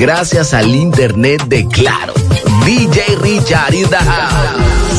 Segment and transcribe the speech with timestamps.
[0.00, 2.14] gracias al internet de Claro.
[2.64, 3.86] DJ Richard in.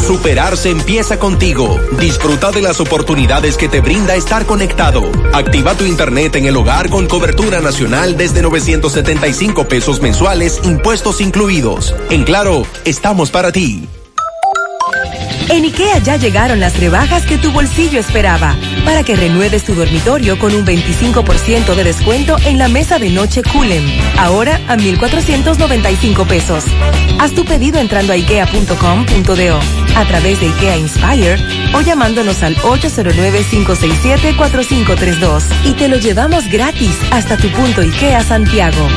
[0.06, 1.80] Superarse empieza contigo.
[2.00, 5.02] Disfruta de las oportunidades que te brinda estar conectado.
[5.34, 11.96] Activa tu internet en el hogar con cobertura nacional desde 975 pesos mensuales, impuestos incluidos.
[12.12, 13.88] En Claro, estamos para ti.
[15.50, 18.56] En IKEA ya llegaron las rebajas que tu bolsillo esperaba
[18.86, 23.42] para que renueves tu dormitorio con un 25% de descuento en la mesa de noche
[23.44, 23.84] Culem.
[24.18, 26.66] Ahora a 1,495 pesos.
[27.20, 29.60] Haz tu pedido entrando a ikea.com.do
[29.96, 31.36] a través de IKEA Inspire
[31.74, 38.88] o llamándonos al 809-567-4532 y te lo llevamos gratis hasta tu punto IKEA Santiago.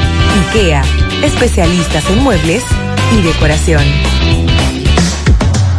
[0.49, 0.83] IKEA,
[1.23, 2.63] especialistas en muebles
[3.13, 3.83] y decoración.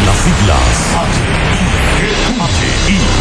[0.04, 1.22] Las siglas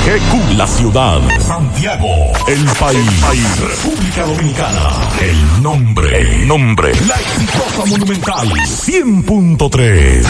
[0.06, 1.22] GQ, la ciudad.
[1.46, 2.08] Santiago,
[2.48, 3.60] el país.
[3.60, 4.90] República Dominicana.
[5.22, 6.22] El nombre.
[6.22, 6.92] El nombre.
[7.08, 8.50] La exitosa monumental.
[8.50, 10.26] 100.3.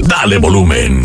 [0.00, 1.04] Dale volumen.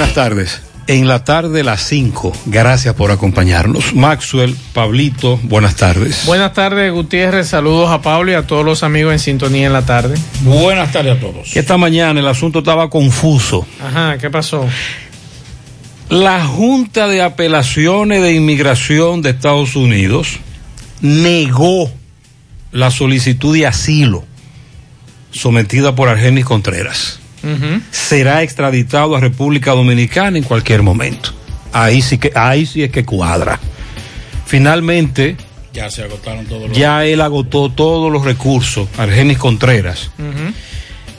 [0.00, 0.62] Buenas tardes.
[0.86, 2.32] En la tarde las 5.
[2.46, 3.92] Gracias por acompañarnos.
[3.94, 6.24] Maxwell, Pablito, buenas tardes.
[6.24, 7.48] Buenas tardes, Gutiérrez.
[7.48, 10.16] Saludos a Pablo y a todos los amigos en sintonía en la tarde.
[10.40, 11.54] Buenas tardes a todos.
[11.54, 13.66] Esta mañana el asunto estaba confuso.
[13.86, 14.66] Ajá, ¿qué pasó?
[16.08, 20.38] La Junta de Apelaciones de Inmigración de Estados Unidos
[21.02, 21.92] negó
[22.72, 24.24] la solicitud de asilo
[25.30, 27.20] sometida por Argenis Contreras.
[27.90, 31.32] Será extraditado a República Dominicana en cualquier momento.
[31.72, 33.58] Ahí sí que, ahí sí es que cuadra.
[34.46, 35.36] Finalmente,
[35.72, 36.76] Ya se agotaron todos los.
[36.76, 40.10] ya él agotó todos los recursos, Argenis Contreras,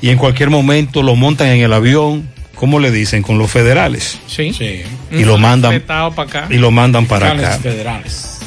[0.01, 3.21] y en cualquier momento lo montan en el avión, ¿cómo le dicen?
[3.23, 4.19] Con los federales.
[4.27, 4.51] Sí.
[4.53, 4.81] Sí.
[5.11, 6.47] Y lo mandan, acá.
[6.49, 7.59] y lo mandan para acá.
[7.59, 8.40] federales.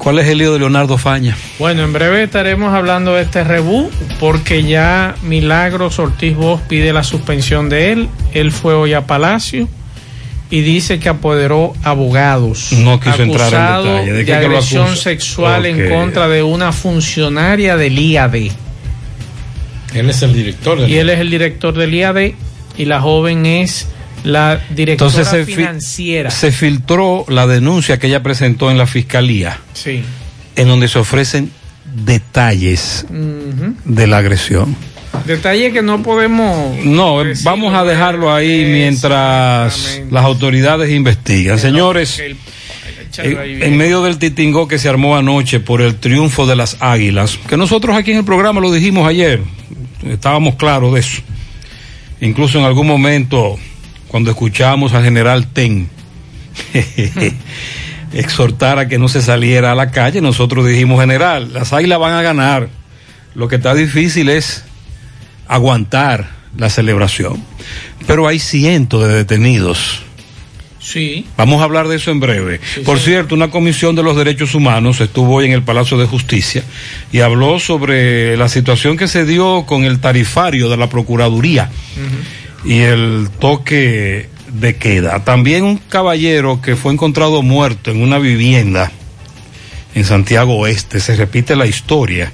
[0.00, 1.36] ¿Cuál es el lío de Leonardo Faña?
[1.58, 7.04] Bueno, en breve estaremos hablando de este rebú porque ya Milagros Ortiz Bosch pide la
[7.04, 8.08] suspensión de él.
[8.32, 9.68] Él fue hoy a Palacio
[10.48, 12.72] y dice que apoderó abogados.
[12.72, 14.12] No quiso entrar en acusado detalle.
[14.12, 18.34] ¿De de, agresión sexual en contra de una funcionaria del IAD.
[19.94, 20.88] Él es el director del.
[20.88, 22.32] Y él es el director del IAD
[22.78, 23.86] y la joven es
[24.24, 26.30] la directora Entonces se, fi- financiera.
[26.30, 30.02] se filtró la denuncia que ella presentó en la fiscalía, Sí.
[30.56, 31.50] en donde se ofrecen
[32.04, 33.06] detalles
[33.84, 34.76] de la agresión.
[35.26, 36.76] Detalle que no podemos.
[36.84, 41.58] No, vamos a dejarlo ahí mientras las autoridades investigan.
[41.58, 42.36] Señores, el-
[43.18, 47.56] en, medio del titingó que se armó anoche por el triunfo de las águilas, que
[47.56, 49.40] nosotros aquí en el programa lo dijimos ayer,
[50.08, 51.20] estábamos claros de eso.
[52.20, 53.58] Incluso en algún momento,
[54.10, 55.88] cuando escuchamos al general Ten
[58.12, 62.14] exhortar a que no se saliera a la calle, nosotros dijimos, general, las águilas van
[62.14, 62.68] a ganar.
[63.36, 64.64] Lo que está difícil es
[65.46, 67.42] aguantar la celebración.
[68.08, 70.02] Pero hay cientos de detenidos
[70.80, 71.26] Sí.
[71.36, 72.58] Vamos a hablar de eso en breve.
[72.74, 73.04] Sí, Por sí.
[73.06, 76.64] cierto, una comisión de los derechos humanos estuvo hoy en el Palacio de Justicia
[77.12, 81.70] y habló sobre la situación que se dio con el tarifario de la Procuraduría
[82.64, 85.24] y el toque de queda.
[85.24, 88.90] También un caballero que fue encontrado muerto en una vivienda
[89.94, 91.00] en Santiago Oeste.
[91.00, 92.32] Se repite la historia.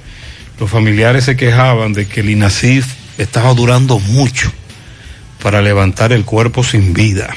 [0.59, 2.87] Los familiares se quejaban de que el INASIF
[3.17, 4.51] estaba durando mucho
[5.41, 7.29] para levantar el cuerpo sin vida.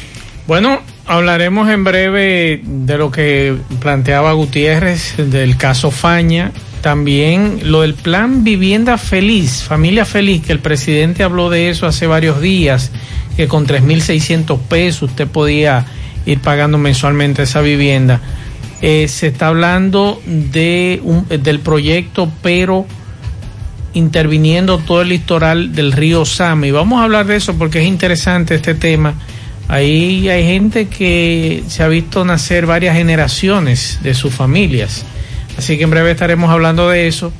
[0.46, 7.94] Bueno, hablaremos en breve de lo que planteaba Gutiérrez, del caso Faña, también lo del
[7.94, 12.90] plan Vivienda Feliz, Familia Feliz, que el presidente habló de eso hace varios días,
[13.36, 15.86] que con 3.600 pesos usted podía
[16.26, 18.20] ir pagando mensualmente esa vivienda.
[18.82, 22.86] Eh, se está hablando de del proyecto, pero
[23.92, 26.66] interviniendo todo el litoral del río Sama.
[26.66, 29.14] Y vamos a hablar de eso porque es interesante este tema.
[29.68, 35.04] Ahí hay gente que se ha visto nacer varias generaciones de sus familias.
[35.60, 37.34] Así que en breve estaremos hablando de eso.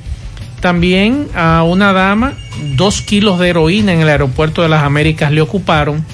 [0.61, 2.35] También a una dama,
[2.77, 6.05] dos kilos de heroína en el aeropuerto de las Américas le ocuparon.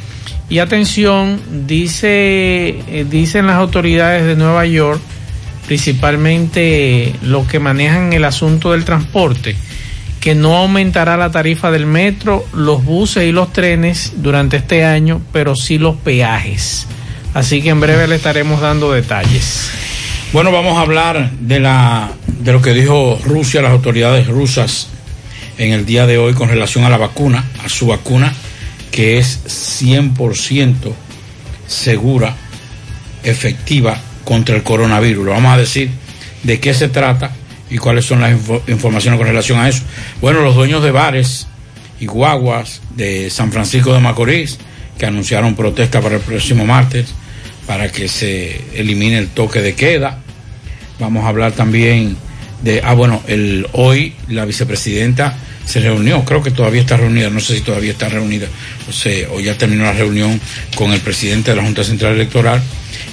[0.49, 5.01] Y atención, dice, eh, dicen las autoridades de Nueva York,
[5.67, 9.57] principalmente los que manejan el asunto del transporte,
[10.21, 15.21] que no aumentará la tarifa del metro, los buses y los trenes durante este año,
[15.33, 16.87] pero sí los peajes.
[17.35, 19.96] Así que en breve le estaremos dando detalles.
[20.37, 24.89] Bueno, vamos a hablar de la de lo que dijo Rusia, las autoridades rusas
[25.57, 28.35] en el día de hoy con relación a la vacuna, a su vacuna
[28.91, 30.93] que es 100%
[31.67, 32.37] segura,
[33.23, 35.27] efectiva contra el coronavirus.
[35.27, 35.89] Vamos a decir
[36.43, 37.31] de qué se trata
[37.71, 39.85] y cuáles son las info informaciones con relación a eso.
[40.21, 41.47] Bueno, los dueños de bares
[41.99, 44.59] y guaguas de San Francisco de Macorís,
[44.99, 47.07] que anunciaron protesta para el próximo martes,
[47.67, 50.25] para que se elimine el toque de queda.
[50.99, 52.17] Vamos a hablar también
[52.63, 57.41] de, ah, bueno, el, hoy la vicepresidenta se reunió, creo que todavía está reunida, no
[57.41, 58.47] sé si todavía está reunida,
[58.89, 60.41] o, sea, o ya terminó la reunión
[60.77, 62.63] con el presidente de la Junta Central Electoral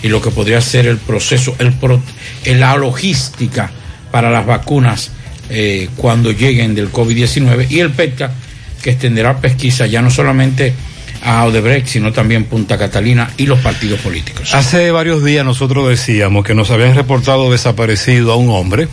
[0.04, 2.02] y lo que podría ser el proceso, el pro,
[2.46, 3.72] la logística
[4.12, 5.12] para las vacunas
[5.50, 8.32] eh, cuando lleguen del COVID-19 y el PETCA
[8.82, 10.74] que extenderá pesquisa ya no solamente
[11.24, 14.54] a Odebrecht, sino también Punta Catalina y los partidos políticos.
[14.54, 18.88] Hace varios días nosotros decíamos que nos habían reportado desaparecido a un hombre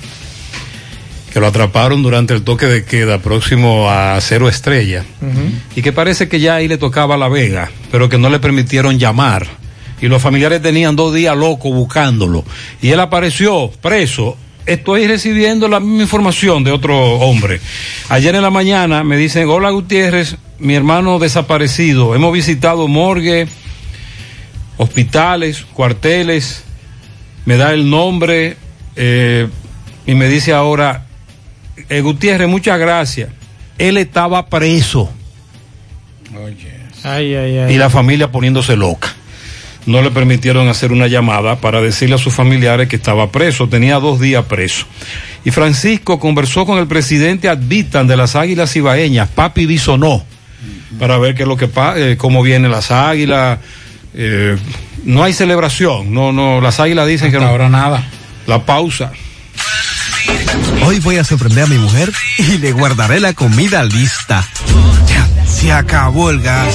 [1.32, 5.52] que lo atraparon durante el toque de queda próximo a Cero Estrella uh -huh.
[5.76, 8.98] y que parece que ya ahí le tocaba La Vega, pero que no le permitieron
[8.98, 9.46] llamar
[10.00, 12.44] y los familiares tenían dos días locos buscándolo
[12.82, 14.36] y él apareció preso.
[14.66, 17.60] Estoy recibiendo la misma información de otro hombre.
[18.08, 22.14] Ayer en la mañana me dicen, hola Gutiérrez, mi hermano desaparecido.
[22.14, 23.48] Hemos visitado morgue,
[24.76, 26.64] hospitales, cuarteles,
[27.46, 28.56] me da el nombre
[28.96, 29.48] eh,
[30.06, 31.06] y me dice ahora,
[31.88, 33.30] eh, Gutiérrez, muchas gracias.
[33.78, 35.10] Él estaba preso.
[36.34, 36.80] Oye.
[37.02, 37.74] Ay, ay, ay.
[37.74, 39.14] Y la familia poniéndose loca.
[39.86, 43.98] No le permitieron hacer una llamada para decirle a sus familiares que estaba preso, tenía
[43.98, 44.84] dos días preso.
[45.42, 50.24] Y Francisco conversó con el presidente Advitan de las Águilas Ibaeñas, Papi Bisonó,
[50.62, 50.98] uh -huh.
[50.98, 53.58] para ver qué es lo que eh, cómo vienen las águilas.
[54.14, 54.56] Eh,
[55.04, 57.50] no hay celebración, no, no, las águilas dicen Hasta que no.
[57.50, 58.04] ahora nada.
[58.46, 59.12] La pausa.
[60.84, 64.46] Hoy voy a sorprender a mi mujer y le guardaré la comida lista.
[65.06, 66.74] Ya, se acabó el gas.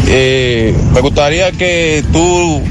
[0.09, 2.63] Eh, me gustaría que tú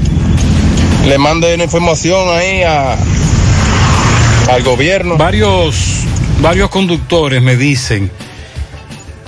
[1.06, 5.16] le mandes una información ahí al gobierno.
[5.16, 6.02] Varios,
[6.42, 8.10] varios conductores me dicen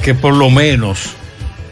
[0.02, 1.17] que por lo menos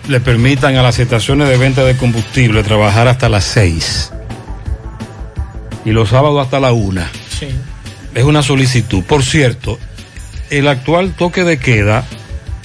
[0.08, 4.12] le permitan a las estaciones de venta de combustible trabajar hasta las 6
[5.84, 7.02] y los sábados hasta la 1.
[7.38, 7.48] Sí.
[8.14, 9.02] Es una solicitud.
[9.04, 9.78] Por cierto,
[10.50, 12.04] el actual toque de queda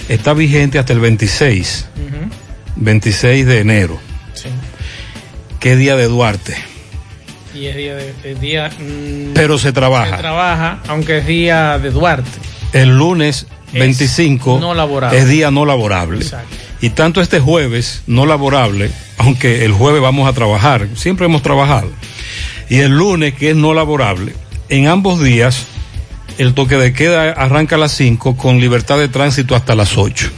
[0.08, 2.30] está vigente hasta el 26, uh -huh.
[2.76, 4.00] 26 de enero.
[4.34, 4.48] Sí.
[5.60, 6.56] ¿Qué día de Duarte?
[7.54, 8.70] Y es día de, día.
[8.70, 10.16] Mmm, Pero se trabaja.
[10.16, 12.30] Se trabaja, aunque es día de Duarte.
[12.72, 15.18] El lunes 25 es no laborable.
[15.18, 16.22] es día no laborable.
[16.22, 16.56] Exacto.
[16.82, 21.88] Y tanto este jueves no laborable, aunque el jueves vamos a trabajar, siempre hemos trabajado.
[22.68, 24.34] Y el lunes, que es no laborable,
[24.68, 25.66] en ambos días
[26.38, 30.28] el toque de queda arranca a las 5 con libertad de tránsito hasta las 8.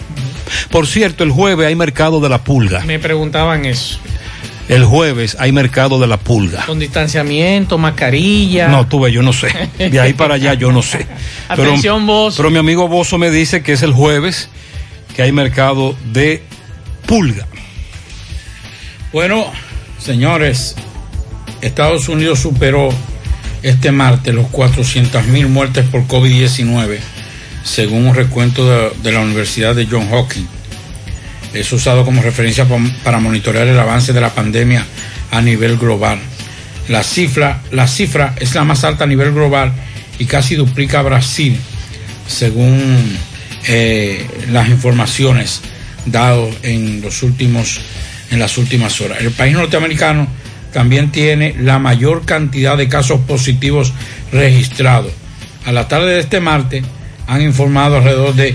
[0.70, 2.80] Por cierto, el jueves hay mercado de la pulga.
[2.84, 3.98] Me preguntaban eso.
[4.68, 6.66] El jueves hay mercado de la pulga.
[6.66, 8.68] Con distanciamiento, mascarilla.
[8.68, 9.48] No, tuve, yo no sé.
[9.78, 11.06] De ahí para allá yo no sé.
[11.48, 12.34] Atención, pero, vos.
[12.36, 14.50] Pero mi amigo Bozo me dice que es el jueves
[15.14, 16.42] que hay mercado de
[17.06, 17.47] pulga.
[19.12, 19.47] Bueno,
[19.99, 20.75] señores,
[21.61, 22.90] Estados Unidos superó
[23.62, 26.99] este martes los 400 mil muertes por COVID-19,
[27.62, 30.49] según un recuento de, de, la Universidad de John Hopkins.
[31.54, 32.66] Es usado como referencia
[33.04, 34.85] para monitorear el avance de la pandemia
[35.30, 36.18] a nivel global.
[36.88, 39.73] La cifra, la cifra es la más alta a nivel global
[40.18, 41.56] y casi duplica a Brasil,
[42.26, 43.16] según
[43.66, 45.61] eh, las informaciones
[46.06, 47.80] dadas en los últimos
[48.30, 49.18] en las últimas horas.
[49.21, 50.26] El país norteamericano
[50.73, 53.92] también tiene la mayor cantidad de casos positivos
[54.33, 55.12] registrados.
[55.64, 56.85] A la tarde de este martes
[57.26, 58.54] han informado alrededor de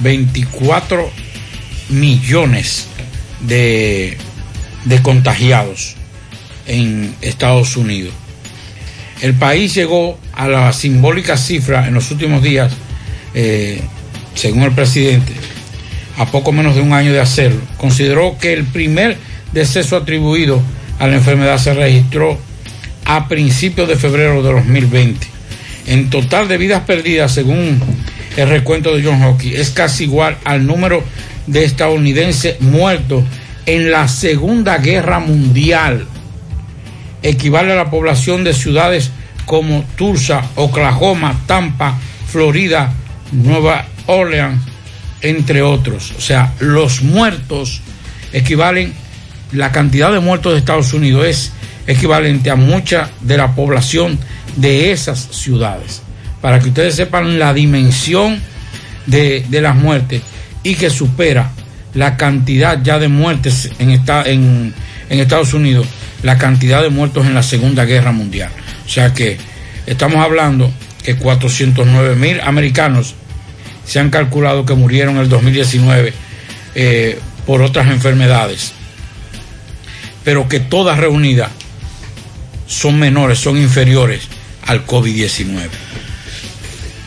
[0.00, 1.10] 24
[1.90, 2.88] millones
[3.40, 4.18] de,
[4.84, 5.94] de contagiados
[6.66, 8.12] en Estados Unidos.
[9.22, 12.72] El país llegó a la simbólica cifra en los últimos días
[13.34, 13.80] eh,
[14.34, 15.32] según el presidente,
[16.18, 19.16] a poco menos de un año de hacerlo, consideró que el primer
[19.52, 20.60] deceso atribuido
[20.98, 22.38] a la enfermedad se registró
[23.04, 25.26] a principios de febrero de 2020.
[25.86, 27.80] En total de vidas perdidas, según
[28.36, 31.02] el recuento de John Hockey, es casi igual al número
[31.46, 33.24] de estadounidenses muertos
[33.66, 36.06] en la Segunda Guerra Mundial.
[37.22, 39.10] Equivale a la población de ciudades
[39.46, 42.92] como Tulsa, Oklahoma, Tampa, Florida,
[43.32, 44.60] Nueva Orleans,
[45.22, 46.12] entre otros.
[46.16, 47.80] O sea, los muertos
[48.32, 48.92] equivalen,
[49.52, 51.52] la cantidad de muertos de Estados Unidos es
[51.86, 54.18] equivalente a mucha de la población
[54.56, 56.02] de esas ciudades.
[56.40, 58.40] Para que ustedes sepan la dimensión
[59.06, 60.22] de, de las muertes
[60.62, 61.50] y que supera
[61.94, 64.74] la cantidad ya de muertes en, esta, en,
[65.08, 65.86] en Estados Unidos,
[66.22, 68.50] la cantidad de muertos en la Segunda Guerra Mundial.
[68.86, 69.38] O sea que
[69.86, 70.70] estamos hablando
[71.02, 73.14] que 409 mil americanos
[73.90, 76.14] se han calculado que murieron en el 2019
[76.76, 78.70] eh, por otras enfermedades,
[80.22, 81.50] pero que todas reunidas
[82.68, 84.28] son menores, son inferiores
[84.64, 85.68] al COVID-19.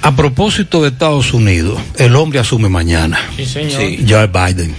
[0.01, 3.17] A propósito de Estados Unidos, el hombre asume mañana.
[3.37, 3.81] Sí, señor.
[4.05, 4.75] Joe Biden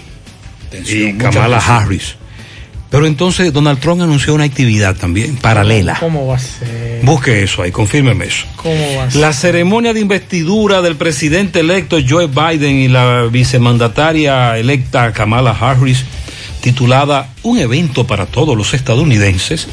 [0.87, 1.77] y Kamala atención.
[1.77, 2.17] Harris.
[2.95, 5.97] Pero entonces Donald Trump anunció una actividad también paralela.
[5.99, 7.01] ¿Cómo va a ser?
[7.03, 8.47] Busque eso ahí, confírmeme eso.
[8.55, 9.21] ¿Cómo va a ser?
[9.21, 16.05] La ceremonia de investidura del presidente electo Joe Biden y la vicemandataria electa Kamala Harris,
[16.61, 19.67] titulada Un evento para todos los estadounidenses,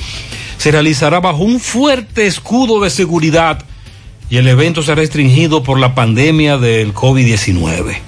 [0.58, 3.64] se realizará bajo un fuerte escudo de seguridad
[4.32, 8.00] y el evento será restringido por la pandemia del COVID-19.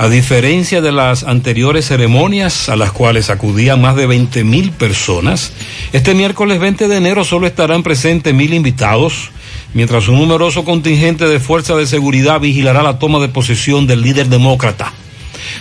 [0.00, 5.52] A diferencia de las anteriores ceremonias a las cuales acudían más de 20 mil personas,
[5.92, 9.30] este miércoles 20 de enero solo estarán presentes mil invitados,
[9.74, 14.28] mientras un numeroso contingente de fuerza de seguridad vigilará la toma de posesión del líder
[14.28, 14.90] demócrata.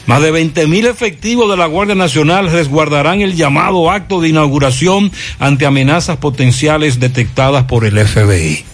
[0.05, 5.11] Más de 20 mil efectivos de la Guardia Nacional resguardarán el llamado acto de inauguración
[5.39, 8.68] ante amenazas potenciales detectadas por el FBI.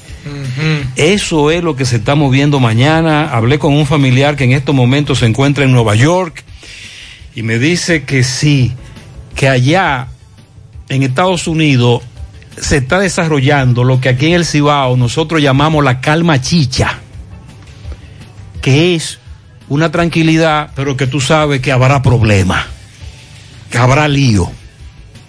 [0.96, 3.30] Eso es lo que se está moviendo mañana.
[3.32, 6.44] Hablé con un familiar que en estos momentos se encuentra en Nueva York
[7.36, 8.74] y me dice que sí,
[9.36, 10.08] que allá
[10.90, 12.02] en Estados Unidos
[12.58, 17.00] se está desarrollando lo que aquí en el Cibao nosotros llamamos la calma chicha,
[18.62, 19.20] que es
[19.68, 22.68] una tranquilidad, pero que tú sabes que habrá problema,
[23.70, 24.50] que habrá lío.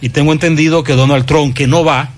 [0.00, 2.10] Y tengo entendido que Donald Trump, que no va.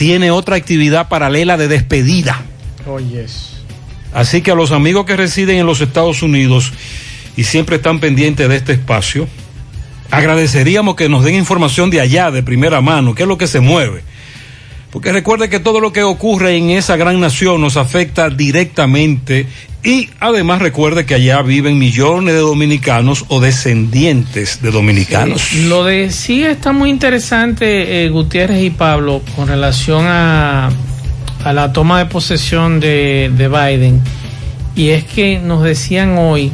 [0.00, 2.40] Tiene otra actividad paralela de despedida.
[2.86, 3.50] Oyes.
[4.14, 6.72] Así que a los amigos que residen en los Estados Unidos
[7.36, 9.28] y siempre están pendientes de este espacio,
[10.10, 13.60] agradeceríamos que nos den información de allá, de primera mano, qué es lo que se
[13.60, 14.02] mueve.
[14.90, 19.44] Porque recuerde que todo lo que ocurre en esa gran nación nos afecta directamente
[19.82, 25.40] y además recuerde que allá viven millones de dominicanos o descendientes de dominicanos.
[25.40, 30.70] Sí, Lo de sí está muy interesante, eh, Gutiérrez y Pablo, con relación a,
[31.44, 34.00] a la toma de posesión de, de Biden.
[34.76, 36.52] Y es que nos decían hoy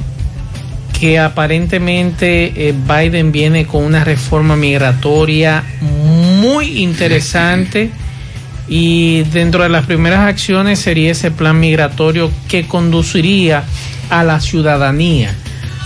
[0.98, 7.90] que aparentemente eh, Biden viene con una reforma migratoria muy interesante
[8.68, 13.64] y dentro de las primeras acciones sería ese plan migratorio que conduciría
[14.10, 15.34] a la ciudadanía.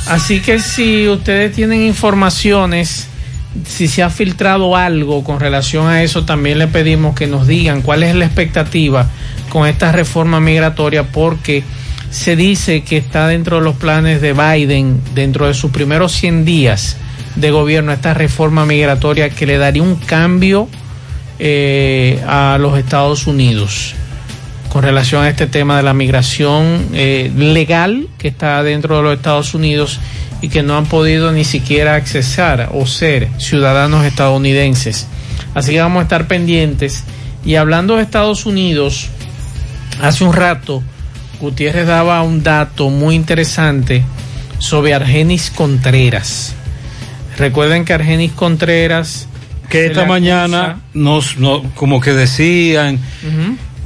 [0.07, 3.07] Así que si ustedes tienen informaciones,
[3.67, 7.83] si se ha filtrado algo con relación a eso, también le pedimos que nos digan
[7.83, 9.09] cuál es la expectativa
[9.51, 11.63] con esta reforma migratoria, porque
[12.11, 16.45] se dice que está dentro de los planes de Biden, dentro de sus primeros 100
[16.45, 16.97] días
[17.37, 20.69] de gobierno, esta reforma migratoria que le daría un cambio
[21.41, 23.95] eh, a los Estados Unidos
[24.71, 29.17] con relación a este tema de la migración eh, legal que está dentro de los
[29.17, 29.99] Estados Unidos
[30.43, 35.09] y que no han podido ni siquiera accesar o ser ciudadanos estadounidenses.
[35.55, 37.05] Así que vamos a estar pendientes.
[37.45, 39.09] Y hablando de Estados Unidos,
[40.01, 40.83] hace un rato
[41.41, 44.05] Gutiérrez daba un dato muy interesante
[44.59, 46.55] sobre Argenis Contreras.
[47.39, 49.27] Recuerden que Argenis Contreras
[49.71, 52.99] Que esta mañana nos, no- como que decían,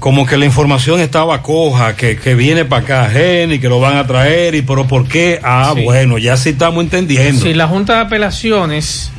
[0.01, 3.97] como que la información estaba coja, que, que viene para acá Jenny, que lo van
[3.97, 5.41] a traer, y pero ¿por qué?
[5.43, 5.83] Ah, Sí.
[5.85, 7.41] bueno, ya sí estamos entendiendo.
[7.43, 9.11] Sí, la Junta de Apelaciones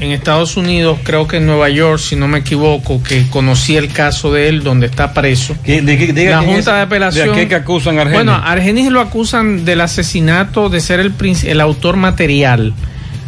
[0.00, 3.92] en Estados Unidos, creo que en Nueva York, si no me equivoco, que conocí el
[3.92, 5.54] caso de él donde está preso.
[5.64, 6.64] ¿Qui- de la Junta es?
[6.64, 7.28] de Apelación.
[7.28, 8.16] ¿De qué que acusan a Argenis?
[8.24, 11.12] Bueno, a Argenis lo acusan del asesinato, de ser el,
[11.44, 12.74] el autor material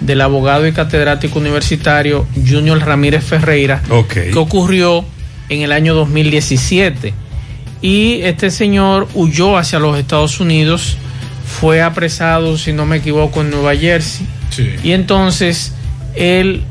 [0.00, 3.82] del abogado y catedrático universitario Junior Ramírez Ferreira,
[4.12, 5.04] que ocurrió
[5.48, 7.14] en el año 2017.
[7.82, 10.96] Y este señor huyó hacia los Estados Unidos,
[11.60, 14.26] fue apresado, si no me equivoco, en Nueva Jersey.
[14.82, 15.74] Y entonces
[16.14, 16.62] él,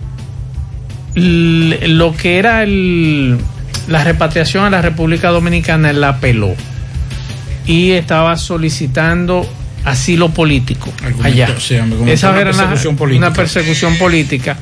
[1.14, 3.38] lo que era el,
[3.88, 6.56] la repatriación a la República Dominicana él la apeló
[7.66, 9.48] y estaba solicitando
[9.86, 10.92] asilo político
[11.24, 11.48] allá.
[11.60, 11.76] Sí,
[12.08, 13.28] Esa una era una- persecución política.
[13.28, 14.58] una persecución política.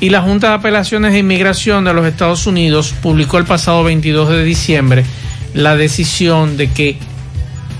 [0.00, 4.28] Y la Junta de Apelaciones de Inmigración de los Estados Unidos publicó el pasado 22
[4.30, 5.04] de diciembre
[5.54, 6.96] la decisión de que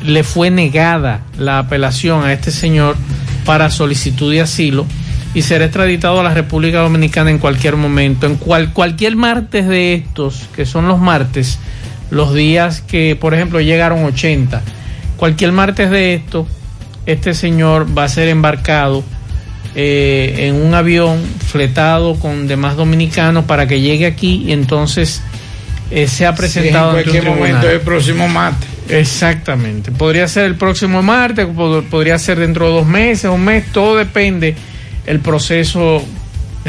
[0.04, 2.96] le fue negada la apelación a este señor
[3.44, 4.86] para solicitud de asilo
[5.34, 8.26] y será extraditado a la República Dominicana en cualquier momento.
[8.26, 11.58] En cual, cualquier martes de estos, que son los martes,
[12.10, 14.62] los días que, por ejemplo, llegaron 80,
[15.16, 16.46] cualquier martes de esto,
[17.06, 19.04] este señor va a ser embarcado
[19.74, 25.20] eh, en un avión fletado con demás dominicanos para que llegue aquí y entonces
[25.90, 28.68] eh, sea presentado Sí, en ante un cualquier momento el próximo martes.
[28.88, 29.90] Exactamente.
[29.92, 33.96] Podría ser el próximo martes, pod- podría ser dentro de dos meses, un mes, todo
[33.96, 34.54] depende
[35.06, 36.02] el proceso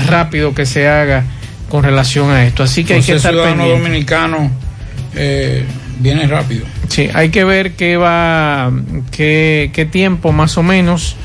[0.08, 1.24] rápido que se haga
[1.70, 2.64] con relación a esto.
[2.64, 3.84] Así que hay que estar ciudadano pendiente.
[3.84, 4.52] dominicano
[5.16, 5.64] eh,
[6.00, 6.66] viene rápido.
[6.90, 8.72] Sí, hay que ver qué va,
[9.12, 11.16] qué, qué tiempo más o menos,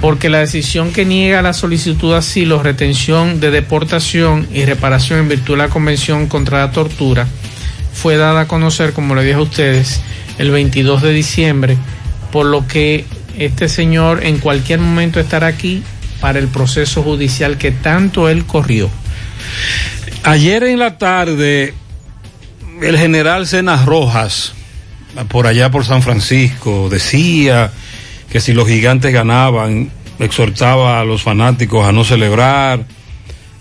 [0.00, 5.28] porque la decisión que niega la solicitud de asilo, retención de deportación y reparación en
[5.28, 7.26] virtud de la Convención contra la Tortura
[7.92, 10.00] fue dada a conocer, como le dije a ustedes,
[10.38, 11.76] el 22 de diciembre,
[12.32, 13.04] por lo que
[13.38, 15.82] este señor en cualquier momento estará aquí
[16.20, 18.90] para el proceso judicial que tanto él corrió.
[20.22, 21.74] Ayer en la tarde,
[22.80, 24.52] el general Cenas Rojas,
[25.28, 27.72] por allá por San Francisco, decía
[28.30, 32.84] que si los gigantes ganaban, exhortaba a los fanáticos a no celebrar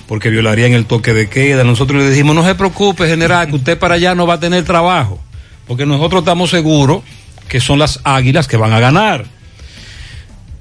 [0.08, 1.64] porque violarían el toque de queda.
[1.64, 4.64] Nosotros le dijimos, no se preocupe, general, que usted para allá no va a tener
[4.66, 5.20] trabajo,
[5.68, 7.04] porque nosotros estamos seguros
[7.48, 9.26] que son las águilas que van a ganar.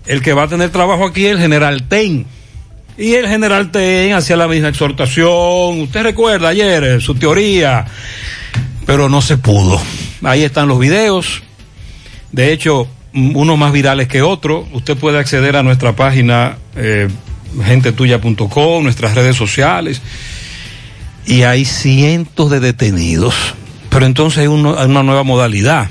[0.07, 2.27] El que va a tener trabajo aquí es el general Ten.
[2.99, 5.81] Y el general Ten hacía la misma exhortación.
[5.81, 7.87] Usted recuerda ayer eh, su teoría,
[8.89, 9.79] pero no se pudo.
[10.23, 11.43] Ahí están los videos.
[12.33, 14.65] De hecho, unos más virales que otros.
[14.73, 17.07] Usted puede acceder a nuestra página eh,
[17.67, 20.01] gentetuya.com, nuestras redes sociales.
[21.27, 23.35] Y hay cientos de detenidos.
[23.91, 25.91] Pero entonces hay uno- hay una nueva modalidad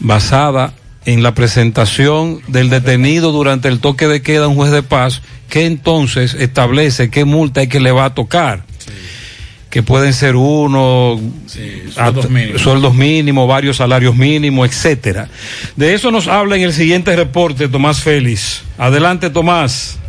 [0.00, 0.74] basada
[1.06, 5.22] en la presentación del detenido durante el toque de queda a un juez de paz,
[5.48, 8.64] que entonces establece qué multa es que le va a tocar.
[9.70, 11.20] Que pueden ser uno,
[11.94, 12.60] sueldos mínimos.
[12.60, 15.28] sueldos mínimos, varios salarios mínimos, etcétera.
[15.76, 18.62] De eso nos habla en el siguiente reporte Tomás Félix.
[18.76, 20.00] Adelante, Tomás.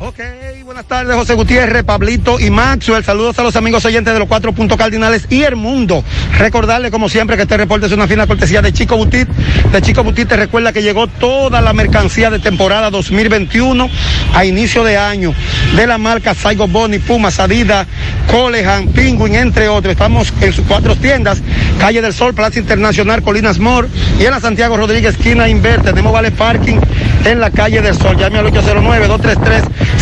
[0.00, 0.18] Ok,
[0.64, 3.04] buenas tardes, José Gutiérrez, Pablito y Maxwell.
[3.04, 6.02] Saludos a los amigos oyentes de los cuatro puntos cardinales y el mundo.
[6.36, 9.28] Recordarle, como siempre, que este reporte es una fina cortesía de Chico Butit.
[9.28, 13.88] De Chico Butit te recuerda que llegó toda la mercancía de temporada 2021
[14.34, 15.32] a inicio de año
[15.76, 17.86] de la marca Saigo Boni, Pumas, Adidas,
[18.28, 19.92] Colehan, Penguin, entre otros.
[19.92, 21.40] Estamos en sus cuatro tiendas,
[21.78, 25.82] Calle del Sol, Plaza Internacional, Colinas Mor y en la Santiago Rodríguez, esquina Inver.
[25.82, 26.78] Tenemos Vale Parking
[27.24, 28.16] en la Calle del Sol.
[28.16, 28.46] Llame al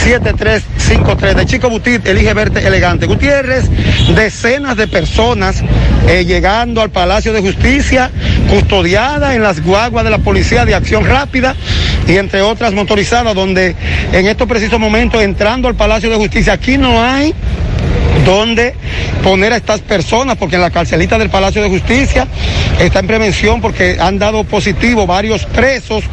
[0.05, 1.35] 809-233-7353.
[1.35, 3.07] De Chico Butit, elige verte elegante.
[3.07, 3.65] Gutiérrez,
[4.15, 5.63] decenas de personas
[6.09, 8.11] eh, llegando al Palacio de Justicia,
[8.51, 11.55] custodiadas en las guaguas de la Policía de Acción Rápida
[12.07, 13.77] y entre otras motorizadas, donde
[14.13, 17.35] en estos precisos momentos entrando al Palacio de Justicia, aquí no hay
[18.25, 18.75] donde
[19.23, 22.27] poner a estas personas, porque en la carcelita del Palacio de Justicia
[22.79, 26.05] está en prevención porque han dado positivo varios presos.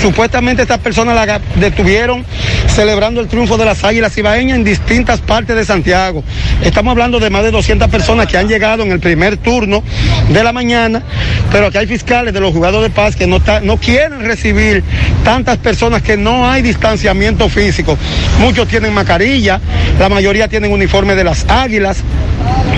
[0.00, 2.24] Supuestamente estas personas la detuvieron
[2.68, 6.22] celebrando el triunfo de las Águilas Ibaeñas en distintas partes de Santiago.
[6.62, 9.82] Estamos hablando de más de 200 personas que han llegado en el primer turno
[10.28, 11.02] de la mañana,
[11.50, 14.82] pero aquí hay fiscales de los jugadores de paz que no, no quieren recibir
[15.24, 17.98] tantas personas que no hay distanciamiento físico.
[18.38, 19.60] Muchos tienen mascarilla,
[19.98, 22.02] la mayoría tienen uniforme de las águilas,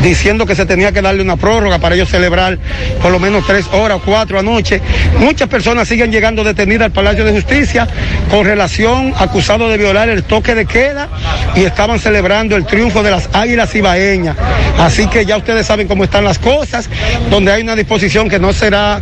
[0.02, 2.58] diciendo que se tenía que darle una prórroga para ellos celebrar
[3.00, 4.80] por lo menos tres horas o cuatro anoche.
[5.18, 7.86] Muchas personas siguen llegando detenidas al Palacio de Justicia
[8.30, 11.08] con relación acusado de violar el toque de queda
[11.54, 14.36] y estaban celebrando el triunfo de las águilas ibaeñas.
[14.78, 16.88] Así que ya ustedes saben cómo están las cosas,
[17.30, 19.00] donde hay una disposición que no será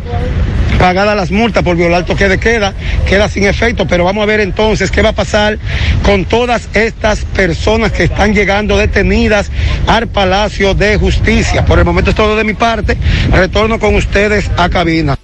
[0.80, 2.72] pagadas las multas por violar toque de queda,
[3.06, 5.58] queda sin efecto, pero vamos a ver entonces qué va a pasar
[6.02, 9.50] con todas estas personas que están llegando detenidas
[9.86, 11.66] al Palacio de Justicia.
[11.66, 12.96] Por el momento es todo de mi parte,
[13.30, 15.18] retorno con ustedes a cabina.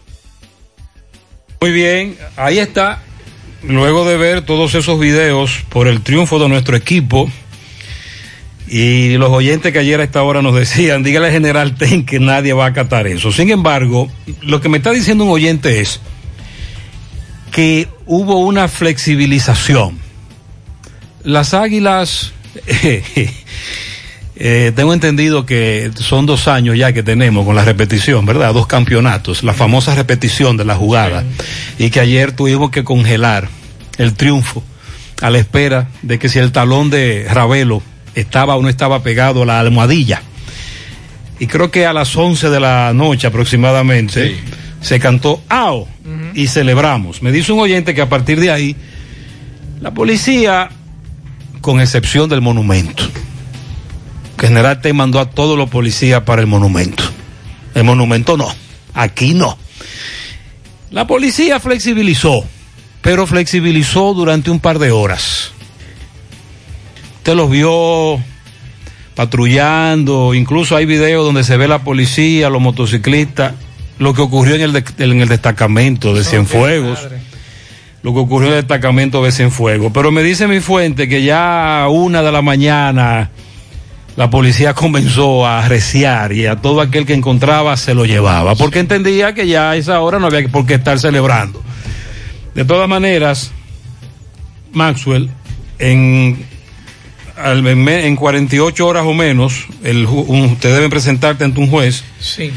[1.63, 3.01] Muy bien, ahí está.
[3.63, 7.31] Luego de ver todos esos videos por el triunfo de nuestro equipo
[8.69, 12.19] y los oyentes que ayer a esta hora nos decían, dígale al general Ten que
[12.19, 13.33] nadie va a acatar eso.
[13.33, 14.09] Sin embargo,
[14.43, 16.01] lo que me está diciendo un oyente es
[17.53, 19.99] que hubo una flexibilización.
[21.23, 22.33] Las águilas
[24.39, 28.53] Eh, tengo entendido que son dos años ya que tenemos con la repetición, ¿verdad?
[28.53, 31.25] Dos campeonatos, la famosa repetición de la jugada.
[31.79, 33.49] Y que ayer tuvimos que congelar
[33.97, 34.63] el triunfo
[35.23, 37.83] a la espera de que si el talón de Ravelo
[38.17, 40.23] estaba o no estaba pegado a la almohadilla.
[41.39, 44.37] Y creo que a las 11 de la noche aproximadamente
[44.81, 45.87] se cantó AO
[46.35, 47.23] y celebramos.
[47.23, 48.75] Me dice un oyente que a partir de ahí
[49.81, 50.71] la policía,
[51.61, 53.05] con excepción del monumento,
[54.39, 57.05] que General te mandó a todos los policías para el monumento.
[57.75, 58.49] El monumento no,
[58.95, 59.59] aquí no.
[60.91, 62.45] La policía flexibilizó,
[63.03, 65.53] pero flexibilizó durante un par de horas.
[67.27, 68.21] Usted los vio
[69.17, 73.55] patrullando, incluso hay videos donde se ve la policía, los motociclistas,
[73.99, 77.01] lo que ocurrió en el, de- en el destacamento de Cienfuegos,
[78.05, 79.91] lo que ocurrió en el destacamento de Cienfuegos.
[79.93, 83.31] Pero me dice mi fuente que ya a una de la mañana
[84.15, 88.79] la policía comenzó a arreciar y a todo aquel que encontraba se lo llevaba, porque
[88.79, 91.61] entendía que ya a esa hora no había por qué estar celebrando.
[92.55, 93.51] De todas maneras,
[94.73, 95.29] Maxwell,
[95.81, 96.55] en,
[97.37, 101.69] al- en, me- en 48 horas o menos, el, un- usted debe presentarte ante un
[101.71, 102.51] juez Sí.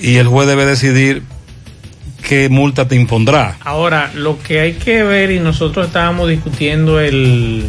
[0.00, 1.22] y el juez debe decidir
[2.28, 3.56] qué multa te impondrá.
[3.60, 7.66] Ahora, lo que hay que ver, y nosotros estábamos discutiendo el,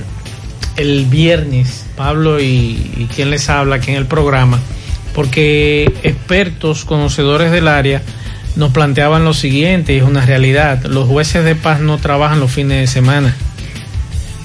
[0.78, 2.46] el viernes, Pablo y,
[2.98, 4.60] y quien les habla aquí en el programa,
[5.14, 8.02] porque expertos, conocedores del área,
[8.56, 12.52] nos planteaban lo siguiente, y es una realidad, los jueces de paz no trabajan los
[12.52, 13.36] fines de semana.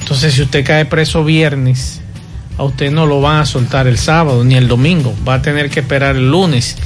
[0.01, 2.00] Entonces, si usted cae preso viernes,
[2.61, 5.71] a usted no lo van a soltar el sábado ni el domingo, va a tener
[5.71, 6.77] que esperar el lunes.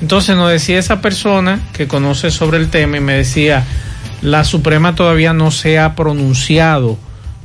[0.00, 3.64] Entonces nos decía esa persona que conoce sobre el tema y me decía,
[4.22, 6.96] la Suprema todavía no se ha pronunciado,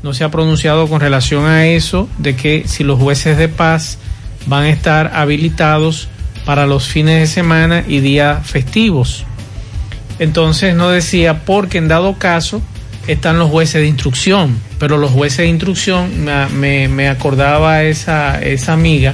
[0.04, 3.98] no se ha pronunciado con relación a eso, de que si los jueces de paz
[4.46, 6.08] van a estar habilitados
[6.46, 9.26] para los fines de semana y días festivos.
[10.20, 12.62] Entonces nos decía, porque en dado caso
[13.08, 16.10] están los jueces de instrucción, pero los jueces de instrucción,
[16.54, 19.14] me, me- acordaba esa, esa amiga,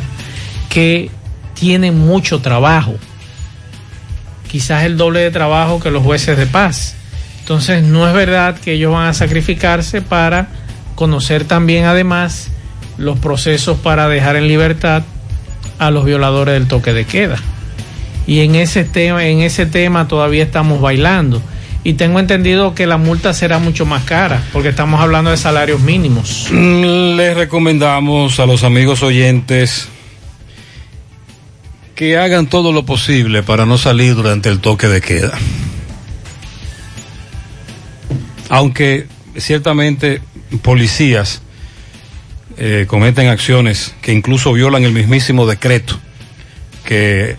[0.70, 1.10] que
[1.54, 2.96] tienen mucho trabajo,
[4.52, 6.96] quizás el doble de trabajo que los jueces de paz.
[7.40, 10.48] Entonces no es verdad que ellos van a sacrificarse para
[10.96, 12.50] conocer también además
[12.98, 15.04] los procesos para dejar en libertad
[15.80, 17.38] a los violadores del toque de queda.
[18.26, 21.42] Y en ese tema, en ese tema todavía estamos bailando.
[21.88, 25.80] Y tengo entendido que la multa será mucho más cara, porque estamos hablando de salarios
[25.80, 26.52] mínimos.
[26.52, 29.88] Les recomendamos a los amigos oyentes
[31.96, 35.38] que hagan todo lo posible para no salir durante el toque de queda.
[38.50, 40.22] Aunque ciertamente
[40.64, 41.42] policías
[42.58, 45.98] eh, cometen acciones que incluso violan el mismísimo decreto
[46.84, 47.38] que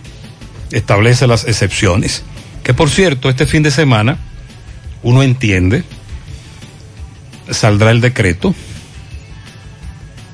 [0.71, 2.23] establece las excepciones.
[2.65, 4.17] Que por cierto, este fin de semana,
[5.03, 5.85] uno entiende,
[7.51, 8.55] saldrá el decreto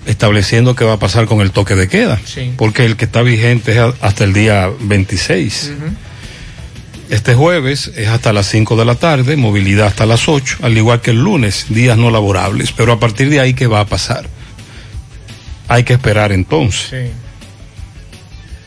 [0.06, 2.20] estableciendo qué va a pasar con el toque de queda.
[2.24, 2.52] Sí.
[2.56, 5.72] Porque el que está vigente es hasta el día 26.
[7.10, 11.00] Este jueves es hasta las 5 de la tarde, movilidad hasta las 8, al igual
[11.00, 12.72] que el lunes, días no laborables.
[12.72, 14.28] Pero a partir de ahí, ¿qué va a pasar?
[15.68, 17.10] Hay que esperar entonces.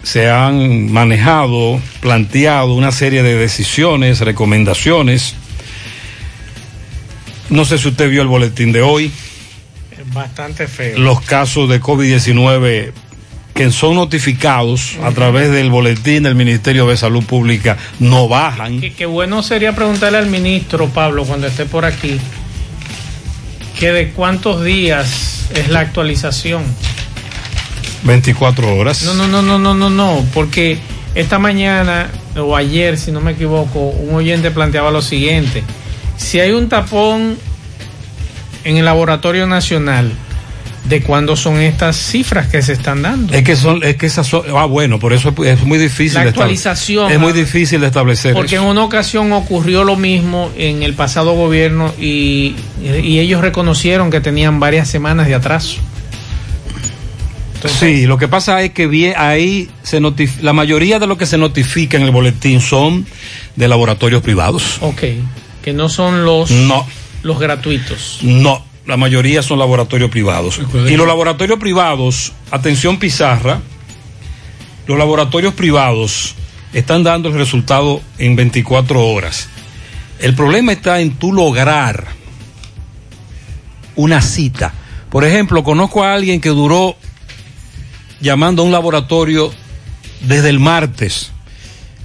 [0.03, 5.35] Se han manejado, planteado una serie de decisiones, recomendaciones.
[7.49, 9.11] No sé si usted vio el boletín de hoy
[10.13, 10.97] Bastante feo.
[10.97, 12.91] los casos de COVID-19
[13.53, 18.79] que son notificados a través del boletín del Ministerio de Salud Pública no bajan.
[18.79, 22.19] Que bueno sería preguntarle al ministro Pablo cuando esté por aquí
[23.79, 26.63] que de cuántos días es la actualización.
[28.03, 29.03] 24 horas.
[29.03, 30.77] No, no, no, no, no, no, no, porque
[31.15, 35.63] esta mañana o ayer, si no me equivoco, un oyente planteaba lo siguiente:
[36.17, 37.37] si hay un tapón
[38.63, 40.11] en el laboratorio nacional,
[40.89, 43.33] ¿de cuándo son estas cifras que se están dando?
[43.33, 46.15] Es que son, es que esas son, ah bueno, por eso es, muy difícil.
[46.15, 48.33] La actualización, Es muy difícil de establecer.
[48.33, 48.63] Porque eso.
[48.63, 54.21] en una ocasión ocurrió lo mismo en el pasado gobierno y, y ellos reconocieron que
[54.21, 55.77] tenían varias semanas de atraso.
[57.79, 61.25] sí, lo que pasa es que bien, ahí se notif- la mayoría de lo que
[61.25, 63.05] se notifica en el boletín son
[63.55, 64.77] de laboratorios privados.
[64.81, 65.03] Ok,
[65.67, 66.87] que no son los, No.
[67.23, 68.19] los gratuitos.
[68.21, 70.61] No, la mayoría son laboratorios privados.
[70.87, 73.59] Y los laboratorios privados, atención Pizarra,
[74.85, 76.35] los laboratorios privados
[76.71, 79.49] están dando el resultado en 24 horas.
[80.21, 82.07] El problema está en tú lograr
[83.97, 84.73] una cita.
[85.09, 86.95] Por ejemplo, conozco a alguien que duró
[88.21, 89.51] llamando a un laboratorio
[90.21, 91.33] desde el martes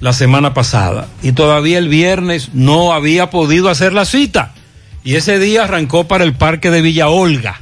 [0.02, 4.52] la semana pasada y todavía el viernes no había podido hacer la cita.
[5.04, 7.60] Y ese día arrancó para el parque de Villa Olga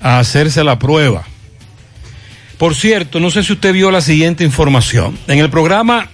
[0.00, 1.24] a hacerse la prueba.
[2.58, 5.16] Por cierto, no sé si usted vio la siguiente información.
[5.28, 6.08] En el programa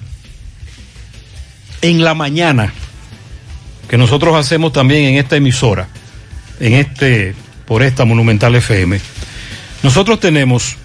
[1.80, 2.74] En la Mañana,
[3.88, 5.88] que nosotros hacemos también en esta emisora,
[6.60, 7.34] en este,
[7.64, 9.00] por esta Monumental FM,
[9.82, 10.76] nosotros tenemos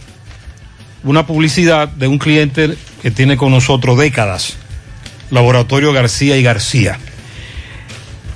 [1.04, 4.58] una publicidad de un cliente que tiene con nosotros décadas,
[5.32, 6.98] Laboratorio García y García.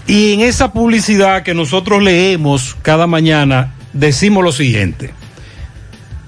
[0.08, 5.14] Y en esa publicidad que nosotros leemos cada mañana, decimos lo siguiente,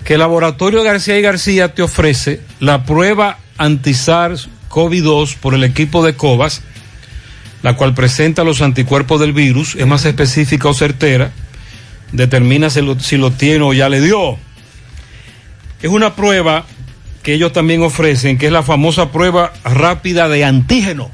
[0.03, 6.61] que Laboratorio García y García te ofrece la prueba anti-SARS-CoV-2 por el equipo de COVAS,
[7.61, 11.31] la cual presenta los anticuerpos del virus, es más específica o certera,
[12.11, 14.37] determina si lo, si lo tiene o ya le dio.
[15.81, 16.65] Es una prueba
[17.23, 21.09] que ellos también ofrecen, que es la famosa prueba rápida de antígeno,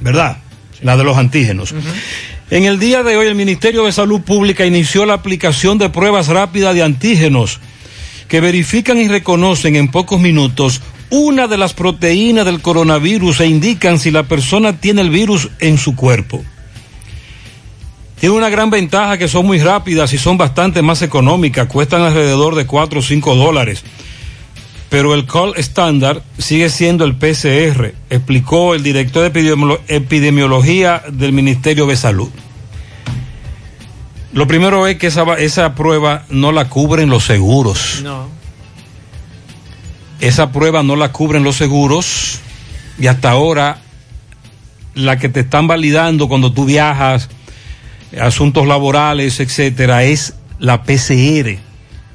[0.00, 0.38] ¿verdad?
[0.82, 1.72] La de los antígenos.
[2.50, 6.28] En el día de hoy el Ministerio de Salud Pública inició la aplicación de pruebas
[6.28, 7.60] rápidas de antígenos
[8.28, 14.00] que verifican y reconocen en pocos minutos una de las proteínas del coronavirus e indican
[14.00, 16.44] si la persona tiene el virus en su cuerpo.
[18.18, 22.56] Tiene una gran ventaja que son muy rápidas y son bastante más económicas, cuestan alrededor
[22.56, 23.84] de 4 o 5 dólares.
[24.88, 31.32] Pero el call estándar sigue siendo el PCR, explicó el director de epidemiolo- epidemiología del
[31.32, 32.30] Ministerio de Salud.
[34.32, 38.00] Lo primero es que esa prueba no la cubren los seguros.
[38.02, 38.28] No.
[40.20, 42.38] Esa prueba no la cubren los seguros
[42.98, 43.78] y hasta ahora
[44.94, 47.28] la que te están validando cuando tú viajas,
[48.20, 51.58] asuntos laborales, etcétera, es la PCR.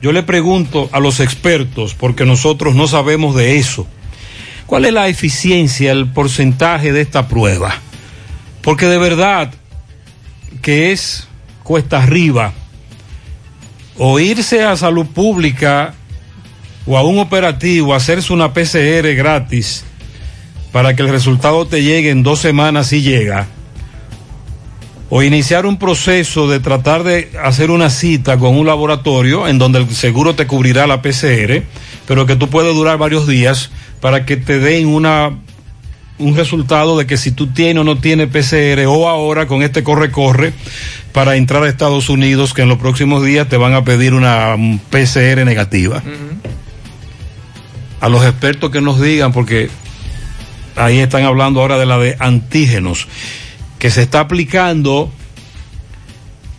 [0.02, 3.86] Yo le pregunto a los expertos, porque nosotros no sabemos de eso,
[4.66, 7.76] ¿cuál es la eficiencia, el porcentaje de esta prueba?
[8.62, 9.54] Porque de verdad
[10.62, 11.28] que es
[11.64, 12.54] cuesta arriba
[13.98, 15.94] o irse a salud pública
[16.88, 19.84] o a un operativo, hacerse una PCR gratis
[20.72, 23.48] para que el resultado te llegue en dos semanas si llega,
[25.13, 29.80] o iniciar un proceso de tratar de hacer una cita con un laboratorio en donde
[29.80, 31.63] el seguro te cubrirá la PCR,
[32.08, 35.32] pero que tú puedes durar varios días para que te den una
[36.17, 39.84] un resultado de que si tú tienes o no tienes PCR o ahora con este
[39.84, 40.54] corre-corre
[41.12, 44.56] para entrar a Estados Unidos que en los próximos días te van a pedir una
[44.91, 46.02] PCR negativa.
[48.00, 49.69] A los expertos que nos digan, porque
[50.78, 53.08] ahí están hablando ahora de la de antígenos,
[53.82, 55.10] que se está aplicando,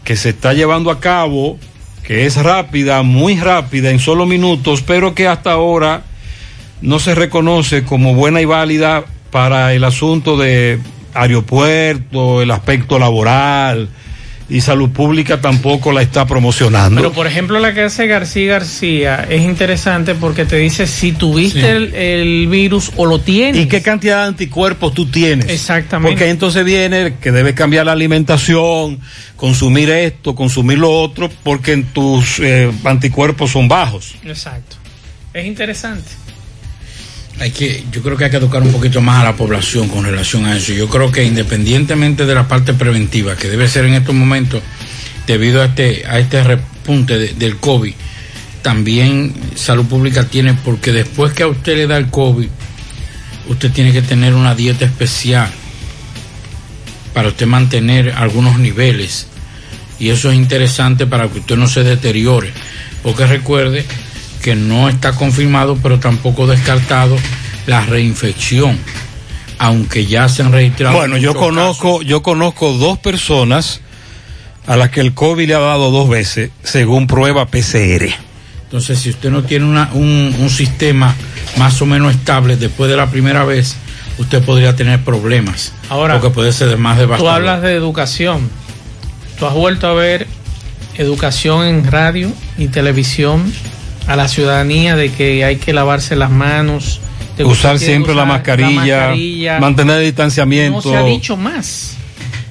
[0.03, 1.57] que se está llevando a cabo,
[2.03, 6.03] que es rápida, muy rápida, en solo minutos, pero que hasta ahora
[6.81, 10.81] no se reconoce como buena y válida para el asunto de
[11.15, 13.89] aeropuerto, el aspecto laboral
[14.49, 17.01] y salud pública tampoco la está promocionando.
[17.01, 21.61] Pero por ejemplo la que hace García García es interesante porque te dice si tuviste
[21.61, 21.67] Sí.
[21.67, 23.63] el, el virus o lo tienes.
[23.63, 25.49] ¿Y qué cantidad de anticuerpos tú tienes?
[25.49, 26.13] Exactamente.
[26.13, 29.01] Porque entonces viene que debes cambiar la alimentación,
[29.37, 34.15] consumir esto, consumir lo otro, porque en tus eh, anticuerpos son bajos.
[34.25, 34.77] Exacto.
[35.35, 36.11] Es interesante.
[37.41, 40.05] Hay que, yo creo que hay que educar un poquito más a la población con
[40.05, 40.73] relación a eso.
[40.73, 44.63] Yo creo que independientemente de la parte preventiva, que debe ser en estos momentos,
[45.27, 47.95] debido a este, a este repunte de- del COVID,
[48.63, 52.49] también salud pública tiene, porque después que a usted le da el COVID,
[53.49, 55.51] usted tiene que tener una dieta especial
[57.13, 59.27] para usted mantener algunos niveles.
[59.99, 62.53] Y eso es interesante para que usted no se deteriore.
[63.03, 63.85] Porque recuerde
[64.43, 67.17] que no está confirmado, pero tampoco descartado
[67.67, 68.79] la reinfección.
[69.59, 70.97] Aunque ya se han registrado.
[70.97, 73.81] Bueno, yo conozco, yo conozco dos personas
[74.67, 78.13] a las que el COVID le ha dado dos veces, según prueba PCR.
[78.65, 81.15] Entonces, si usted no tiene una- un, un sistema
[81.59, 83.77] más o menos estable después de la primera vez,
[84.19, 85.73] usted podría tener problemas.
[85.89, 87.35] Ahora, porque puede ser más Tú devastador.
[87.35, 88.49] hablas de educación.
[89.39, 90.27] Tú has vuelto a ver
[90.97, 93.53] educación en radio y televisión
[94.07, 97.01] a la ciudadanía de que hay que lavarse las manos,
[97.37, 99.59] de Usar siempre la mascarilla, mascarilla.
[99.61, 100.77] mantener el distanciamiento.
[100.77, 101.97] No se ha dicho más.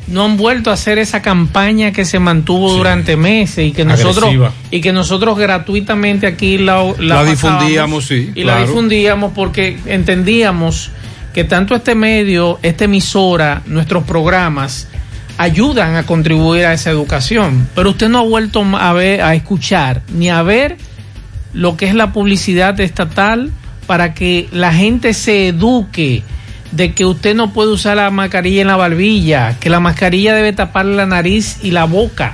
[0.07, 4.25] No han vuelto a hacer esa campaña que se mantuvo durante meses y que nosotros
[4.25, 4.51] Agresiva.
[4.69, 6.83] y que nosotros gratuitamente aquí la,
[7.23, 10.91] difundíamos, sí, Y la difundíamos porque entendíamos
[11.33, 14.87] que tanto este medio, esta emisora, nuestros programas
[15.37, 17.69] ayudan a contribuir a esa educación.
[17.73, 20.77] Pero usted no ha vuelto a ver, a escuchar, ni a ver
[21.53, 23.51] lo que es la publicidad estatal
[23.87, 26.23] para que la gente se eduque
[26.71, 30.53] de que usted no puede usar la mascarilla en la barbilla, que la mascarilla debe
[30.53, 32.33] tapar la nariz y la boca.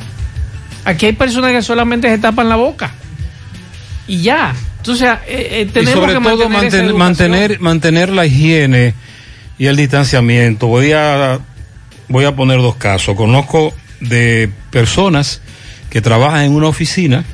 [0.85, 2.91] Aquí hay personas que solamente se tapan la boca.
[4.07, 4.53] Y ya.
[4.77, 8.93] Entonces, eh, eh, tenemos y sobre que todo mantener, mantener, mantener la higiene
[9.57, 10.67] y el distanciamiento.
[10.67, 11.39] Voy a,
[12.07, 13.15] voy a poner dos casos.
[13.15, 15.41] Conozco de personas
[15.89, 17.25] que trabajan en una oficina,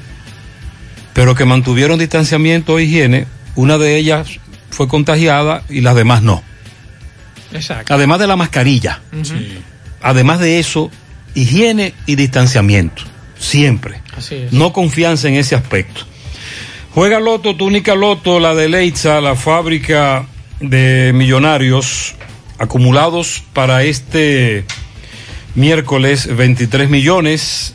[1.13, 3.27] pero que mantuvieron distanciamiento e higiene.
[3.55, 4.39] Una de ellas
[4.69, 6.43] fue contagiada y las demás no.
[7.53, 7.93] Exacto.
[7.93, 9.01] Además de la mascarilla.
[10.01, 10.89] Además de eso,
[11.35, 13.03] higiene y distanciamiento.
[13.37, 14.01] Siempre.
[14.17, 14.53] Así es.
[14.53, 16.01] No confianza en ese aspecto.
[16.93, 20.27] Juega Loto, tu única Loto, la de Leitza, la fábrica
[20.59, 22.15] de millonarios
[22.57, 24.65] acumulados para este
[25.55, 27.72] miércoles 23 millones.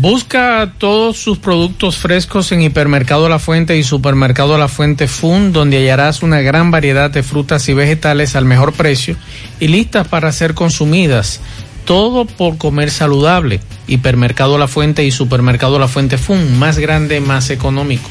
[0.00, 5.76] Busca todos sus productos frescos en Hipermercado La Fuente y Supermercado La Fuente Fun, donde
[5.76, 9.16] hallarás una gran variedad de frutas y vegetales al mejor precio
[9.60, 11.40] y listas para ser consumidas.
[11.84, 13.60] Todo por comer saludable.
[13.86, 18.08] Hipermercado La Fuente y Supermercado La Fuente Fun, más grande, más económico.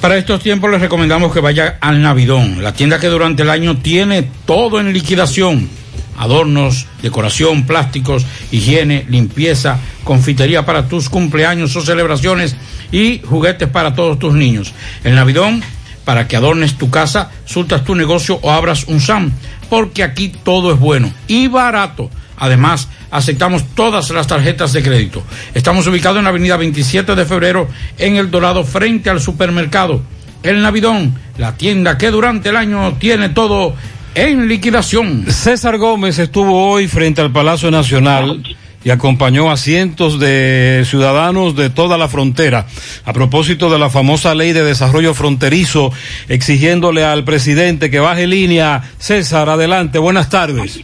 [0.00, 3.76] Para estos tiempos les recomendamos que vaya al Navidón, la tienda que durante el año
[3.76, 5.83] tiene todo en liquidación.
[6.16, 12.56] Adornos, decoración, plásticos, higiene, limpieza, confitería para tus cumpleaños o celebraciones
[12.92, 14.72] y juguetes para todos tus niños.
[15.02, 15.62] El Navidón,
[16.04, 19.32] para que adornes tu casa, sultas tu negocio o abras un SAM,
[19.68, 22.10] porque aquí todo es bueno y barato.
[22.36, 25.22] Además, aceptamos todas las tarjetas de crédito.
[25.54, 30.02] Estamos ubicados en la avenida 27 de febrero en El Dorado frente al supermercado.
[30.42, 33.74] El Navidón, la tienda que durante el año tiene todo
[34.14, 35.26] en liquidación.
[35.30, 38.42] César Gómez estuvo hoy frente al Palacio Nacional
[38.84, 42.66] y acompañó a cientos de ciudadanos de toda la frontera
[43.04, 45.90] a propósito de la famosa ley de desarrollo fronterizo
[46.28, 48.82] exigiéndole al presidente que baje línea.
[48.98, 50.80] César, adelante, buenas tardes.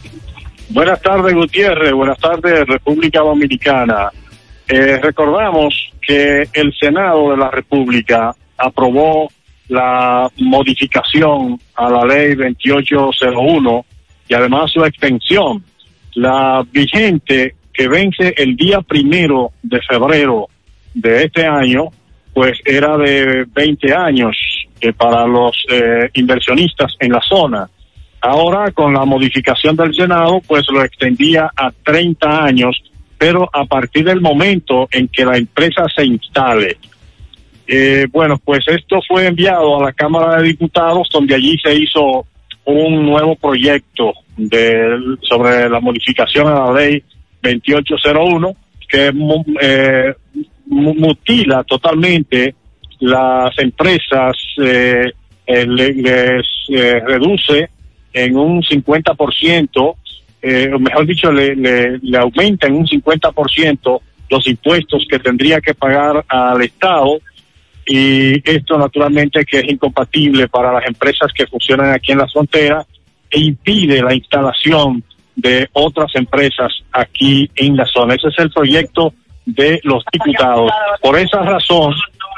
[0.69, 1.93] Buenas tardes, Gutiérrez.
[1.93, 4.09] Buenas tardes, República Dominicana.
[4.67, 9.29] Eh, recordamos que el Senado de la República aprobó
[9.71, 13.85] la modificación a la ley 2801
[14.27, 15.63] y además su extensión.
[16.15, 20.49] La vigente que vence el día primero de febrero
[20.93, 21.85] de este año,
[22.33, 24.35] pues era de 20 años
[24.81, 27.69] eh, para los eh, inversionistas en la zona.
[28.19, 32.83] Ahora, con la modificación del Senado, pues lo extendía a 30 años,
[33.17, 36.77] pero a partir del momento en que la empresa se instale.
[37.73, 42.25] Eh, bueno, pues esto fue enviado a la Cámara de Diputados, donde allí se hizo
[42.65, 47.01] un nuevo proyecto de, sobre la modificación a la ley
[47.41, 48.55] 2801,
[48.89, 49.07] que
[49.61, 50.13] eh,
[50.65, 52.55] mu- mutila totalmente
[52.99, 55.05] las empresas, eh,
[55.47, 57.69] eh, le- les eh, reduce
[58.11, 59.95] en un 50%,
[60.41, 65.61] eh, o mejor dicho, le, le, le aumenta en un 50% los impuestos que tendría
[65.61, 67.19] que pagar al Estado
[67.85, 72.85] y esto naturalmente que es incompatible para las empresas que funcionan aquí en la frontera
[73.29, 75.03] e impide la instalación
[75.35, 78.15] de otras empresas aquí en la zona.
[78.15, 79.13] Ese es el proyecto
[79.45, 80.71] de los diputados.
[81.01, 81.93] Por esa razón,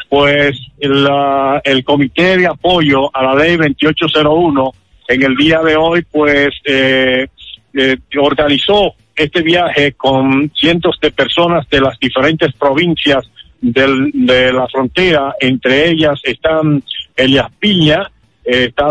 [0.10, 4.72] pues la- el comité de apoyo a la ley 2801
[5.08, 7.28] en el día de hoy, pues eh,
[7.74, 13.30] eh, organizó este viaje con cientos de personas de las diferentes provincias
[13.64, 16.84] del- de la frontera, entre ellas están
[17.16, 18.12] Elias Piña,
[18.44, 18.88] eh, está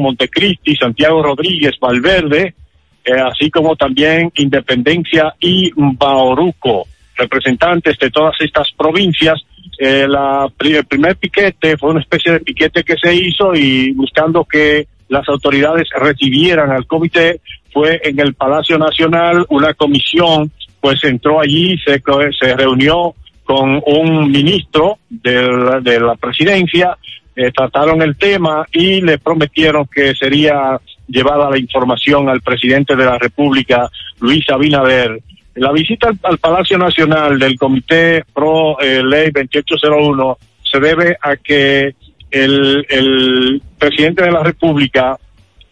[0.00, 2.54] Montecristi, Santiago Rodríguez, Valverde,
[3.04, 6.86] eh, así como también Independencia y Bauruco,
[7.16, 9.40] representantes de todas estas provincias.
[9.78, 14.44] Eh, la, el primer piquete fue una especie de piquete que se hizo y buscando
[14.44, 17.40] que las autoridades recibieran al comité,
[17.72, 20.50] fue en el Palacio Nacional una comisión
[20.80, 22.00] pues entró allí, se,
[22.38, 23.14] se reunió
[23.46, 26.98] con un ministro de la, de la presidencia,
[27.34, 33.04] eh, trataron el tema y le prometieron que sería llevada la información al presidente de
[33.04, 33.88] la República,
[34.20, 35.20] Luis Abinader.
[35.54, 41.36] La visita al, al Palacio Nacional del Comité Pro eh, Ley 2801 se debe a
[41.36, 41.94] que
[42.30, 45.16] el, el presidente de la República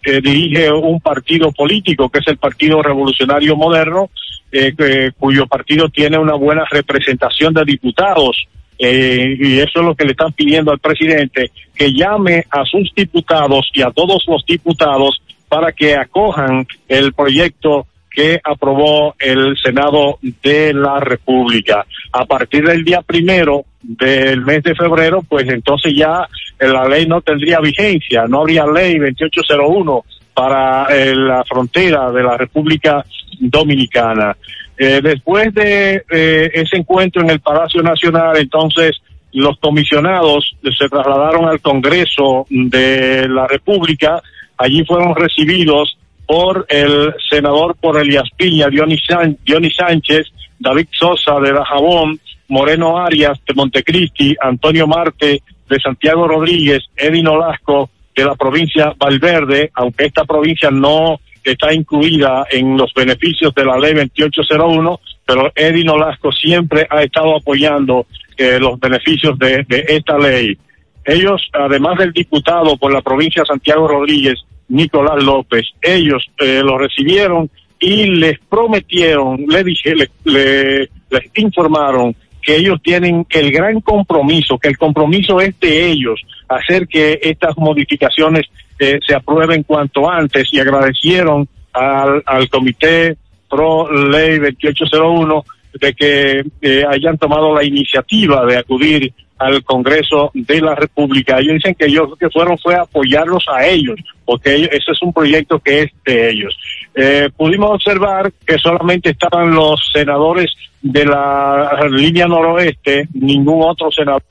[0.05, 4.11] eh, dirige un partido político que es el Partido Revolucionario Moderno,
[4.55, 8.47] eh, cuyo partido tiene una buena representación de diputados.
[8.79, 12.93] eh, y eso es lo que le están pidiendo al presidente, que llame a sus
[12.95, 20.19] diputados y a todos los diputados para que acojan el proyecto que aprobó el Senado
[20.43, 21.85] de la República.
[22.13, 26.29] A partir del día primero del mes de febrero, pues entonces ya
[26.61, 32.37] la ley no tendría vigencia, no habría ley 2801 para eh, la frontera de la
[32.37, 33.05] República
[33.41, 34.37] Dominicana.
[34.77, 39.01] Eh, después de eh, ese encuentro en el Palacio Nacional, entonces
[39.33, 44.21] los comisionados se trasladaron al Congreso de la República.
[44.59, 50.27] Allí fueron recibidos por el senador por Elias Piña, Dionis, San- Dionis Sánchez,
[50.59, 52.19] David Sosa de Dajabón,
[52.49, 59.71] Moreno Arias de Montecristi, Antonio Marte de Santiago Rodríguez, Edin Olasco de la provincia Valverde,
[59.75, 65.89] aunque esta provincia no está incluida en los beneficios de la ley 2801, pero Edin
[65.91, 68.07] Olasco siempre ha estado apoyando
[68.37, 70.57] eh, los beneficios de, de esta ley.
[71.05, 74.37] Ellos, además del diputado por la provincia Santiago Rodríguez,
[74.69, 82.15] Nicolás López, ellos eh, lo recibieron y les prometieron, le dije, le, le- les informaron
[82.45, 87.57] que ellos tienen el gran compromiso, que el compromiso es de ellos, hacer que estas
[87.57, 88.47] modificaciones
[88.79, 93.17] eh, se aprueben cuanto antes y agradecieron al, al comité
[93.49, 95.45] pro ley 2801
[95.81, 101.39] de que eh, hayan tomado la iniciativa de acudir al Congreso de la República.
[101.39, 105.03] Ellos dicen que ellos lo que fueron fue apoyarlos a ellos, porque ellos, ese es
[105.03, 106.57] un proyecto que es de ellos.
[106.95, 110.53] Eh, pudimos observar que solamente estaban los senadores
[110.85, 114.23] de la línea noroeste, ningún otro senador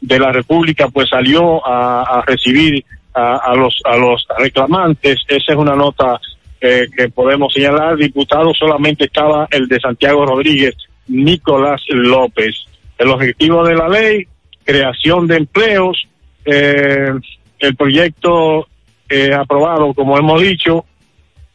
[0.00, 5.18] de la República pues salió a, recibir a, a los a los reclamantes.
[5.26, 6.20] Esa es una nota
[6.60, 7.96] eh, que podemos señalar.
[7.96, 10.76] Diputado solamente estaba el de Santiago Rodríguez,
[11.08, 12.54] Nicolás López.
[12.98, 14.28] El objetivo de la ley,
[14.62, 16.06] creación de empleos,
[16.44, 17.10] eh,
[17.58, 18.68] el proyecto
[19.08, 20.84] eh, aprobado, como hemos dicho,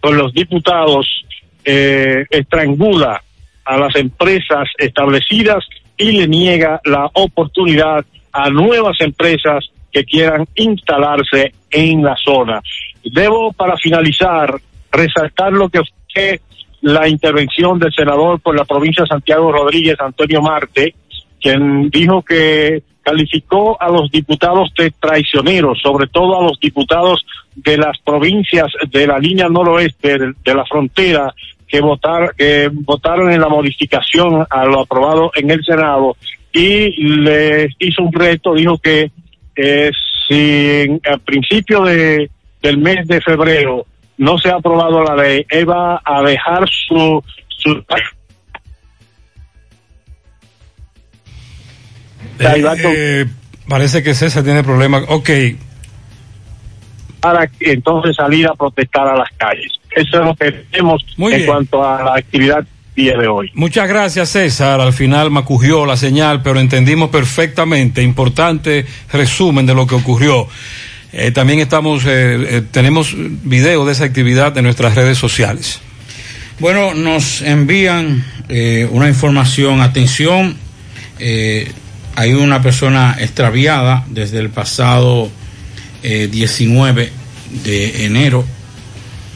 [0.02, 1.08] por los diputados,
[1.64, 3.24] eh, estrangula
[3.66, 5.64] a las empresas establecidas
[5.97, 12.62] y le niega la oportunidad a nuevas empresas que quieran instalarse en la zona.
[13.03, 14.55] Debo, para finalizar,
[14.91, 15.82] resaltar lo que
[16.14, 16.39] fue
[16.82, 20.95] la intervención del senador por la provincia de Santiago Rodríguez, Antonio Marte,
[21.39, 27.78] quien dijo que calificó a los diputados de traicioneros, sobre todo a los diputados de
[27.78, 31.34] las provincias de la línea noroeste de, la frontera
[31.72, 36.18] que votar, que votaron en la modificación a lo aprobado en el Senado
[36.52, 36.92] y
[37.22, 39.12] les hizo un reto, dijo que
[39.56, 39.92] eh,
[40.28, 42.30] si en- a principio de,
[42.62, 43.86] del mes de febrero
[44.18, 47.84] no se ha aprobado la ley, él va a dejar su, su
[52.40, 52.64] Eh,
[52.96, 53.26] eh,
[53.68, 55.04] parece que César tiene problemas.
[55.10, 55.30] Ok,
[57.20, 59.72] para entonces salir a protestar a las calles.
[59.96, 61.48] Eso es lo que tenemos Muy en bien.
[61.52, 62.66] cuanto a la actividad
[62.96, 63.50] día de hoy.
[63.54, 64.82] muchas gracias César.
[64.82, 68.02] Al final me acugió la señal, pero entendimos perfectamente.
[68.04, 70.48] Importante resumen de lo que ocurrió.
[71.14, 72.10] Eh, también estamos, eh,
[72.58, 75.80] eh, tenemos video de esa actividad en nuestras redes sociales.
[76.60, 79.82] Bueno, nos envían eh, una información.
[79.82, 80.56] Atención,
[81.20, 81.72] eh,
[82.16, 85.30] hay una persona extraviada desde el pasado
[86.04, 87.12] eh, 19
[87.64, 88.46] de enero,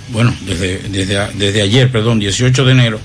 [0.10, 3.00] bueno, desde, desde, desde ayer, perdón, 18 de enero,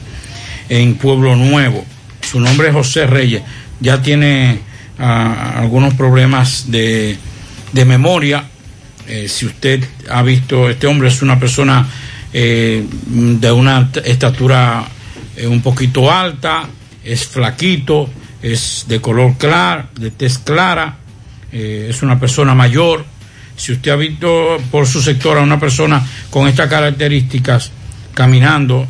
[0.68, 1.84] en Pueblo Nuevo.
[2.20, 3.42] Su nombre es José Reyes.
[3.80, 4.60] Ya tiene
[4.98, 7.16] ah, algunos problemas de,
[7.72, 8.44] de memoria.
[9.06, 11.88] Eh, si usted ha visto, este hombre es una persona
[12.32, 14.84] eh, de una estatura
[15.36, 16.68] eh, un poquito alta,
[17.02, 18.08] es flaquito,
[18.42, 20.98] es de color claro, de tez clara,
[21.50, 23.04] eh, es una persona mayor.
[23.60, 27.70] Si usted ha visto por su sector a una persona con estas características
[28.14, 28.86] caminando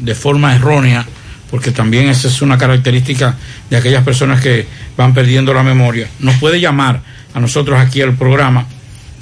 [0.00, 1.06] de forma errónea,
[1.48, 3.36] porque también esa es una característica
[3.70, 4.66] de aquellas personas que
[4.96, 7.00] van perdiendo la memoria, nos puede llamar
[7.32, 8.66] a nosotros aquí al programa,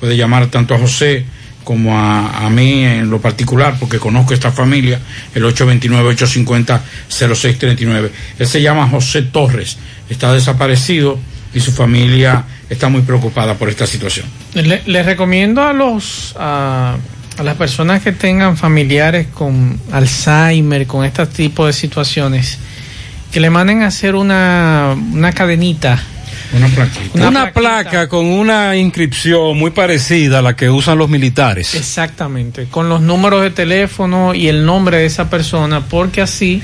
[0.01, 1.27] puede llamar tanto a José
[1.63, 4.99] como a, a mí en lo particular, porque conozco esta familia,
[5.35, 8.11] el 829-850-0639.
[8.39, 9.77] Él se llama José Torres,
[10.09, 11.19] está desaparecido
[11.57, 14.27] y su familia está muy preocupada por esta situación.
[14.53, 16.97] Le, le recomiendo a los a,
[17.39, 22.59] a las personas que tengan familiares con Alzheimer, con este tipo de situaciones,
[23.33, 25.99] que le manden a hacer una, una cadenita.
[26.53, 27.29] Una plaquita.
[27.29, 31.75] Una, placa con una inscripción muy parecida a la que usan los militares.
[31.75, 36.63] Exactamente, con los números de teléfono y el nombre de esa persona, porque así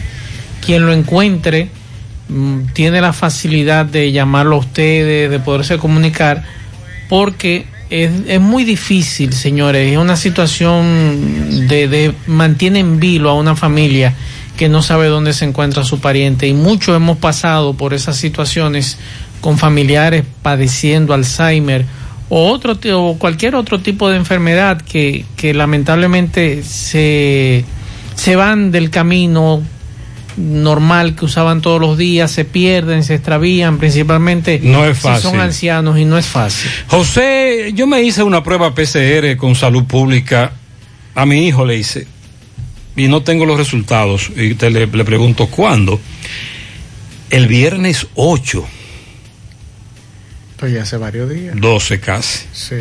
[0.65, 1.71] quien lo encuentre
[2.73, 6.45] tiene la facilidad de llamarlo a ustedes, de poderse comunicar,
[7.09, 13.35] porque es, es muy difícil, señores, es una situación de, de mantiene en vilo a
[13.35, 14.15] una familia
[14.57, 16.47] que no sabe dónde se encuentra su pariente.
[16.47, 18.99] Y muchos hemos pasado por esas situaciones
[19.41, 21.85] con familiares padeciendo Alzheimer
[22.29, 27.65] o otro o cualquier otro tipo de enfermedad que, que lamentablemente se,
[28.15, 29.63] se van del camino
[30.37, 35.31] normal que usaban todos los días, se pierden, se extravían, principalmente No es si fácil.
[35.31, 36.71] son ancianos y no es fácil.
[36.89, 40.53] José, yo me hice una prueba PCR con salud pública.
[41.15, 42.07] A mi hijo le hice.
[42.97, 44.31] Y no tengo los resultados.
[44.37, 46.01] Y te le, le pregunto cuándo.
[47.31, 48.65] El viernes 8,
[50.59, 51.55] Pues ya hace varios días.
[51.59, 52.41] 12 casi.
[52.53, 52.77] Sí.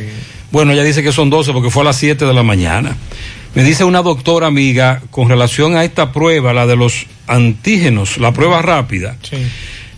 [0.52, 2.96] Bueno, ella dice que son 12 porque fue a las 7 de la mañana.
[3.54, 8.32] Me dice una doctora amiga con relación a esta prueba, la de los antígenos, la
[8.32, 9.18] prueba rápida.
[9.24, 9.38] Sí.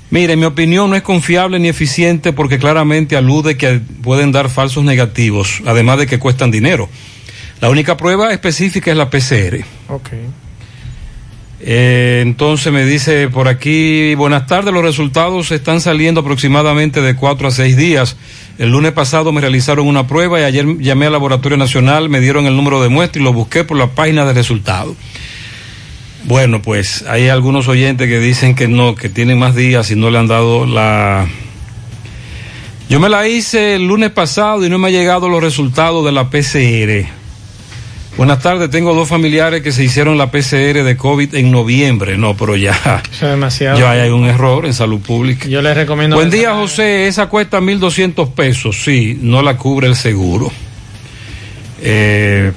[0.09, 4.83] Mire, mi opinión no es confiable ni eficiente porque claramente alude que pueden dar falsos
[4.83, 6.89] negativos, además de que cuestan dinero.
[7.61, 9.63] La única prueba específica es la PCR.
[9.89, 10.09] Ok.
[11.65, 17.47] Eh, entonces me dice por aquí, buenas tardes, los resultados están saliendo aproximadamente de cuatro
[17.47, 18.17] a seis días.
[18.57, 22.47] El lunes pasado me realizaron una prueba y ayer llamé al Laboratorio Nacional, me dieron
[22.47, 24.97] el número de muestra y lo busqué por la página de resultados.
[26.25, 30.09] Bueno, pues hay algunos oyentes que dicen que no, que tienen más días y no
[30.09, 31.27] le han dado la...
[32.89, 36.11] Yo me la hice el lunes pasado y no me han llegado los resultados de
[36.11, 37.22] la PCR.
[38.15, 42.15] Buenas tardes, tengo dos familiares que se hicieron la PCR de COVID en noviembre.
[42.15, 43.79] No, pero ya, Eso es demasiado.
[43.79, 45.47] ya hay un error en salud pública.
[45.47, 46.15] Yo les recomiendo.
[46.15, 47.07] Buen día, José.
[47.07, 48.83] Esa cuesta 1.200 pesos.
[48.83, 50.51] Sí, no la cubre el seguro.
[51.81, 52.51] Eh,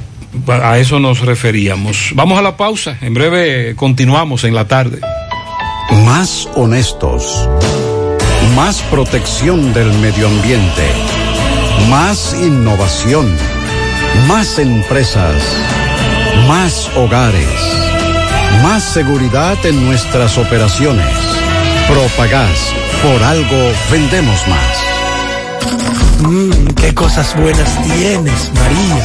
[0.63, 2.11] a eso nos referíamos.
[2.15, 2.99] Vamos a la pausa.
[3.01, 5.01] En breve continuamos en la tarde.
[6.05, 7.49] Más honestos.
[8.55, 10.83] Más protección del medio ambiente.
[11.89, 13.27] Más innovación.
[14.25, 15.35] Más empresas.
[16.49, 17.47] Más hogares.
[18.63, 21.07] Más seguridad en nuestras operaciones.
[21.89, 22.73] Propagás.
[23.03, 24.77] Por algo vendemos más.
[26.21, 28.99] Mmm, qué cosas buenas tienes, María.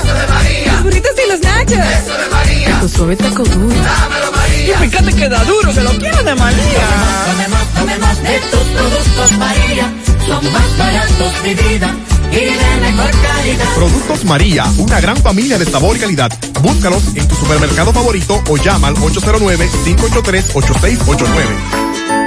[0.00, 0.72] Eso de María.
[0.72, 1.78] Los burritos y los nachos.
[1.78, 2.80] Eso de María.
[2.80, 3.68] Tu suave taco duro.
[3.68, 4.84] Dámelo, María.
[4.84, 6.86] Y fíjate que da duro, que lo quiero de María.
[7.26, 9.92] Dame más, dame más de tus productos, María.
[10.26, 11.94] Son más baratos, mi vida.
[12.32, 13.74] Y de mejor calidad.
[13.76, 16.32] Productos María, una gran familia de sabor y calidad.
[16.60, 21.85] Búscalos en tu supermercado favorito o llama al 809-583-8689.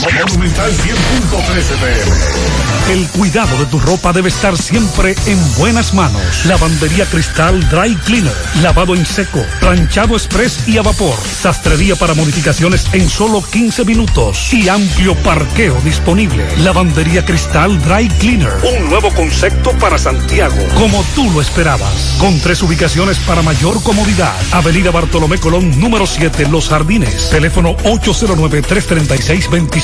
[0.00, 6.22] Monumental 100.13 El cuidado de tu ropa debe estar siempre en buenas manos.
[6.44, 8.32] Lavandería Cristal Dry Cleaner.
[8.60, 11.16] Lavado en seco, planchado express y a vapor.
[11.16, 14.52] Sastrería para modificaciones en solo 15 minutos.
[14.52, 16.46] Y amplio parqueo disponible.
[16.58, 18.52] Lavandería Cristal Dry Cleaner.
[18.78, 20.56] Un nuevo concepto para Santiago.
[20.74, 22.16] Como tú lo esperabas.
[22.18, 24.34] Con tres ubicaciones para mayor comodidad.
[24.52, 27.30] Avenida Bartolomé Colón, número 7, Los Jardines.
[27.30, 27.74] Teléfono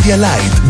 [0.00, 0.69] India Light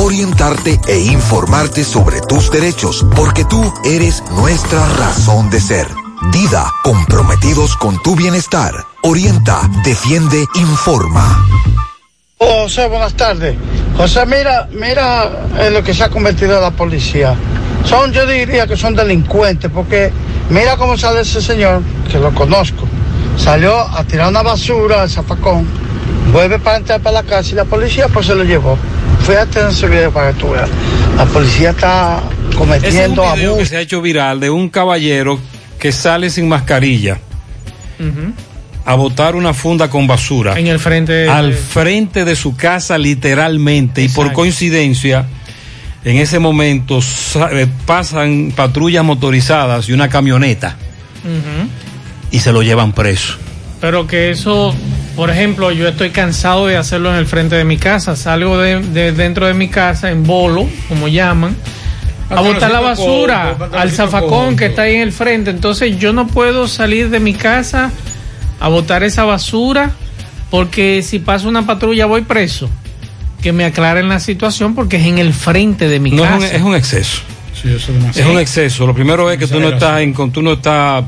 [0.01, 5.87] orientarte e informarte sobre tus derechos, porque tú eres nuestra razón de ser.
[6.31, 8.73] Dida, comprometidos con tu bienestar.
[9.03, 11.45] Orienta, defiende, informa.
[12.37, 13.55] José, buenas tardes.
[13.95, 17.35] José, mira, mira en lo que se ha convertido la policía.
[17.85, 20.11] Son, yo diría que son delincuentes, porque
[20.49, 22.87] mira cómo sale ese señor, que lo conozco.
[23.37, 25.67] Salió a tirar una basura al zafacón,
[26.31, 28.77] vuelve para entrar para la casa y la policía pues se lo llevó.
[29.25, 30.69] Fíjate en ese video para que tú veas.
[31.17, 32.21] La policía está
[32.57, 33.57] cometiendo es un video abuso.
[33.59, 35.39] que se ha hecho viral de un caballero
[35.79, 37.19] que sale sin mascarilla
[38.83, 41.29] a botar una funda con basura En el frente.
[41.29, 45.27] al frente de su casa literalmente y por coincidencia
[46.03, 46.99] en ese momento
[47.51, 50.75] eh, pasan patrullas motorizadas y una camioneta
[52.31, 53.35] y se lo llevan preso.
[53.79, 54.73] Pero que eso,
[55.15, 58.15] por ejemplo, yo estoy cansado de hacerlo en el frente de mi casa.
[58.15, 61.55] Salgo de, de dentro de mi casa en bolo, como llaman,
[62.29, 65.49] a botar la basura al zafacón que está ahí en el frente.
[65.51, 67.91] Entonces yo no puedo salir de mi casa
[68.59, 69.91] a botar esa basura
[70.49, 72.69] porque si pasa una patrulla voy preso.
[73.41, 76.37] Que me aclaren la situación porque es en el frente de mi No, es casa.
[76.47, 77.21] un, es un exceso.
[77.59, 78.85] Sí, eso es Es un exceso.
[78.87, 81.03] Lo primero es que tú no estás en, con- tú no estás,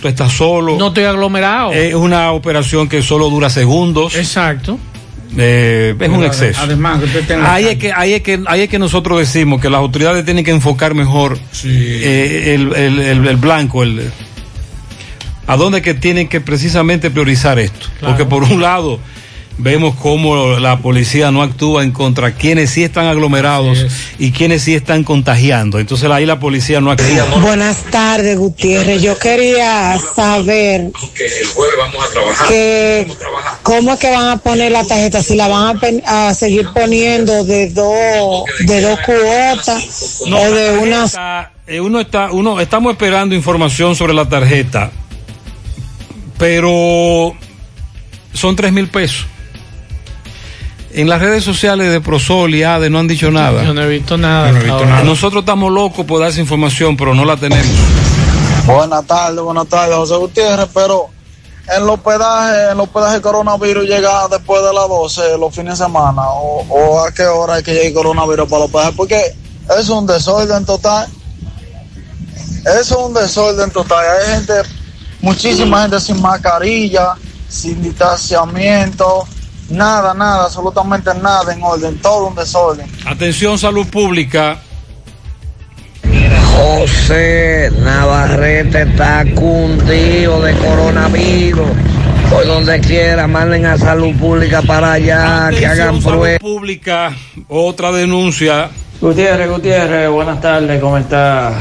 [0.00, 0.76] tú estás solo.
[0.78, 1.72] No estoy aglomerado.
[1.72, 4.14] Es una operación que solo dura segundos.
[4.16, 4.78] Exacto.
[5.36, 6.60] Eh, es un exceso.
[6.62, 7.00] Además,
[7.44, 10.44] Ahí es que, ahí es que, ahí es que nosotros decimos que las autoridades tienen
[10.44, 14.10] que enfocar mejor eh, el, el- el- el blanco, el,
[15.46, 17.88] a dónde que tienen que precisamente priorizar esto.
[18.00, 19.00] Porque por un lado
[19.58, 23.86] vemos cómo la policía no actúa en contra quienes sí están aglomerados
[24.18, 25.78] y quienes sí están contagiando.
[25.78, 27.24] Entonces ahí la policía no actúa.
[27.40, 29.02] Buenas tardes, Gutiérrez.
[29.02, 32.48] Yo quería saber Que el jueves vamos a trabajar.
[32.48, 33.06] que
[33.62, 37.70] cómo es que van a poner la tarjeta, si la van a, seguir poniendo de
[37.70, 41.06] dos de dos cuotas No, o de una
[41.66, 44.90] eh, uno está, uno, estamos esperando información sobre la tarjeta,
[46.36, 47.34] pero
[48.34, 49.26] son tres mil pesos.
[50.96, 53.64] En las redes sociales de Prosol y ADE no han dicho nada.
[53.64, 54.46] Yo no he visto nada.
[54.46, 54.90] Yo no he visto ahora.
[54.90, 55.02] nada.
[55.02, 57.66] Nosotros estamos locos por dar esa información, pero no la tenemos.
[58.64, 61.08] Buenas tardes, buenas tardes, José Gutiérrez, pero
[61.66, 66.22] en el hospedaje, el hospedaje coronavirus llega después de las 12 los fines de semana,
[66.28, 69.34] o, o a qué hora hay que llegar el coronavirus para el hospedaje, porque
[69.76, 71.08] es un desorden total.
[72.80, 73.98] Es un desorden total.
[73.98, 74.52] Hay gente,
[75.20, 77.16] muchísima gente sin mascarilla,
[77.48, 79.26] sin distanciamiento,
[79.74, 82.86] nada, nada, absolutamente nada en orden, todo un desorden.
[83.06, 84.58] Atención, salud pública.
[86.56, 91.68] José Navarrete está cundido de coronavirus.
[92.30, 96.40] Por donde quiera, manden a salud pública para allá, que hagan Atención, salud pruebas.
[96.40, 97.16] pública,
[97.48, 98.70] otra denuncia
[99.00, 101.52] Gutiérrez, Gutiérrez, buenas tardes, ¿cómo está?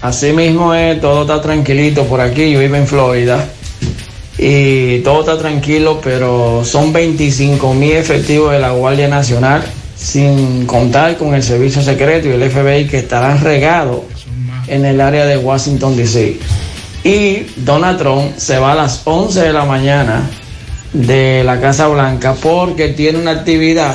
[0.00, 3.44] Así mismo es, todo está tranquilito por aquí, yo vivo en Florida
[4.42, 9.62] y todo está tranquilo, pero son 25 mil efectivos de la Guardia Nacional,
[9.96, 14.00] sin contar con el Servicio Secreto y el FBI que estarán regados
[14.66, 16.38] en el área de Washington, D.C.
[17.04, 20.22] Y Donald Trump se va a las 11 de la mañana
[20.94, 23.94] de la Casa Blanca porque tiene una actividad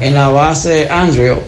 [0.00, 1.38] en la base Andrew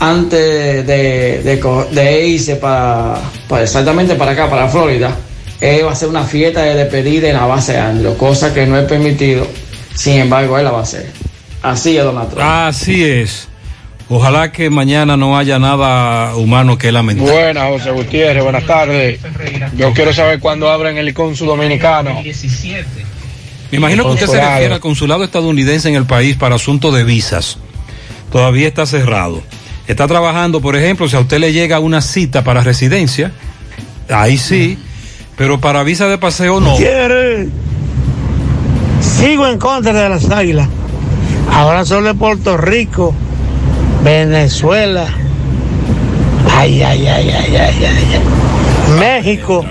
[0.00, 3.18] antes de, de de irse para,
[3.48, 5.16] para- exactamente para acá, para Florida.
[5.60, 8.78] Él va a hacer una fiesta de despedida en la base Andrew, cosa que no
[8.78, 9.46] es permitido.
[9.94, 11.10] Sin embargo, él la va a hacer.
[11.62, 12.42] Así es, Donald Trump.
[12.44, 13.48] Así es.
[14.10, 17.30] Ojalá que mañana no haya nada humano que lamentar.
[17.30, 19.20] Buenas, José Gutiérrez, buenas tardes.
[19.76, 22.22] Yo quiero saber cuándo abren el cónsul dominicano.
[23.70, 27.04] Me imagino que usted se refiere al consulado estadounidense en el país para asuntos de
[27.04, 27.58] visas.
[28.32, 29.42] Todavía está cerrado.
[29.86, 33.32] Está trabajando, por ejemplo, si a usted le llega una cita para residencia,
[34.08, 34.78] ahí sí,
[35.38, 36.72] pero para visa de paseo no.
[36.72, 37.48] Gutiérrez,
[39.00, 40.68] sigo en contra de las águilas.
[41.52, 43.14] Ahora solo en Puerto Rico,
[44.04, 45.06] Venezuela,
[46.56, 48.98] ay, ay, ay, ay, ay, ay, ay.
[48.98, 49.64] México,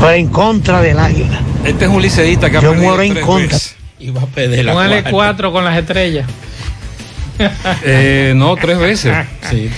[0.00, 1.40] pero en contra del águila.
[1.64, 3.48] Este es un liceísta que ha Yo muero en tres contra.
[3.56, 3.76] veces.
[3.98, 6.26] Iba a pedir Póngale cuatro con las estrellas.
[7.84, 9.14] Eh, no, tres veces.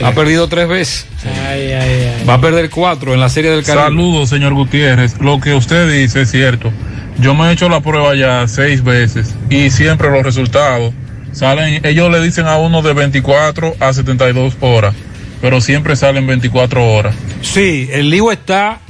[0.04, 1.06] ha perdido tres veces.
[1.24, 2.24] Ay, ay, ay.
[2.28, 3.84] Va a perder cuatro en la serie del Caribe.
[3.84, 5.18] Saludos, señor Gutiérrez.
[5.20, 6.72] Lo que usted dice es cierto.
[7.18, 10.92] Yo me he hecho la prueba ya seis veces y siempre los resultados
[11.32, 14.94] salen, ellos le dicen a uno de 24 a 72 horas,
[15.40, 17.14] pero siempre salen 24 horas.
[17.40, 18.80] Sí, el lío está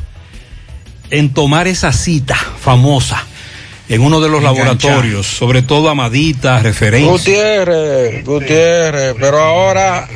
[1.11, 3.25] en tomar esa cita famosa
[3.89, 7.11] en uno de los laboratorios, sobre todo Amadita, referencia.
[7.11, 10.09] Gutiérrez, Gutiérrez, pero ahora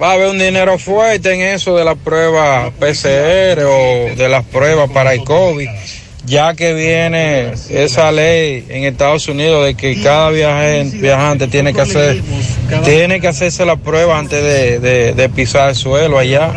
[0.00, 4.44] va a haber un dinero fuerte en eso de la prueba PCR o de las
[4.44, 5.68] pruebas para el COVID,
[6.24, 12.22] ya que viene esa ley en Estados Unidos de que cada viajante tiene que hacer
[12.84, 16.52] tiene que hacerse la prueba antes de, de- de pisar el suelo allá.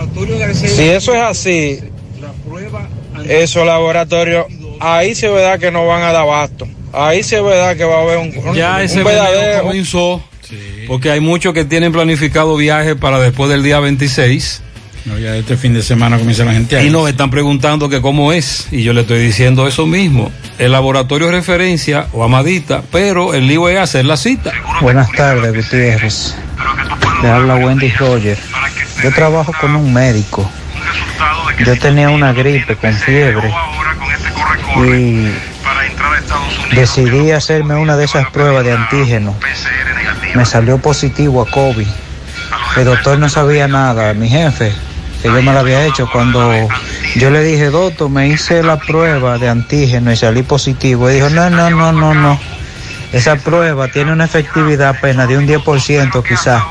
[0.68, 1.80] Si eso es así,
[3.28, 4.46] esos laboratorios,
[4.80, 6.68] ahí se verá que no van a dar abasto.
[6.92, 10.24] Ahí se verá que va a haber un, un- Ya un ese verdadero verdadero comenzó,
[10.88, 14.62] porque hay muchos que tienen planificado viajes para después del día 26.
[15.06, 18.00] No, ya este fin de semana comienza la gente a Y nos están preguntando que
[18.00, 20.32] cómo es, y yo le estoy diciendo eso mismo.
[20.60, 24.54] El laboratorio es referencia o amadita, pero el lío es hacer la cita.
[24.80, 26.36] Buenas tardes, Gutiérrez.
[27.22, 28.38] Le habla Wendy Roger.
[29.04, 30.50] Yo trabajo con un médico.
[31.66, 33.52] Yo tenía una gripe con fiebre
[34.78, 35.32] y
[36.76, 39.36] decidí hacerme una de esas pruebas de antígeno.
[40.36, 41.88] Me salió positivo a COVID.
[42.78, 44.74] El doctor no sabía nada, mi jefe,
[45.22, 46.10] que yo me la había hecho.
[46.12, 46.52] Cuando
[47.16, 51.30] yo le dije, doctor, me hice la prueba de antígeno y salí positivo, y dijo,
[51.30, 52.40] no, no, no, no, no.
[53.12, 56.64] Esa prueba tiene una efectividad apenas de un 10% quizás.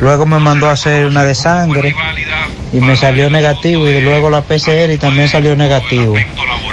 [0.00, 1.94] Luego me mandó a hacer una de sangre
[2.72, 6.14] y me salió negativo y luego la PCR y también salió negativo.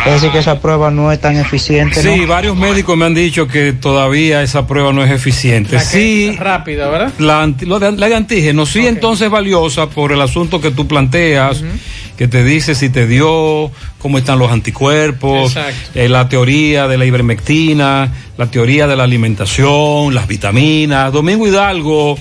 [0.06, 2.28] Es decir que esa prueba no es tan eficiente, Sí, ¿no?
[2.28, 5.78] varios médicos me han dicho que todavía esa prueba no es eficiente.
[5.82, 7.12] Sí, Rápida, ¿verdad?
[7.20, 10.72] la, anti- lo de- la de antígeno sí entonces es valiosa por el asunto que
[10.72, 11.62] tú planteas,
[12.18, 15.58] que te dice si te dio, cómo están los anticuerpos,
[15.96, 21.12] eh, la teoría de la ivermectina, la teoría de la alimentación, las vitaminas.
[21.12, 22.18] Domingo Hidalgo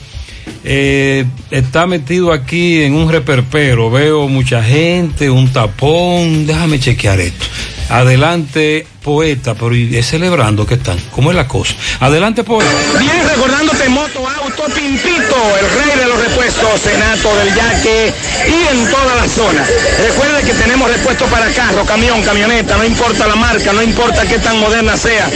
[0.65, 7.47] eh, está metido aquí en un reperpero, veo mucha gente, un tapón, déjame chequear esto.
[7.89, 10.99] Adelante, poeta, pero ¿y es celebrando que están?
[11.13, 11.73] ¿Cómo es la cosa?
[11.99, 12.71] Adelante, poeta.
[12.99, 18.13] Bien, recordándote Moto Auto Pimpito, el rey de los repuestos, Senato del Yaque
[18.47, 19.65] y en toda la zona.
[20.07, 24.39] Recuerde que tenemos repuestos para carro, camión, camioneta, no importa la marca, no importa qué
[24.41, 25.31] tan moderna sea.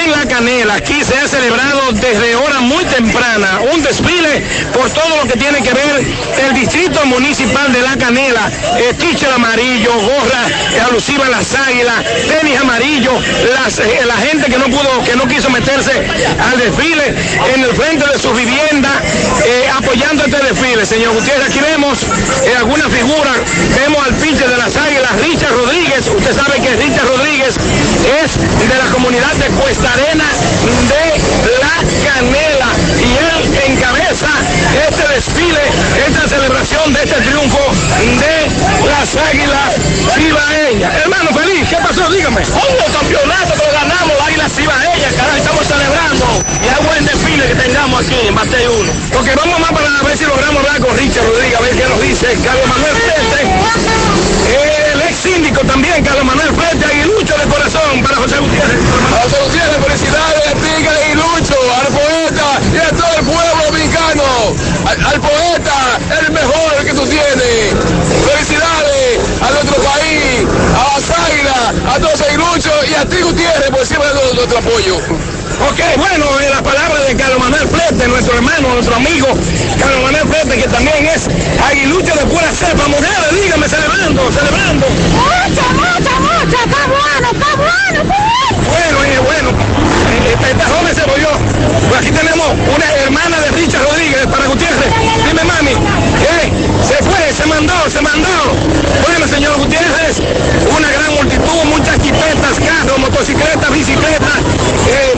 [0.03, 0.75] en La Canela.
[0.75, 4.43] Aquí se ha celebrado desde hora muy temprana un desfile
[4.73, 6.05] por todo lo que tiene que ver
[6.47, 8.51] el distrito municipal de La Canela.
[8.99, 15.03] Teacher amarillo, gorra alusiva a las águilas, tenis amarillo, eh, la gente que no pudo,
[15.03, 15.91] que no quiso meterse
[16.51, 17.13] al desfile
[17.53, 18.89] en el frente de su vivienda,
[19.47, 20.85] eh, apoyando este desfile.
[20.85, 21.47] señor Gutiérrez.
[21.47, 22.03] Aquí vemos
[22.43, 23.37] eh, algunas figuras.
[23.79, 26.07] Vemos al pitcher de las águilas, Richard Rodríguez.
[26.07, 30.25] Usted sabe que Richard Rodríguez es de la comunidad de Cuesta Arena
[30.89, 32.69] de La Canela.
[32.99, 33.37] Y él
[33.71, 34.27] encabeza
[34.87, 35.61] este desfile,
[36.07, 37.63] esta celebración de este triunfo
[38.19, 39.75] de las águilas
[40.13, 40.93] cibaeñas.
[41.03, 42.09] Hermano feliz, ¿qué pasó?
[42.09, 42.41] Dígame.
[42.41, 46.25] Campeonato que lo las águilas cibaeñas, caray, estamos celebrando.
[46.61, 48.91] Y es buen desfile que tengamos aquí en Batey 1.
[49.13, 52.01] Porque vamos más para ver si logramos hablar con Richard Rodríguez, a ver qué nos
[52.01, 53.39] dice Carlos Manuel Frente.
[54.91, 58.79] El ex síndico también, Carlos Manuel Frente, aguilucho de corazón para José Gutiérrez.
[59.23, 64.23] José Gutiérrez, felicidades a ti, Aguilucho, al poeta y a todo el pueblo dominicano.
[64.87, 67.75] Al, al poeta, el mejor que tú tienes.
[68.27, 70.99] Felicidades a nuestro país, a
[71.57, 74.97] a todos los aguiluchos y a ti, Gutiérrez, por siempre dando nuestro apoyo.
[74.97, 79.27] Ok, bueno, en la palabra de Carlos Manuel Flete, nuestro hermano, nuestro amigo,
[79.79, 81.27] Carlos Manuel Flete, que también es
[81.67, 82.87] aguilucho de pura cepa.
[82.87, 84.85] Mujeres, dígame, celebrando, celebrando.
[84.87, 85.61] Mucho,
[86.55, 88.37] está bueno, está bueno, está bueno.
[88.67, 91.29] Bueno, eh, bueno, eh, esta, esta joven se volvió.
[91.87, 94.91] Pues aquí tenemos una hermana de Richard Rodríguez para Gutiérrez.
[95.27, 96.51] Dime, mami, eh,
[96.83, 98.29] se fue, se mandó, se mandó.
[99.05, 100.19] Bueno, señor Gutiérrez,
[100.75, 104.37] una gran multitud, muchas chipetas, carros, motocicletas, bicicletas.
[104.87, 105.13] Eh,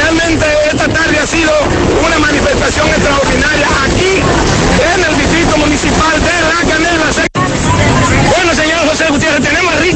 [0.00, 1.52] realmente esta tarde ha sido
[2.06, 4.22] una manifestación extraordinaria aquí
[4.94, 7.06] en el distrito municipal de La Canela.
[8.34, 9.95] Bueno, señor José Gutiérrez, tenemos a Richard.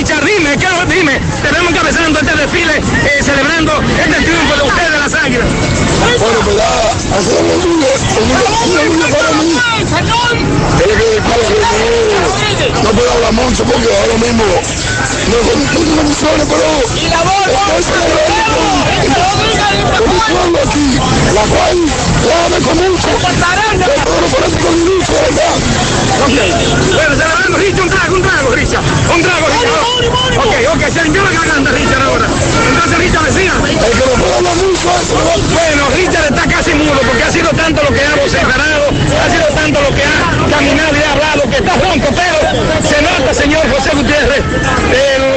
[0.00, 1.20] Richard, dime, ¿qué dime?
[1.42, 5.46] Tenemos encabezando este desfile, eh, celebrando este triunfo de ustedes de las águilas.
[6.18, 7.84] Bueno, pues nada, hacemos un
[9.12, 9.52] para mí.
[10.78, 14.44] Que, que no, no puedo hablar mucho porque ahora mismo
[15.28, 15.36] no
[15.96, 18.72] condiciones, pero estoy celebrando con,
[19.98, 20.86] con mi pueblo aquí,
[21.34, 21.76] la cual
[22.24, 23.08] lo agradezco mucho.
[23.70, 25.54] De todos los políticos de lucha, verdad.
[26.94, 28.84] Bueno, celebrando, Richard, un trago, un trago, Richard.
[29.14, 29.89] Un trago, Richard.
[30.00, 32.26] Ok, ok, se limpió la garganta, Richard, ahora.
[32.72, 33.52] Entonces, Richard decía.
[33.52, 34.04] Eso,
[35.52, 39.46] Bueno, Richard está casi mudo porque ha sido tanto lo que ha vociferado, ha sido
[39.54, 43.62] tanto lo que ha caminado y ha hablado, que está ronco, pero se nota, señor
[43.70, 44.42] José Gutiérrez,
[44.92, 45.29] eh,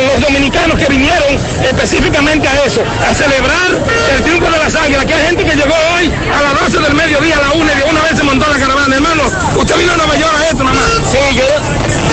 [0.63, 3.69] dominicanos que vinieron específicamente a eso, a celebrar
[4.15, 6.93] el triunfo de las águilas, que hay gente que llegó hoy a las 12 del
[6.93, 8.95] mediodía, a la 1 y una vez se montó la caravana.
[8.95, 9.23] Hermano,
[9.55, 10.81] usted vino a Nueva York a esto, mamá.
[11.11, 11.45] Sí, yo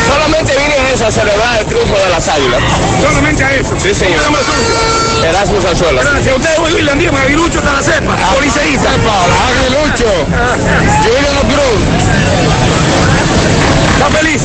[0.09, 2.61] solamente vine a eso, a celebrar el triunfo de las águilas.
[3.03, 3.75] Solamente a eso.
[3.79, 4.21] Sí, señor.
[5.25, 6.03] Erasmus Alzuela.
[6.03, 6.37] Gracias.
[6.37, 8.89] Usted es William Díaz, aguilucho hasta la cepa, policeísta.
[8.91, 10.11] Aguilucho.
[11.05, 11.81] Julian Cruz.
[14.01, 14.43] ¿Está feliz?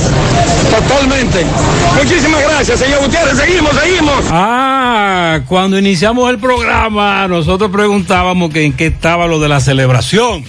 [0.69, 1.45] Totalmente.
[1.95, 3.37] Muchísimas gracias, señor Gutiérrez.
[3.37, 3.94] Seguimos, seguimos.
[4.31, 10.43] Ah, cuando iniciamos el programa, nosotros preguntábamos que en qué estaba lo de la celebración.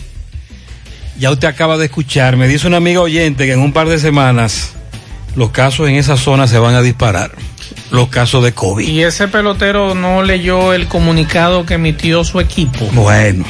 [1.18, 3.98] Ya usted acaba de escuchar, me dice una amiga oyente que en un par de
[3.98, 4.74] semanas
[5.34, 7.32] los casos en esa zona se van a disparar.
[7.90, 8.86] Los casos de COVID.
[8.86, 12.84] Y ese pelotero no leyó el comunicado que emitió su equipo.
[12.92, 13.44] Bueno,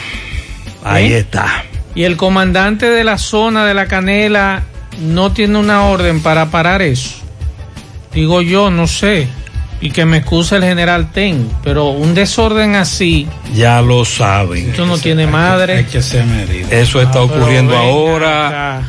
[0.84, 1.18] ahí ¿Eh?
[1.18, 1.64] está.
[1.94, 4.64] Y el comandante de la zona de la canela
[5.00, 7.14] no tiene una orden para parar eso.
[8.12, 9.28] Digo yo, no sé.
[9.80, 11.50] Y que me excuse el general Ten.
[11.62, 14.70] Pero un desorden así, Ya lo saben.
[14.70, 15.78] esto no tiene madre.
[15.78, 15.98] Hay que.
[15.98, 18.82] Eso está Ah, ocurriendo venga ahora.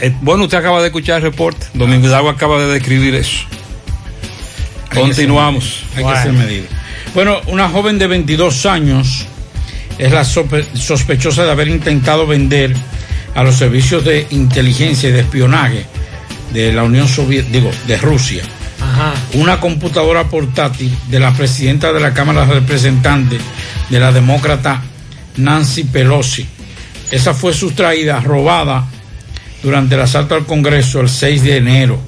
[0.00, 1.66] Eh, bueno, usted acaba de escuchar el reporte.
[1.74, 3.38] Domingo Hidalgo acaba de describir eso.
[4.94, 5.82] Continuamos.
[5.96, 6.64] Hay que ser medido.
[7.14, 9.26] Bueno, una joven de 22 años
[9.98, 12.74] es la sope- sospechosa de haber intentado vender
[13.34, 15.84] a los servicios de inteligencia y de espionaje
[16.52, 18.42] de la Unión Soviética, digo, de Rusia,
[19.34, 23.40] Una computadora portátil de la presidenta de la Cámara de Representantes
[23.90, 24.82] de la demócrata
[25.36, 26.46] Nancy Pelosi.
[27.10, 28.86] Esa fue sustraída, robada
[29.62, 31.98] durante el asalto al Congreso el 6 de enero.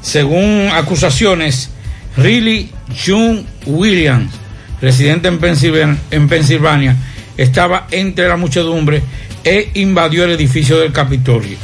[0.00, 1.70] Según acusaciones,
[2.16, 2.70] Riley
[3.04, 4.32] June Williams,
[4.80, 6.96] residente en en Pensilvania,
[7.36, 9.02] estaba entre la muchedumbre
[9.44, 11.56] e invadió el edificio del Capitolio.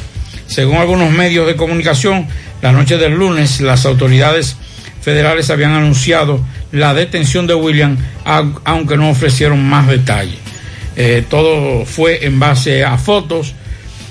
[0.47, 2.27] Según algunos medios de comunicación,
[2.63, 4.55] la noche del lunes las autoridades
[5.01, 10.37] federales habían anunciado la detención de Williams, au- aunque no ofrecieron más detalles.
[10.95, 13.53] Eh, todo fue en base a fotos.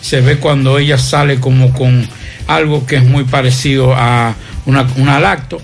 [0.03, 2.07] Se ve cuando ella sale como con
[2.47, 4.35] algo que es muy parecido a
[4.67, 5.61] una, una lacto.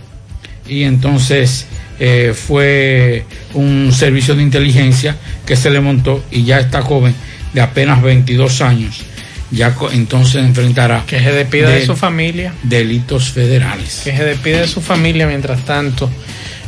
[0.66, 1.66] Y entonces
[2.00, 3.24] eh, fue
[3.54, 7.14] un servicio de inteligencia que se le montó y ya esta joven
[7.52, 9.02] de apenas 22 años
[9.50, 12.52] ya entonces enfrentará Que se despida de de- su familia.
[12.62, 14.02] delitos federales.
[14.04, 16.10] Que se despide de su familia mientras tanto.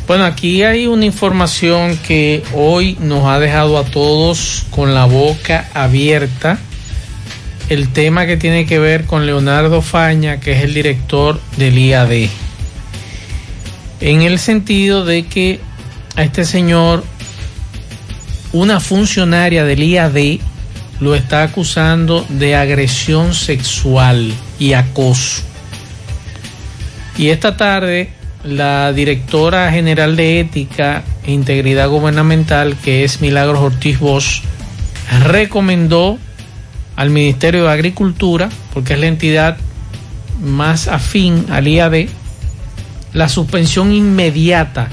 [0.07, 5.69] Bueno, aquí hay una información que hoy nos ha dejado a todos con la boca
[5.75, 6.59] abierta
[7.69, 12.29] el tema que tiene que ver con Leonardo Faña, que es el director del IAD.
[14.01, 15.61] En el sentido de que
[16.17, 17.05] a este señor,
[18.53, 20.41] una funcionaria del IAD
[21.01, 25.43] lo está acusando de agresión sexual y acoso.
[27.17, 28.11] Y esta tarde,
[28.45, 34.43] la directora general de Ética e Integridad Gubernamental, que es Milagros Ortiz Bosch,
[35.25, 36.19] recomendó
[36.97, 39.57] al Ministerio de Agricultura, porque es la entidad
[40.43, 42.07] más afín al IAD,
[43.13, 44.89] la suspensión inmediata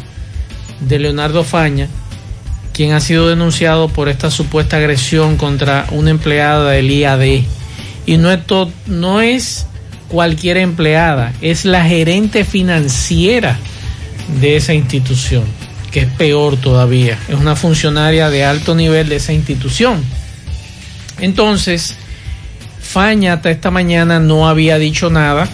[0.79, 1.87] de Leonardo Faña,
[2.77, 7.41] quien ha sido denunciado por esta supuesta agresión contra una empleada del IAD.
[8.05, 8.39] Y no es,
[8.85, 9.65] no es
[10.09, 13.57] cualquier empleada, es la gerente financiera
[14.39, 15.43] de esa institución,
[15.91, 20.03] que es peor todavía, es una funcionaria de alto nivel de esa institución.
[21.19, 21.95] Entonces,
[22.79, 25.49] Faña hasta esta mañana no había dicho nada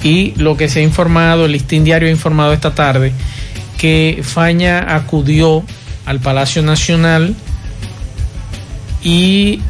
[0.00, 3.12] y lo que se ha informado, el listín diario ha informado esta tarde,
[3.78, 5.64] que Faña acudió
[6.06, 7.34] al Palacio Nacional
[9.02, 9.60] y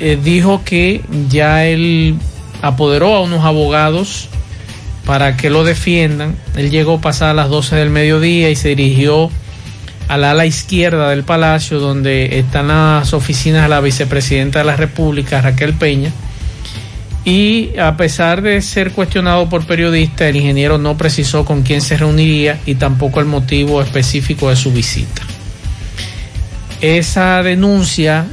[0.00, 2.16] eh, dijo que ya él
[2.62, 4.28] apoderó a unos abogados
[5.04, 6.36] para que lo defiendan.
[6.56, 9.30] Él llegó pasadas las 12 del mediodía y se dirigió
[10.08, 15.40] al ala izquierda del palacio donde están las oficinas de la vicepresidenta de la República,
[15.40, 16.12] Raquel Peña.
[17.24, 21.96] Y a pesar de ser cuestionado por periodistas, el ingeniero no precisó con quién se
[21.96, 25.22] reuniría y tampoco el motivo específico de su visita.
[26.80, 28.26] Esa denuncia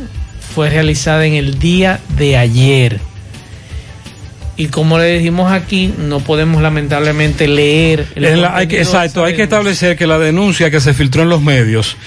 [0.53, 2.99] fue realizada en el día de ayer.
[4.57, 8.07] Y como le dijimos aquí, no podemos lamentablemente leer.
[8.15, 11.29] el la- hay que, exacto, hay que establecer que la denuncia que se filtró en
[11.29, 11.97] los medios,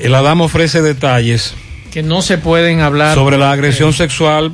[0.00, 1.54] el Adamo ofrece detalles
[1.92, 4.52] que no se pueden hablar sobre la agresión sexual.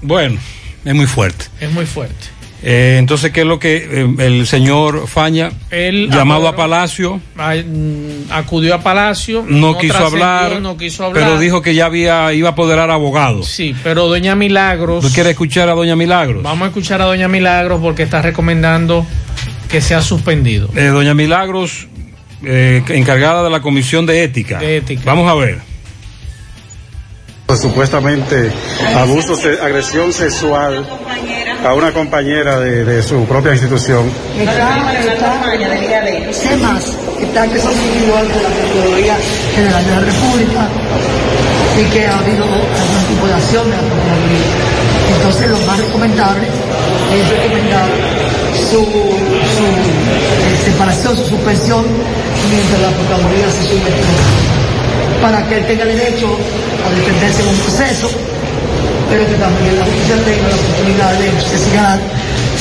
[0.00, 0.38] Bueno,
[0.84, 1.44] es muy fuerte.
[1.60, 2.31] es muy fuerte.
[2.62, 8.30] Eh, entonces, ¿qué es lo que eh, el señor Faña, Él llamado a Palacio, mm,
[8.30, 12.50] acudió a Palacio, no, quiso hablar, no quiso hablar, pero dijo que ya había iba
[12.50, 13.48] a apoderar abogados.
[13.48, 15.04] Sí, pero doña Milagros.
[15.04, 16.42] ¿Tú quieres escuchar a doña Milagros?
[16.42, 19.04] Vamos a escuchar a doña Milagros porque está recomendando
[19.68, 20.68] que sea suspendido.
[20.76, 21.88] Eh, doña Milagros,
[22.44, 24.58] eh, encargada de la Comisión de Ética.
[24.58, 25.02] De ética.
[25.04, 25.71] Vamos a ver.
[27.52, 28.50] Pues, supuestamente
[28.96, 30.88] abuso, se- agresión sexual
[31.62, 34.10] a una compañera de, su propia institución.
[34.40, 34.80] Está,
[37.20, 39.16] está, que son individual de la Procuraduría
[39.54, 40.68] General de la República
[41.78, 44.48] y que ha habido algún tipo de acción de la Procuraduría.
[45.14, 47.88] Entonces lo más recomendable es recomendar
[48.70, 51.84] su, su eh, separación, su suspensión
[52.50, 54.61] mientras la Procuraduría hace su investigación.
[55.22, 56.26] Para que él tenga derecho
[56.84, 58.10] a defenderse en un proceso,
[59.08, 61.98] pero que también la justicia tenga la oportunidad de investigar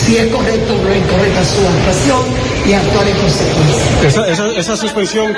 [0.06, 2.22] si es correcto o no es incorrecta su actuación
[2.68, 4.08] y actuar en consecuencia.
[4.08, 5.34] Esa, esa, esa suspensión,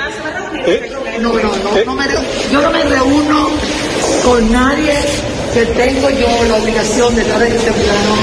[0.66, 2.18] eh, No, no, no, no me re-
[2.52, 3.48] yo no me reúno
[4.22, 4.92] con nadie
[5.54, 8.14] que tengo yo la obligación de estar en este plano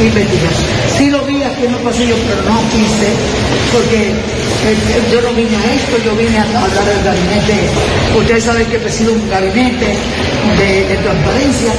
[0.00, 0.68] de investigación.
[1.58, 3.08] Los pasillos, pero no quise,
[3.72, 4.14] porque eh,
[4.70, 7.54] eh, yo no vine a esto, yo vine a hablar del gabinete.
[8.16, 9.86] Ustedes saben que presido un gabinete
[10.56, 11.72] de, transparencia.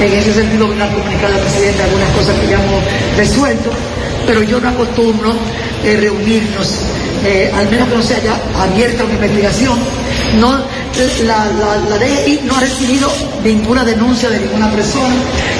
[0.00, 2.82] En ese sentido vine a comunicar al presidente algunas cosas que ya hemos
[3.16, 3.70] resuelto,
[4.24, 5.34] pero yo no acostumbro
[5.84, 6.80] eh, reunirnos
[7.24, 9.78] eh, al menos que no se haya abierta una investigación.
[10.38, 10.52] No,
[11.24, 13.10] la, la, la DGI no ha recibido
[13.42, 15.14] ninguna denuncia de ninguna persona.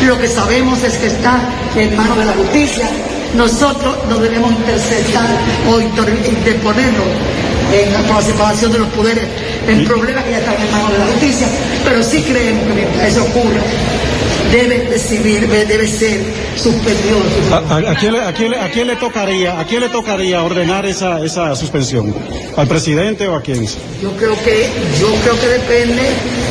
[0.06, 1.40] Lo que sabemos es que está
[1.76, 2.88] en manos de la justicia.
[3.34, 5.26] Nosotros no debemos interceptar
[5.68, 7.06] o inter- interponernos
[7.72, 9.24] en la, por la separación de los poderes
[9.66, 11.46] en problemas que ya están en manos de la justicia,
[11.84, 13.60] pero sí creemos que mientras eso ocurra,
[14.52, 16.20] debe recibir, debe ser
[16.56, 17.16] suspendido.
[17.50, 19.88] ¿A, a- a quién le, a quién le- a quién le tocaría, a quién le
[19.88, 22.14] tocaría ordenar esa, esa suspensión?
[22.56, 23.66] ¿Al presidente o a quién?
[24.00, 24.68] Yo creo que,
[25.00, 26.02] yo creo que depende,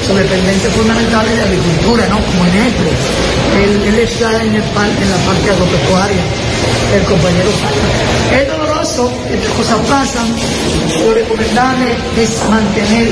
[0.06, 2.18] su dependencia fundamental es de agricultura, ¿no?
[2.20, 2.92] Como en EPRE.
[3.64, 6.24] Él, él está en, el en la parte agropecuaria,
[6.96, 7.50] el compañero.
[8.34, 10.28] Es doloroso, estas cosas pasan.
[11.00, 13.08] Lo recomendable es mantener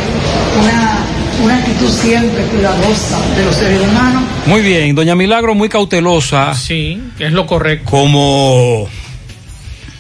[0.62, 1.00] una,
[1.44, 4.24] una actitud siempre cuidadosa de los seres humanos.
[4.46, 6.54] Muy bien, doña Milagro muy cautelosa.
[6.54, 7.90] Sí, es lo correcto.
[7.90, 8.88] Como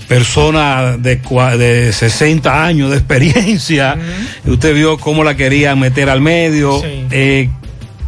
[0.07, 1.21] persona de,
[1.57, 3.97] de 60 años de experiencia,
[4.45, 6.81] usted vio cómo la querían meter al medio.
[6.81, 7.05] Sí.
[7.11, 7.49] Eh,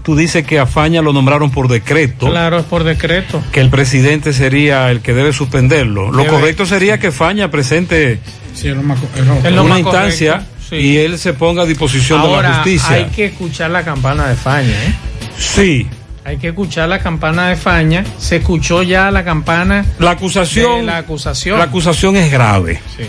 [0.03, 2.29] tú dices que a Faña lo nombraron por decreto.
[2.29, 3.41] Claro, es por decreto.
[3.51, 6.11] que el presidente sería el que debe suspenderlo.
[6.11, 6.29] Lo Debe.
[6.29, 8.19] correcto sería que Faña presente
[8.53, 10.75] Sí, es lo más, es lo- Es lo una más instancia sí.
[10.75, 12.95] y él se ponga a disposición de la justicia.
[12.95, 14.93] hay que escuchar la campana de Faña, ¿eh?
[15.37, 15.87] Sí,
[16.25, 18.05] Hay que escuchar la campana de Faña.
[18.17, 19.85] Se escuchó ya la campana.
[19.99, 20.85] La acusación.
[20.85, 21.57] la acusación.
[21.57, 22.79] La acusación es grave.
[22.95, 23.03] Sí.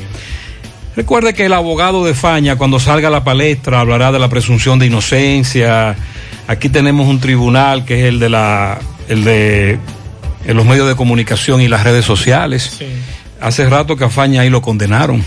[0.96, 4.78] Recuerde que el abogado de Faña, cuando salga a la palestra, hablará de la presunción
[4.78, 5.94] de inocencia.
[6.46, 9.78] Aquí tenemos un tribunal que es el de la, el de
[10.46, 12.78] en los medios de comunicación y las redes sociales.
[13.40, 15.24] Hace rato que a Faña ahí lo condenaron,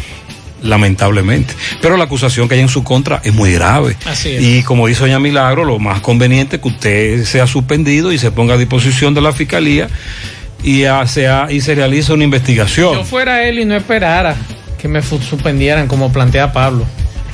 [0.62, 1.54] lamentablemente.
[1.82, 3.96] Pero la acusación que hay en su contra es muy grave.
[4.06, 4.44] Así es.
[4.44, 8.32] Y como dice doña Milagro, lo más conveniente es que usted sea suspendido y se
[8.32, 9.88] ponga a disposición de la fiscalía
[10.64, 12.94] y, hace, y se realice una investigación.
[12.94, 14.36] yo fuera él y no esperara
[14.80, 16.86] que me suspendieran como plantea Pablo.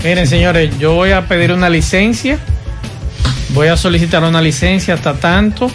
[0.03, 2.37] Miren, señores, yo voy a pedir una licencia,
[3.53, 5.71] voy a solicitar una licencia hasta tanto,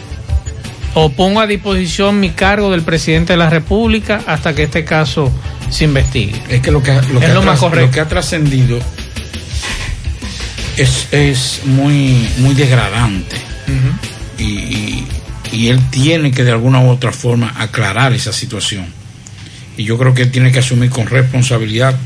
[0.95, 5.33] o pongo a disposición mi cargo del presidente de la República hasta que este caso
[5.71, 6.33] se investigue.
[6.49, 7.87] Es que lo que, lo que es ha lo más correcto.
[7.87, 8.79] lo que ha trascendido
[10.77, 13.37] es, es muy, muy degradante.
[14.39, 15.09] y, y-
[15.51, 18.85] y él tiene que de alguna u otra forma aclarar esa situación.
[19.79, 21.97] Y yo creo que él tiene que asumir con responsabilidad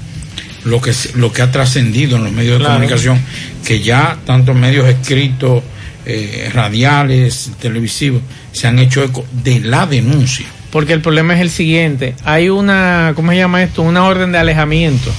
[0.65, 3.21] lo que, lo que ha trascendido en los medios de comunicación,
[3.67, 5.63] que ya tanto medios escritos,
[6.07, 8.23] eh, radiales, televisivos,
[8.53, 10.47] se han hecho eco de la denuncia.
[10.71, 13.83] Porque el problema es el siguiente, hay una, ¿cómo se llama esto?
[13.83, 15.13] Una orden de alejamiento.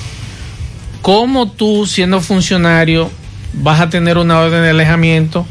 [1.01, 3.11] ¿Cómo tú, siendo funcionario,
[3.53, 5.45] vas a tener una orden de alejamiento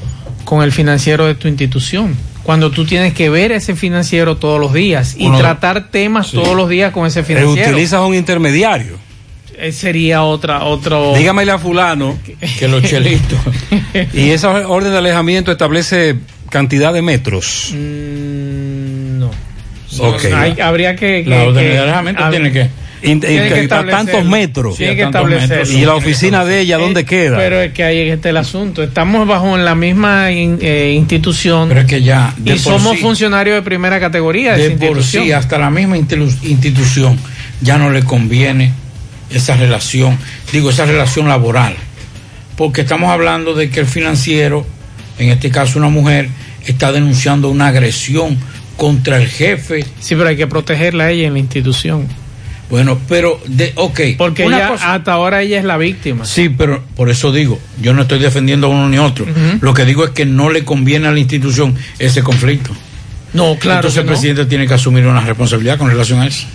[0.45, 2.17] con el financiero de tu institución?
[2.43, 6.29] Cuando tú tienes que ver a ese financiero todos los días y Uno- tratar temas
[6.29, 6.37] Sí.
[6.37, 7.71] todos los días con ese financiero.
[7.71, 8.99] Utilizas un intermediario.
[9.59, 11.15] Eh, sería otra, otro.
[11.17, 12.19] Dígamele a fulano
[12.59, 13.39] que los chelitos.
[14.13, 16.17] y esa orden de alejamiento establece
[16.51, 17.73] cantidad de metros.
[17.73, 19.31] Mm, no.
[19.99, 20.25] Ok.
[20.35, 21.25] Hay- habría que.
[21.27, 24.77] La que- orden de alejamiento tiene que- In- tiene in- que a tantos metros.
[24.77, 25.73] Tiene que metros.
[25.73, 27.37] ¿Y la oficina de ella dónde queda?
[27.37, 28.81] Pero es que ahí está el asunto.
[28.83, 31.69] Estamos bajo la misma in- eh, institución.
[31.69, 32.33] Pero es que ya.
[32.45, 35.25] y somos sí- funcionarios de primera categoría de, de esa por institución.
[35.25, 37.19] sí, hasta la misma institu- institución
[37.61, 38.73] ya no le conviene
[39.35, 40.19] esa relación,
[40.53, 41.75] digo, esa relación laboral,
[42.57, 44.67] porque estamos hablando de que el financiero,
[45.19, 46.29] en este caso una mujer,
[46.67, 48.39] está denunciando una agresión
[48.77, 49.85] contra el jefe.
[50.01, 52.07] Sí, pero hay que protegerla a ella en la institución.
[52.71, 54.01] Bueno, pero, de, ok.
[54.17, 56.25] Porque ella, cosa- hasta ahora ella es la víctima.
[56.25, 59.27] Sí, pero por eso digo, yo no estoy defendiendo a uno ni otro.
[59.61, 62.71] Lo que digo es que no le conviene a la institución ese conflicto.
[63.35, 64.13] No, claro Entonces el no.
[64.13, 66.47] presidente tiene que asumir una responsabilidad con relación a eso.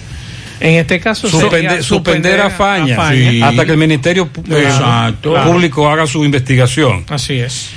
[0.60, 3.42] En este caso, Suspende- sería suspender a Faña, Sí.
[3.42, 5.36] hasta que el Ministerio eh, Exacto.
[5.44, 7.06] Público haga su investigación.
[7.10, 7.70] Así es.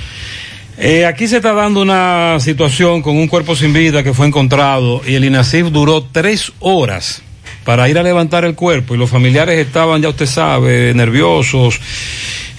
[0.77, 5.01] Eh, aquí se está dando una situación con un cuerpo sin vida que fue encontrado
[5.05, 7.21] y el INASIF duró tres horas
[7.63, 11.79] para ir a levantar el cuerpo y los familiares estaban, ya usted sabe, nerviosos,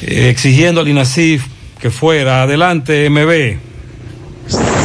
[0.02, 1.42] eh, exigiendo al INASIF
[1.80, 2.42] que fuera.
[2.42, 3.71] Adelante, MB.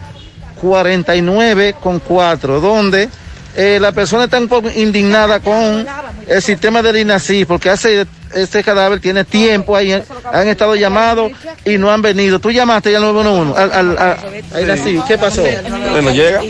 [0.59, 3.09] 49 con 4, donde
[3.55, 5.85] eh, la persona está un poco indignada con
[6.25, 11.31] el sistema del INACI, porque hace este cadáver tiene tiempo ahí, han estado llamados
[11.63, 12.39] y no han venido.
[12.39, 14.17] Tú llamaste ya al 911, al, al, al,
[14.51, 15.43] al INACI, ¿qué pasó?
[16.01, 16.41] No llega.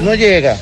[0.00, 0.56] No llega.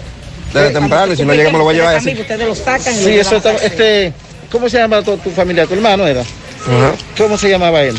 [0.53, 2.13] Desde temprano, y si no llega me lo voy a llevar así.
[2.21, 2.95] Ustedes lo sacan.
[2.95, 4.13] Sí, eso está, este,
[4.51, 5.67] ¿cómo se llama tu, tu familia?
[5.67, 6.21] ¿Tu hermano era?
[6.21, 6.93] Ajá.
[7.17, 7.97] ¿Cómo se llamaba él?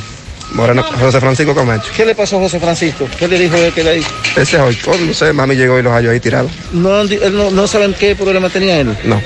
[0.54, 1.92] Moreno, José Francisco Camacho.
[1.96, 3.08] ¿Qué le pasó a José Francisco?
[3.20, 4.10] ¿Qué le dijo él que le hizo?
[4.36, 6.52] Ese hoy, no sé, mami llegó y los halló ahí tirados.
[6.72, 8.98] No, él no, no saben qué problema tenía él.
[9.04, 9.22] No,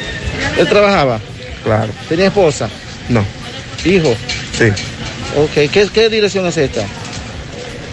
[0.57, 1.19] Él trabajaba,
[1.63, 2.69] claro, tenía esposa,
[3.09, 3.23] no,
[3.85, 4.15] hijo.
[4.57, 4.65] sí.
[5.37, 6.81] Ok, ¿qué, qué dirección es esta?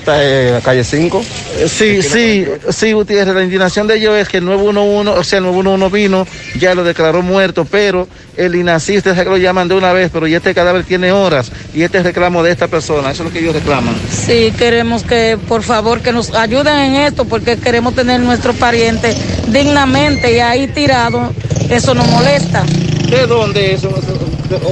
[0.09, 1.23] Está en la calle 5.
[1.59, 5.39] Eh, Sí, sí, sí, Gutiérrez, la indignación de ellos es que el 911, o sea,
[5.39, 6.27] el 911 vino,
[6.59, 10.27] ya lo declaró muerto, pero el INACI, ustedes que lo llaman de una vez, pero
[10.27, 13.33] ya este cadáver tiene horas, y este es reclamo de esta persona, eso es lo
[13.35, 13.95] que ellos reclaman.
[14.11, 19.15] Sí, queremos que por favor que nos ayuden en esto porque queremos tener nuestro pariente
[19.49, 21.35] dignamente y ahí tirado,
[21.69, 22.65] eso nos molesta.
[23.11, 23.83] ¿De dónde es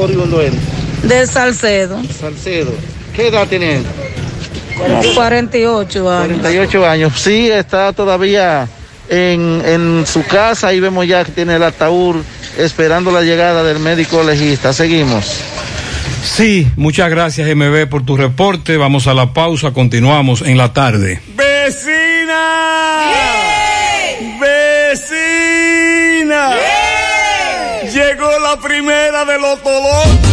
[0.00, 0.54] oriundo él?
[1.02, 2.72] De Salcedo, Salcedo.
[3.14, 3.82] ¿Qué edad tiene él?
[4.76, 6.38] Como 48 años.
[6.40, 7.12] 48 años.
[7.16, 8.68] Sí, está todavía
[9.08, 10.68] en, en su casa.
[10.68, 12.16] Ahí vemos ya que tiene el ataúd
[12.58, 14.72] esperando la llegada del médico legista.
[14.72, 15.40] Seguimos.
[16.22, 18.76] Sí, muchas gracias MB por tu reporte.
[18.76, 21.20] Vamos a la pausa, continuamos en la tarde.
[21.34, 23.10] ¡Vecina!
[24.40, 26.50] ¡Vecina!
[27.92, 30.25] Llegó la primera de los Tolón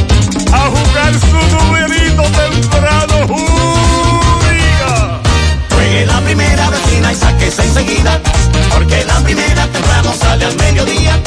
[8.70, 11.20] porque la primera temprano sale al mediodía.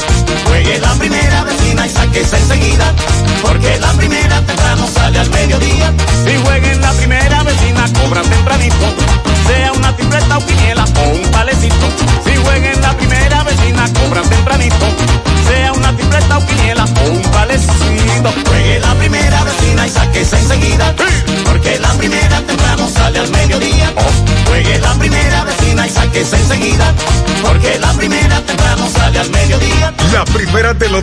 [0.45, 2.93] Juegue la primera vecina y sáquese enseguida,
[3.41, 5.93] porque la primera temprano sale al mediodía.
[6.25, 8.85] Si juega en la primera vecina, cobran tempranito.
[9.45, 11.87] Sea una tripleta o quiniela o un palecito.
[12.23, 13.06] Si juega en la primera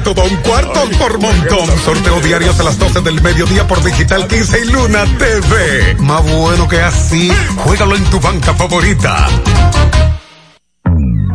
[0.02, 1.68] todo un cuarto por montón.
[1.84, 5.96] Sorteo diario a las 12 del mediodía por Digital 15 y Luna TV.
[6.00, 9.28] Más bueno que así, juégalo en tu banca favorita.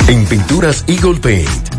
[0.08, 1.79] En Pinturas Eagle Paint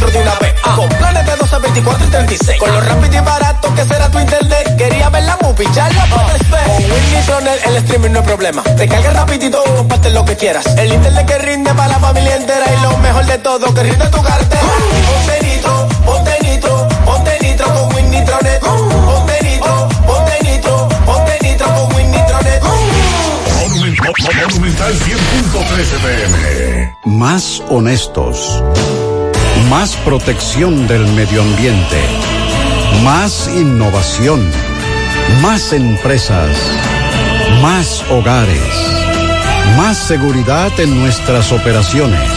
[0.00, 0.54] Nitro de una vez.
[0.76, 2.58] Con planes de 12, 24 y 36.
[2.58, 4.76] Con lo rápido y barato que será tu internet.
[4.78, 6.64] Quería ver la movie, ya la puedes ver.
[6.64, 8.62] Con Win Nitronet el streaming no es problema.
[8.62, 10.64] Te carga rapidito, comparte lo que quieras.
[10.78, 12.64] El internet que rinde para la familia entera.
[12.74, 14.62] Y lo mejor de todo, que rinde tu cartera.
[15.06, 18.60] Ponte nitro, ponte nitro, ponte nitro con Win Nitronet.
[18.60, 22.62] Ponte nitro, ponte nitro, ponte nitro con Win Nitronet.
[24.48, 26.96] Monumental 100.13 pm.
[27.04, 28.62] Más honestos.
[29.68, 31.98] Más protección del medio ambiente.
[33.04, 34.50] Más innovación.
[35.42, 36.50] Más empresas.
[37.62, 38.60] Más hogares.
[39.76, 42.30] Más seguridad en nuestras operaciones.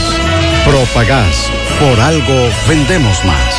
[0.66, 1.50] Propagás.
[1.80, 3.54] Por algo vendemos más.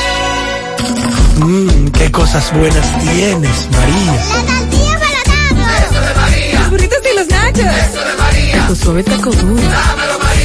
[1.38, 4.14] Mmm, qué cosas buenas tienes, María.
[5.88, 6.60] Eso de María.
[6.60, 7.66] Los burritos y los nachos.
[7.88, 8.66] Eso de María.
[8.68, 9.62] Tu suave taco duro.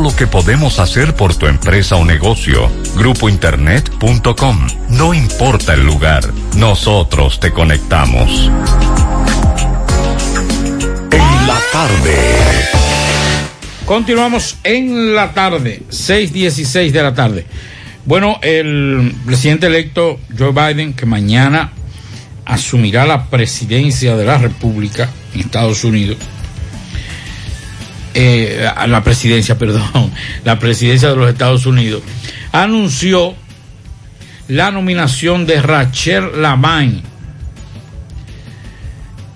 [0.00, 2.70] lo que podemos hacer por tu empresa o negocio.
[2.96, 4.66] Grupointernet.com.
[4.90, 6.24] No importa el lugar,
[6.56, 8.50] nosotros te conectamos.
[11.10, 12.16] En la tarde.
[13.86, 17.46] Continuamos en la tarde, 6:16 de la tarde.
[18.06, 21.72] Bueno, el presidente electo Joe Biden, que mañana
[22.44, 26.18] asumirá la presidencia de la República en Estados Unidos,
[28.14, 30.12] eh, la presidencia, perdón,
[30.44, 32.02] la presidencia de los Estados Unidos,
[32.52, 33.34] anunció
[34.48, 37.02] la nominación de Rachel Lamain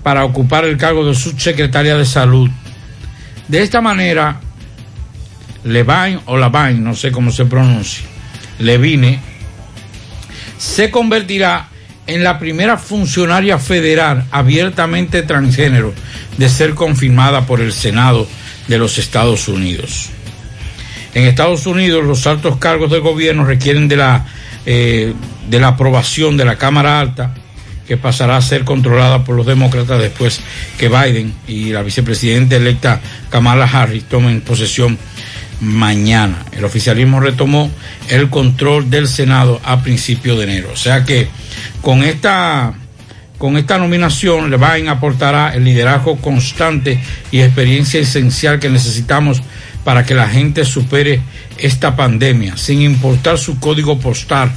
[0.03, 2.49] para ocupar el cargo de subsecretaria de salud.
[3.49, 4.41] De esta manera,
[5.65, 8.07] Levine o Lavain, no sé cómo se pronuncia,
[8.59, 9.21] Levine,
[10.59, 11.69] se convertirá
[12.07, 15.93] en la primera funcionaria federal abiertamente transgénero
[16.39, 18.27] de ser confirmada por el Senado
[18.69, 20.11] de los Estados Unidos.
[21.15, 24.27] En Estados Unidos los altos cargos de gobierno requieren de la
[24.71, 25.15] eh,
[25.49, 27.33] de la aprobación de la Cámara Alta,
[27.87, 30.41] que pasará a ser controlada por los demócratas después
[30.77, 33.01] que Biden y la vicepresidenta electa
[33.31, 34.99] Kamala Harris tomen posesión
[35.61, 36.45] mañana.
[36.53, 37.71] El oficialismo retomó
[38.11, 40.69] el control del Senado a principios de enero.
[40.71, 41.29] O sea que
[41.81, 42.75] con esta,
[43.39, 47.01] con esta nominación le aportará el liderazgo constante
[47.31, 49.41] y experiencia esencial que necesitamos
[49.85, 51.21] para que la gente supere
[51.57, 54.51] esta pandemia, sin importar su código postal,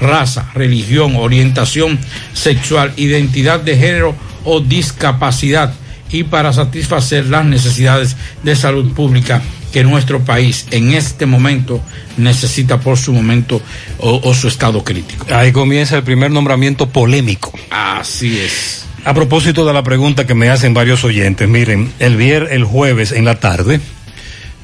[0.00, 1.98] raza, religión, orientación
[2.32, 5.72] sexual, identidad de género o discapacidad
[6.10, 9.42] y para satisfacer las necesidades de salud pública
[9.74, 11.80] que nuestro país en este momento
[12.16, 13.60] necesita por su momento
[13.98, 15.26] o, o su estado crítico.
[15.34, 17.52] Ahí comienza el primer nombramiento polémico.
[17.70, 18.86] Así es.
[19.04, 23.10] A propósito de la pregunta que me hacen varios oyentes, miren, el vier, el jueves
[23.10, 23.80] en la tarde,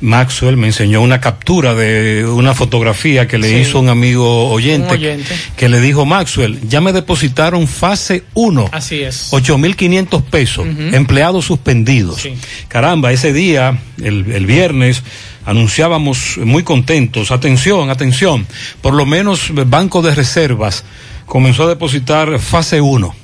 [0.03, 3.57] Maxwell me enseñó una captura de una fotografía que le Sí.
[3.69, 5.35] hizo un amigo oyente, Un oyente.
[5.57, 8.69] que le dijo Maxwell, ya me depositaron fase 1.
[8.73, 9.29] Así es.
[9.33, 12.27] 8.500 pesos, empleados suspendidos.
[12.69, 15.03] Caramba, ese día, el, el viernes,
[15.45, 18.47] anunciábamos muy contentos, atención, atención,
[18.81, 20.85] por lo menos Banco de Reservas
[21.27, 23.15] comenzó a depositar fase 1.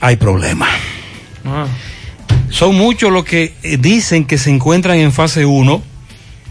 [0.00, 0.68] Hay problema.
[1.44, 1.66] Ah.
[2.52, 5.82] Son muchos los que eh, dicen que se encuentran en fase 1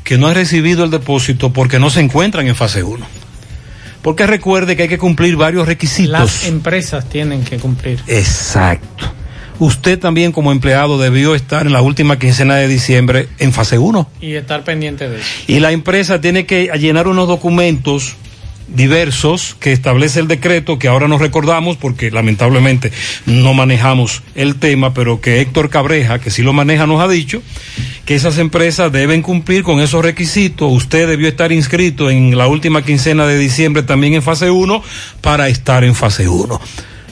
[0.03, 3.05] que no han recibido el depósito porque no se encuentran en fase 1.
[4.01, 6.11] Porque recuerde que hay que cumplir varios requisitos.
[6.11, 8.01] Las empresas tienen que cumplir.
[8.07, 9.13] Exacto.
[9.59, 14.09] Usted también como empleado debió estar en la última quincena de diciembre en fase 1.
[14.21, 15.27] Y estar pendiente de eso.
[15.45, 18.15] Y la empresa tiene que llenar unos documentos
[18.73, 22.91] diversos que establece el decreto que ahora nos recordamos porque lamentablemente
[23.25, 27.41] no manejamos el tema, pero que Héctor Cabreja, que sí lo maneja, nos ha dicho
[28.05, 30.71] que esas empresas deben cumplir con esos requisitos.
[30.71, 34.83] Usted debió estar inscrito en la última quincena de diciembre también en fase 1
[35.21, 36.59] para estar en fase 1.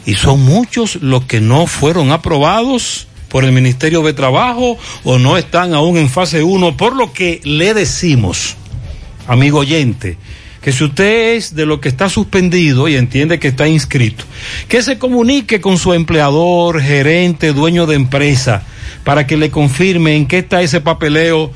[0.05, 5.37] Y son muchos los que no fueron aprobados por el Ministerio de Trabajo o no
[5.37, 8.55] están aún en fase 1, por lo que le decimos,
[9.27, 10.17] amigo oyente,
[10.61, 14.25] que si usted es de lo que está suspendido y entiende que está inscrito,
[14.67, 18.63] que se comunique con su empleador, gerente, dueño de empresa,
[19.03, 21.51] para que le confirme en qué está ese papeleo,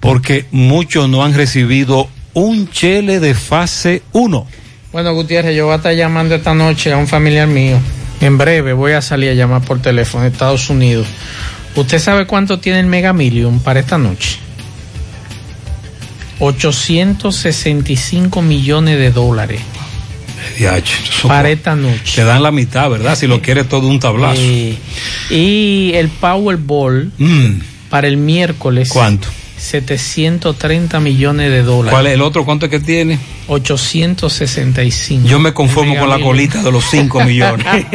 [0.00, 4.46] porque muchos no han recibido un chele de fase 1.
[4.92, 7.78] Bueno, Gutiérrez, yo voy a estar llamando esta noche a un familiar mío.
[8.20, 11.06] En breve voy a salir a llamar por teléfono de Estados Unidos.
[11.74, 14.38] ¿Usted sabe cuánto tiene el Mega Million para esta noche?
[16.40, 19.60] 865 millones de dólares
[21.26, 22.16] para esta noche.
[22.16, 23.16] Te dan la mitad, ¿verdad?
[23.16, 24.40] Si lo quieres todo un tablazo.
[24.42, 24.76] Eh,
[25.30, 27.60] y el Powerball Mm,
[27.90, 28.90] para el miércoles.
[28.90, 29.28] ¿Cuánto?
[29.58, 31.92] 730 millones de dólares.
[31.92, 32.44] ¿Cuál es el otro?
[32.44, 33.18] ¿Cuánto es que tiene?
[33.48, 35.26] 865.
[35.26, 37.66] Yo me conformo con la colita de los 5 millones.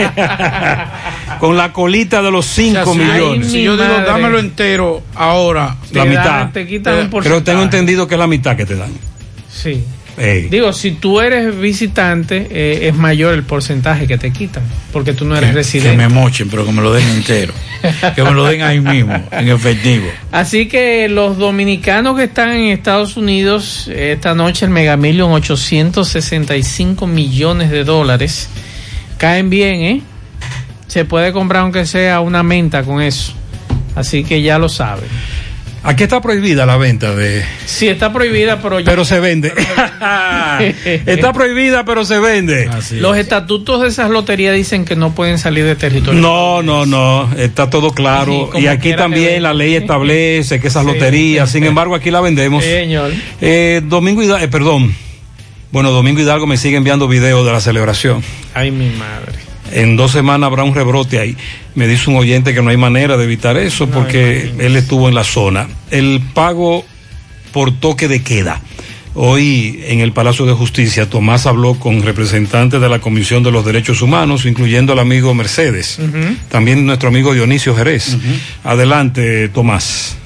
[1.43, 3.51] con la colita de los 5 si- millones.
[3.51, 5.75] si yo digo, dámelo entero ahora.
[5.91, 6.23] la mitad.
[6.23, 7.41] dan- te quitan un Pero porcentaje.
[7.43, 8.91] tengo entendido que es la mitad que te dan.
[9.53, 9.83] Sí.
[10.15, 10.43] Ey.
[10.43, 14.63] Digo, si tú eres visitante, eh, es mayor el porcentaje que te quitan,
[14.93, 15.97] porque tú no eres Que residente.
[15.97, 17.51] me mochen, pero que me lo den entero.
[18.15, 20.05] que me lo den ahí mismo, en efectivo.
[20.31, 25.29] Así que los dominicanos que están en Estados Unidos, eh, esta noche el Mega Million
[25.33, 28.47] 865 millones de dólares,
[29.17, 30.01] caen bien, ¿eh?
[30.87, 33.33] Se puede comprar aunque sea una menta con eso.
[33.95, 35.05] Así que ya lo saben.
[35.85, 37.43] Aquí está prohibida la venta de.
[37.65, 39.51] Sí, está prohibida, pero ya- Pero se vende.
[41.05, 42.69] está prohibida, pero se vende.
[42.91, 46.21] Los estatutos de esas loterías dicen que no pueden salir de territorio.
[46.21, 48.49] No, no, no, está todo claro.
[48.55, 50.91] Sí, y aquí también la ley establece que esas Sí.
[50.93, 52.63] loterías, sin embargo, aquí la vendemos.
[52.63, 53.11] Señor.
[53.41, 54.95] Eh, Domingo Hidalgo, perdón.
[55.71, 58.23] Bueno, Domingo Hidalgo me sigue enviando videos de la celebración.
[58.53, 59.33] Ay, mi madre.
[59.73, 61.35] En dos semanas habrá un rebrote ahí.
[61.75, 65.15] Me dice un oyente que no hay manera de evitar eso porque él estuvo en
[65.15, 65.67] la zona.
[65.89, 66.85] El pago
[67.51, 68.61] por toque de queda.
[69.15, 73.63] Hoy en el Palacio de Justicia, Tomás habló con representantes de la Comisión de los
[73.63, 75.99] Derechos Humanos, incluyendo al amigo Mercedes,
[76.49, 78.17] también nuestro amigo Dionisio Jerez.
[78.63, 80.17] Adelante, Tomás.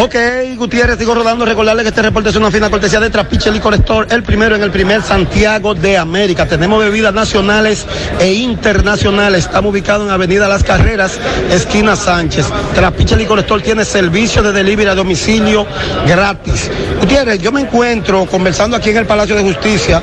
[0.00, 0.16] Ok,
[0.56, 1.44] Gutiérrez, sigo rodando.
[1.44, 4.62] Recordarle que este reporte es una fina cortesía de Trapiche Licor Store, el primero en
[4.62, 6.46] el primer Santiago de América.
[6.46, 7.86] Tenemos bebidas nacionales
[8.20, 9.44] e internacionales.
[9.44, 11.18] Estamos ubicados en Avenida Las Carreras,
[11.50, 12.46] esquina Sánchez.
[12.74, 15.66] Trapiche Licor Store tiene servicio de delivery a domicilio
[16.06, 16.70] gratis.
[17.00, 20.02] Gutiérrez, yo me encuentro conversando aquí en el Palacio de Justicia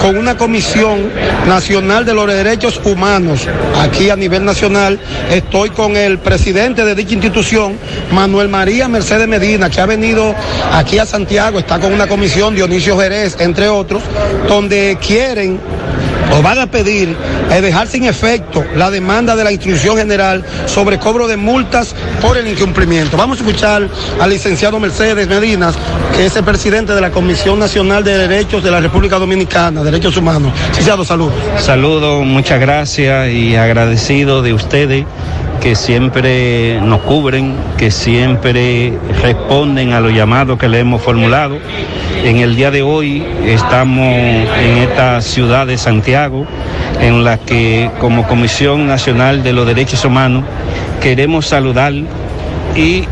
[0.00, 1.10] con una comisión
[1.46, 3.46] nacional de los derechos humanos.
[3.80, 4.98] Aquí a nivel nacional
[5.30, 7.61] estoy con el presidente de dicha institución
[8.12, 10.34] Manuel María Mercedes Medina, que ha venido
[10.72, 14.02] aquí a Santiago, está con una comisión, Dionisio Jerez, entre otros,
[14.48, 15.60] donde quieren
[16.32, 17.14] o van a pedir
[17.50, 22.36] eh, dejar sin efecto la demanda de la instrucción general sobre cobro de multas por
[22.38, 23.16] el incumplimiento.
[23.16, 23.88] Vamos a escuchar
[24.20, 25.72] al licenciado Mercedes Medina,
[26.16, 30.16] que es el presidente de la Comisión Nacional de Derechos de la República Dominicana, Derechos
[30.16, 30.52] Humanos.
[30.68, 31.34] Licenciado, saludos.
[31.58, 35.04] Saludos, muchas gracias y agradecido de ustedes
[35.62, 41.56] que siempre nos cubren, que siempre responden a los llamados que le hemos formulado.
[42.24, 46.46] En el día de hoy estamos en esta ciudad de Santiago,
[47.00, 50.42] en la que como Comisión Nacional de los Derechos Humanos
[51.00, 51.92] queremos saludar
[52.74, 53.04] y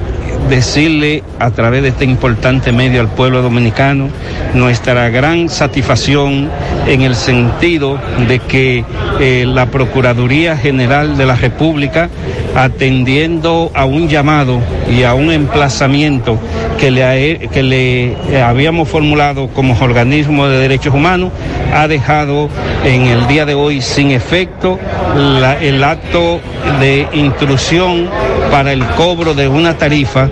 [0.49, 4.09] decirle a través de este importante medio al pueblo dominicano
[4.55, 6.51] nuestra gran satisfacción
[6.87, 7.99] en el sentido
[8.29, 8.85] de que
[9.21, 12.09] eh, la Procuraduría General de la República,
[12.57, 14.61] atendiendo a un llamado
[14.91, 16.39] y a un emplazamiento
[16.79, 21.31] que le, que le habíamos formulado como organismo de derechos humanos,
[21.75, 22.49] ha dejado
[22.85, 24.79] en el día de hoy sin efecto
[25.61, 26.41] el acto
[26.81, 28.09] de intrusión
[28.51, 30.30] para el cobro de una tarifa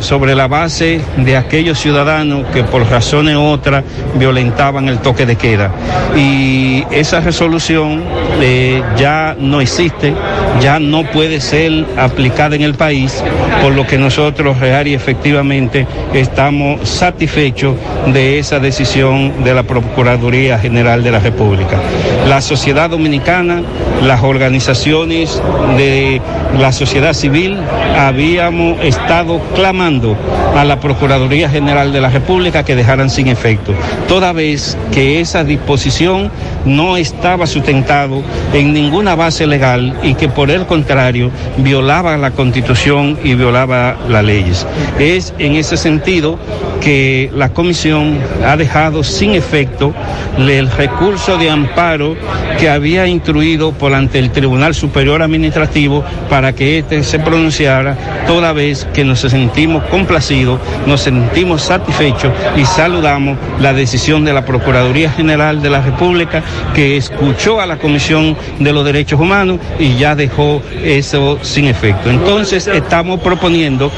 [0.00, 5.36] sobre la base de aquellos ciudadanos que por razones u otras violentaban el toque de
[5.36, 5.72] queda.
[6.16, 8.02] Y esa resolución
[8.40, 10.14] eh, ya no existe,
[10.60, 13.22] ya no puede ser aplicada en el país,
[13.62, 17.74] por lo que nosotros real y efectivamente estamos satisfechos
[18.12, 21.80] de esa decisión de la Procuraduría General de la República.
[22.28, 23.62] La sociedad dominicana,
[24.02, 25.42] las organizaciones
[25.76, 26.20] de
[26.58, 27.56] la sociedad civil,
[27.96, 30.16] habíamos estado clamando
[30.56, 33.72] a la Procuraduría General de la República que dejaran sin efecto,
[34.06, 36.30] toda vez que esa disposición
[36.68, 38.22] no estaba sustentado
[38.52, 44.24] en ninguna base legal y que por el contrario violaba la constitución y violaba las
[44.24, 44.66] leyes.
[44.98, 46.38] Es en ese sentido
[46.80, 49.92] que la comisión ha dejado sin efecto
[50.38, 52.16] el recurso de amparo
[52.58, 57.96] que había instruido por ante el Tribunal Superior Administrativo para que éste se pronunciara
[58.26, 64.44] toda vez que nos sentimos complacidos, nos sentimos satisfechos y saludamos la decisión de la
[64.44, 66.42] Procuraduría General de la República
[66.74, 72.10] que escuchó a la Comisión de los Derechos Humanos y ya dejó eso sin efecto.
[72.10, 73.90] Entonces estamos proponiendo,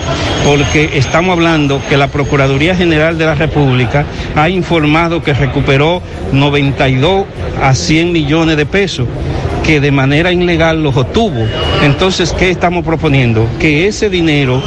[0.45, 4.05] porque estamos hablando que la Procuraduría General de la República
[4.35, 7.25] ha informado que recuperó 92
[7.63, 9.07] a 100 millones de pesos
[9.65, 11.47] que de manera ilegal los obtuvo.
[11.83, 13.47] Entonces, ¿qué estamos proponiendo?
[13.59, 14.63] Que ese dinero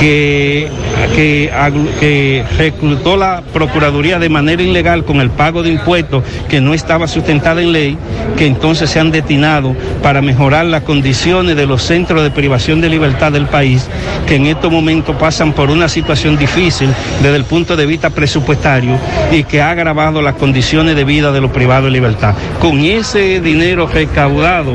[0.00, 0.68] que,
[1.14, 7.08] que, reclutó la Procuraduría de manera ilegal con el pago de impuestos que no estaba
[7.08, 7.98] sustentada en ley,
[8.36, 12.90] que entonces se han destinado para mejorar las condiciones de los centros de privación de
[12.90, 13.88] libertad del país,
[14.26, 16.90] que en estos momentos pasan por una situación difícil
[17.22, 18.98] desde el punto de vista presupuestario
[19.32, 22.34] y que ha agravado las condiciones de vida de los privados de libertad.
[22.60, 24.74] Con ese dinero recaudado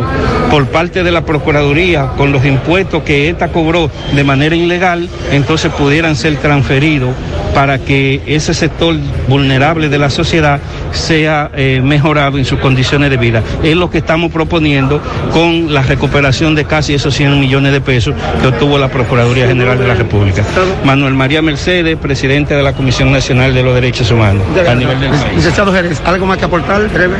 [0.50, 5.01] por parte de la Procuraduría, con los impuestos que ésta cobró de manera ilegal,
[5.32, 7.14] entonces pudieran ser transferidos
[7.54, 8.96] para que ese sector
[9.28, 10.60] vulnerable de la sociedad
[10.92, 13.44] sea eh, mejorado en sus condiciones de vida.
[13.64, 15.02] Es lo que estamos proponiendo
[15.32, 19.78] con la recuperación de casi esos 100 millones de pesos que obtuvo la Procuraduría General
[19.78, 20.44] de la República.
[20.84, 25.10] Manuel María Mercedes, presidente de la Comisión Nacional de los Derechos Humanos a nivel del
[25.10, 25.36] país.
[25.36, 27.16] Licenciado Jerez, ¿algo más que aportar breve?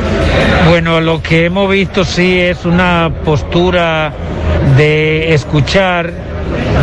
[0.68, 4.12] Bueno, lo que hemos visto sí es una postura
[4.76, 6.12] de escuchar,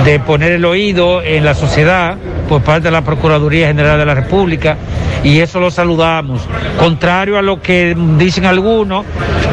[0.06, 2.18] de poner el oído en la sociedad
[2.48, 4.78] por parte de la Procuraduría General de la República
[5.24, 6.42] y eso lo saludamos.
[6.78, 9.06] Contrario a lo que dicen algunos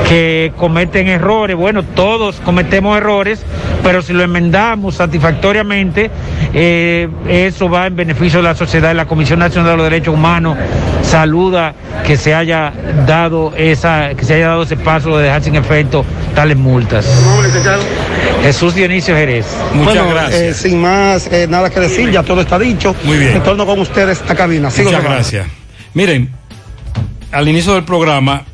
[0.09, 3.45] que cometen errores, bueno, todos cometemos errores,
[3.83, 6.11] pero si lo enmendamos satisfactoriamente,
[6.55, 8.95] eh, eso va en beneficio de la sociedad.
[8.95, 10.57] La Comisión Nacional de los Derechos Humanos
[11.03, 11.75] saluda
[12.05, 12.73] que se haya
[13.07, 16.05] dado esa, que se haya dado ese paso de dejar sin efecto
[16.35, 17.07] tales multas.
[18.47, 19.45] Jesús Dionisio Jerez.
[19.75, 20.41] Muchas gracias.
[20.41, 22.95] Eh, sin más eh, nada que decir, ya todo está dicho.
[23.03, 23.35] Muy bien.
[23.35, 24.71] Retorno con ustedes a cabina.
[24.71, 25.49] Sigo Muchas gracias.
[25.95, 26.31] Miren,
[27.33, 28.45] al inicio del programa,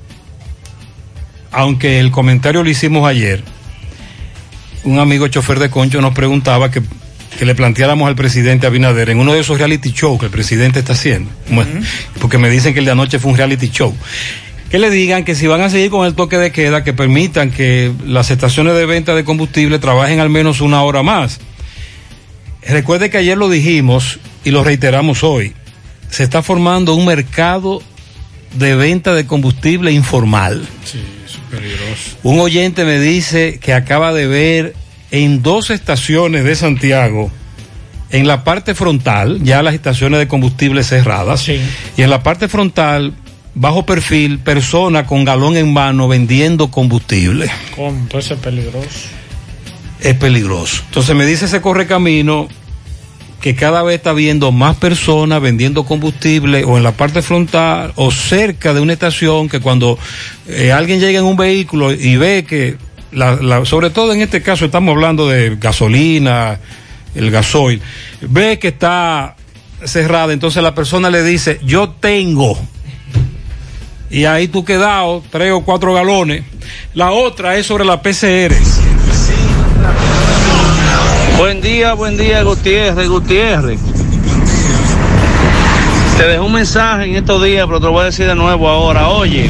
[1.51, 3.45] aunque el comentario lo hicimos ayer,
[4.85, 6.83] un amigo chofer de Concho nos preguntaba que,
[7.39, 10.79] que le planteáramos al presidente Abinader en uno de esos reality shows que el presidente
[10.79, 11.71] está haciendo, Bueno,
[12.19, 13.95] porque me dicen que el de anoche fue un reality show.
[14.73, 17.51] Que le digan que si van a seguir con el toque de queda, que permitan
[17.51, 21.41] que las estaciones de venta de combustible trabajen al menos una hora más.
[22.67, 25.53] Recuerde que ayer lo dijimos y lo reiteramos hoy.
[26.09, 27.83] Se está formando un mercado
[28.55, 30.67] de venta de combustible informal.
[30.87, 32.17] Sí, es peligroso.
[32.23, 34.75] Un oyente me dice que acaba de ver
[35.11, 37.31] en dos estaciones de Santiago,
[38.11, 41.61] en la parte frontal, ya las estaciones de combustible cerradas, y
[41.99, 43.13] en la parte frontal,
[43.55, 47.51] bajo perfil, persona con galón en mano vendiendo combustible.
[47.77, 48.07] ¿Cómo?
[48.11, 48.89] Pues es peligroso.
[50.01, 50.83] Es peligroso.
[50.87, 52.49] Entonces me dice ese correcamino
[53.41, 58.11] que cada vez está viendo más personas vendiendo combustible o en la parte frontal o
[58.13, 59.99] cerca de una estación que cuando
[60.47, 62.77] eh, alguien llega en un vehículo y ve que,
[63.11, 66.59] la, la- sobre todo en este caso estamos hablando de gasolina,
[67.17, 67.83] el gasoil,
[68.23, 69.35] ve que está
[69.85, 72.57] cerrada, entonces la persona le dice, yo tengo.
[74.13, 76.45] Y ahí tú quedado tres o cuatro galones.
[76.93, 78.55] La otra es sobre la PCR.
[81.39, 83.81] Buen día, buen día, Gutiérrez, Gutiérrez.
[86.19, 88.69] Te dejé un mensaje en estos días, pero te lo voy a decir de nuevo
[88.69, 89.09] ahora.
[89.09, 89.49] Oye,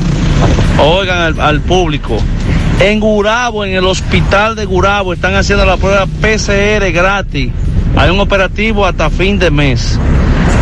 [0.78, 2.16] oigan al, al público.
[2.78, 7.50] En Gurabo, en el hospital de Gurabo, están haciendo la prueba PCR gratis.
[7.96, 9.98] Hay un operativo hasta fin de mes.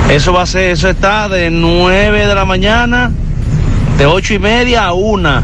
[0.09, 3.13] Eso va a ser, eso está de 9 de la mañana,
[4.01, 5.43] de 8 y media a 1.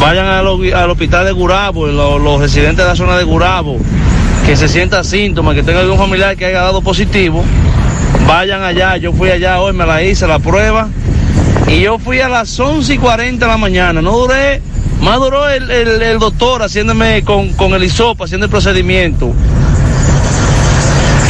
[0.00, 3.78] Vayan al, al hospital de Gurabo, los, los residentes de la zona de Gurabo,
[4.44, 7.44] que se sienta síntomas, que tenga algún familiar que haya dado positivo,
[8.26, 8.96] vayan allá.
[8.96, 10.88] Yo fui allá hoy, me la hice la prueba.
[11.68, 14.02] Y yo fui a las 11 y 40 de la mañana.
[14.02, 14.60] No duré,
[15.00, 19.32] más duró el, el- el doctor haciéndome con, con el hisopo, haciendo el procedimiento.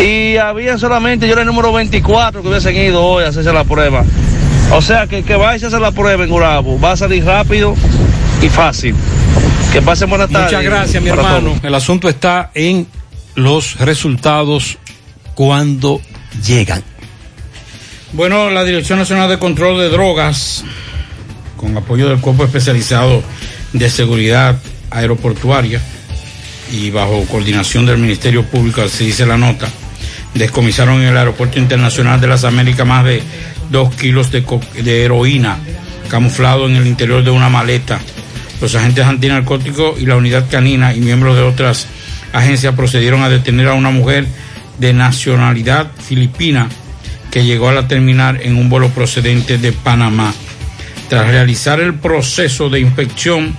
[0.02, 3.64] Y había solamente, yo era el número 24 que hubiesen ido hoy a hacerse la
[3.64, 4.02] prueba.
[4.72, 6.80] O sea que que vaya a hacer la prueba en Gurabo.
[6.80, 7.74] Va a salir rápido
[8.40, 8.94] y fácil.
[9.72, 10.52] Que pasen buenas tardes.
[10.52, 11.50] Muchas gracias, mi hermano.
[11.50, 11.64] todos.
[11.64, 12.86] El asunto está en
[13.34, 14.78] los resultados
[15.34, 16.00] cuando
[16.44, 16.82] llegan.
[18.12, 20.64] Bueno, la Dirección Nacional de Control de Drogas,
[21.56, 23.22] con apoyo del Cuerpo Especializado
[23.72, 24.56] de Seguridad
[24.90, 25.80] Aeroportuaria
[26.72, 29.68] y bajo coordinación del Ministerio Público, así dice la nota,
[30.34, 33.22] descomisaron en el Aeropuerto Internacional de las Américas más de
[33.70, 35.58] dos kilos de, heroína
[36.08, 38.00] camuflado en el interior de una maleta.
[38.60, 41.86] Los agentes antinarcóticos y la unidad canina y miembros de otras
[42.32, 44.26] agencias procedieron a detener a una mujer
[44.78, 46.68] de nacionalidad filipina
[47.30, 50.34] que llegó a la terminal en un vuelo procedente de Panamá.
[51.08, 53.54] Tras realizar el proceso de inspección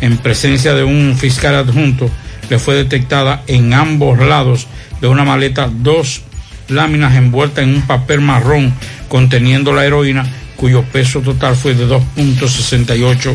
[0.00, 2.10] en presencia de un fiscal adjunto,
[2.50, 4.66] le fue detectada en ambos lados
[5.00, 6.22] de una maleta dos
[6.68, 8.72] láminas envueltas en un papel marrón
[9.08, 10.26] conteniendo la heroína,
[10.56, 13.34] cuyo peso total fue de 2.68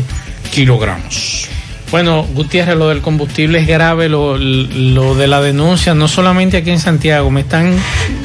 [0.52, 1.48] kilogramos.
[1.90, 6.70] Bueno, Gutiérrez, lo del combustible es grave, lo, lo de la denuncia, no solamente aquí
[6.70, 7.76] en Santiago, me están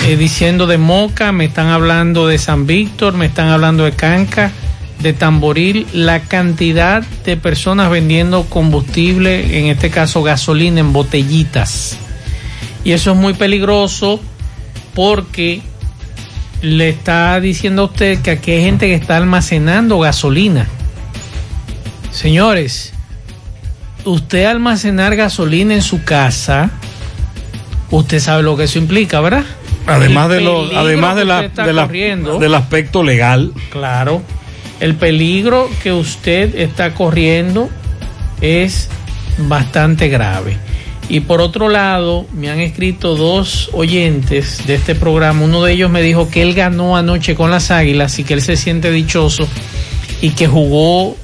[0.08, 4.52] eh, diciendo de Moca, me están hablando de San Víctor, me están hablando de Canca,
[5.02, 11.98] de Tamboril, la cantidad de personas vendiendo combustible, en este caso gasolina, en botellitas.
[12.84, 14.20] Y eso es muy peligroso
[14.96, 15.62] porque
[16.62, 20.68] le está diciendo a usted que aquí hay gente que está almacenando gasolina.
[22.12, 22.94] Señores,
[24.06, 26.72] usted almacenar gasolina en su casa,
[27.92, 29.44] usted sabe lo que eso implica, ¿verdad?
[29.86, 31.88] Además de lo, además de la, de la-
[32.40, 33.54] del aspecto legal.
[33.72, 34.22] Claro.
[34.80, 37.70] El peligro que usted está corriendo
[38.42, 38.90] es
[39.38, 40.58] bastante grave.
[41.10, 45.44] Y por otro lado, me han escrito dos oyentes de este programa.
[45.44, 48.44] Uno de ellos me dijo que él ganó anoche con las Águilas y que él
[48.44, 49.48] se siente dichoso
[50.22, 51.18] y que jugó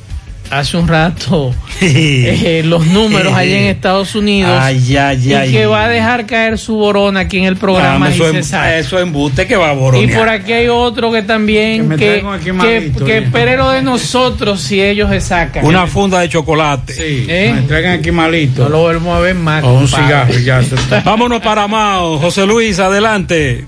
[0.50, 5.52] hace un rato eh, los números allá en Estados Unidos Ay, ay, y ay.
[5.52, 8.10] que va a dejar caer su borona aquí en el programa.
[8.10, 10.20] Y eso, se embuste que va a Y boronear.
[10.20, 13.24] por aquí hay otro que también que, que, malito, que eh.
[13.26, 15.66] espere lo de nosotros si ellos se sacan.
[15.66, 16.96] Una funda de chocolate.
[16.98, 17.54] ¿Eh?
[17.54, 18.64] Me traigan aquí malito.
[18.64, 19.64] No lo volvemos a ver más.
[19.64, 20.62] O un cigarro, ya.
[21.04, 22.20] Vámonos para Mao.
[22.20, 23.66] José Luis, adelante.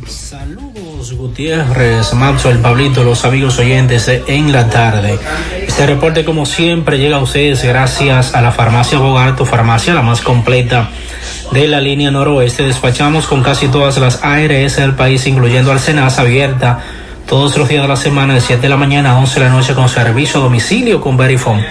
[1.14, 5.20] Gutiérrez, Maxwell, Pablito, los amigos oyentes en la tarde.
[5.66, 10.22] Este reporte, como siempre, llega a ustedes gracias a la farmacia Bogarto, farmacia la más
[10.22, 10.90] completa
[11.52, 12.64] de la línea noroeste.
[12.64, 16.80] Despachamos con casi todas las ARS del país, incluyendo Alcenas, abierta
[17.28, 19.52] todos los días de la semana, de 7 de la mañana a 11 de la
[19.52, 21.66] noche, con servicio a domicilio con Verifone.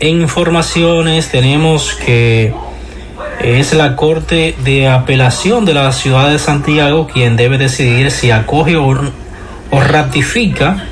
[0.00, 2.52] informaciones tenemos que
[3.42, 8.76] es la Corte de Apelación de la Ciudad de Santiago quien debe decidir si acoge
[8.76, 8.94] o,
[9.70, 10.86] ratifica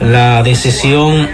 [0.00, 1.28] la decisión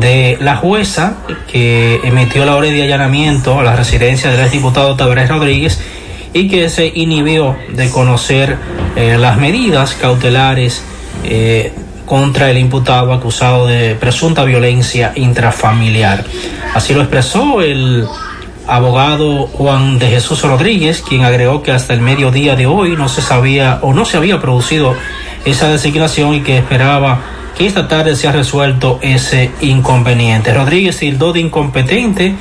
[0.00, 1.18] de la jueza
[1.50, 5.80] que emitió la orden de allanamiento a la residencia del exdiputado Tabarés Rodríguez
[6.32, 8.56] y que se inhibió de conocer
[8.96, 10.82] eh, las medidas cautelares
[11.24, 11.72] eh,
[12.10, 16.24] contra el imputado acusado de presunta violencia intrafamiliar.
[16.74, 18.04] Así lo expresó el
[18.66, 23.22] abogado Juan de Jesús Rodríguez, quien agregó que hasta el mediodía de hoy no se
[23.22, 24.96] sabía o no se había producido
[25.44, 27.20] esa designación y que esperaba
[27.56, 30.52] que esta tarde se ha resuelto ese inconveniente.
[30.52, 32.34] Rodríguez tildó de incompetente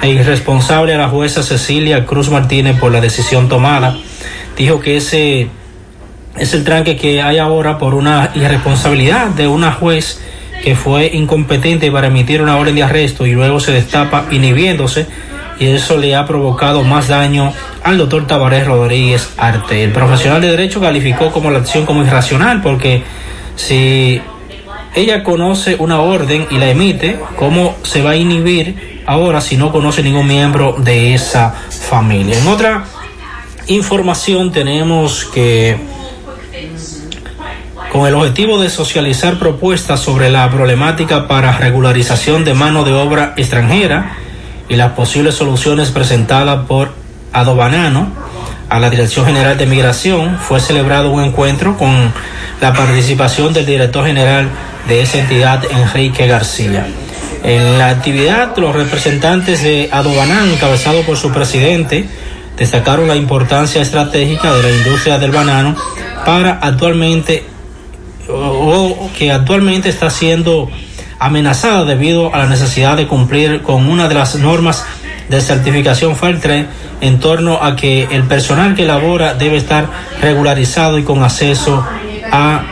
[0.00, 3.96] e irresponsable a la jueza Cecilia Cruz Martínez por la decisión tomada.
[4.56, 5.50] Dijo que ese
[6.40, 10.20] es el tranque que hay ahora por una irresponsabilidad de una juez
[10.62, 15.06] que fue incompetente para emitir una orden de arresto y luego se destapa inhibiéndose
[15.58, 17.52] y eso le ha provocado más daño
[17.82, 19.82] al doctor Tabarés Rodríguez Arte.
[19.82, 23.02] El profesional de derecho calificó como la acción como irracional porque
[23.56, 24.20] si
[24.94, 29.72] ella conoce una orden y la emite, ¿cómo se va a inhibir ahora si no
[29.72, 32.38] conoce ningún miembro de esa familia?
[32.38, 32.84] En otra
[33.66, 35.76] información tenemos que
[37.90, 43.34] con el objetivo de socializar propuestas sobre la problemática para regularización de mano de obra
[43.36, 44.16] extranjera
[44.68, 46.92] y las posibles soluciones presentadas por
[47.32, 48.12] Adobanano
[48.68, 52.12] a la Dirección General de Migración, fue celebrado un encuentro con
[52.60, 54.48] la participación del director general
[54.86, 56.86] de esa entidad, Enrique García.
[57.44, 62.06] En la actividad, los representantes de Adobanán, encabezado por su presidente,
[62.58, 65.76] destacaron la importancia estratégica de la industria del banano
[66.24, 67.44] para actualmente
[68.28, 70.68] o que actualmente está siendo
[71.18, 74.84] amenazada debido a la necesidad de cumplir con una de las normas
[75.28, 76.66] de certificación FAIR
[77.00, 79.88] en torno a que el personal que labora debe estar
[80.20, 81.84] regularizado y con acceso
[82.32, 82.62] a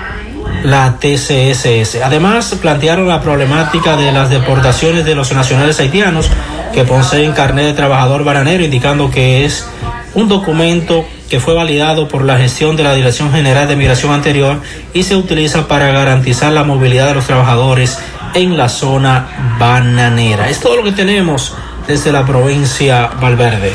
[0.65, 2.03] la TCSS.
[2.03, 6.31] Además, plantearon la problemática de las deportaciones de los nacionales haitianos
[6.77, 9.67] que poseen carnet de trabajador bananero, indicando que es
[10.13, 14.61] un documento que fue validado por la gestión de la Dirección General de Migración anterior
[14.93, 17.99] y se utiliza para garantizar la movilidad de los trabajadores
[18.35, 20.51] en la zona bananera.
[20.51, 21.55] Es todo lo que tenemos
[21.89, 23.73] desde la provincia Valverde.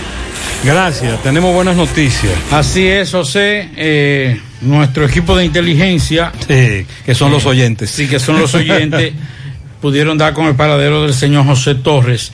[0.63, 2.33] Gracias, tenemos buenas noticias.
[2.51, 3.71] Así es, José.
[3.77, 6.31] Eh, nuestro equipo de inteligencia.
[6.47, 7.89] Sí, que son los oyentes.
[7.89, 9.13] Sí, que son los oyentes.
[9.81, 12.31] pudieron dar con el paradero del señor José Torres.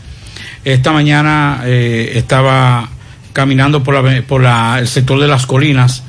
[0.68, 2.89] Esta mañana eh, estaba
[3.31, 6.03] caminando por, la, por la, el sector de las colinas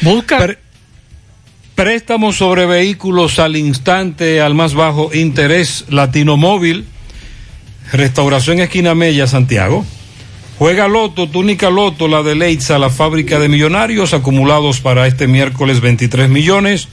[0.01, 0.37] Busca.
[0.37, 0.57] Pre
[1.75, 6.85] préstamos sobre vehículos al instante, al más bajo interés, Latino Móvil,
[7.91, 9.85] Restauración Esquina Mella, Santiago.
[10.59, 15.81] Juega Loto, túnica Loto, la de Leitza, la fábrica de millonarios, acumulados para este miércoles
[15.81, 16.89] 23 millones.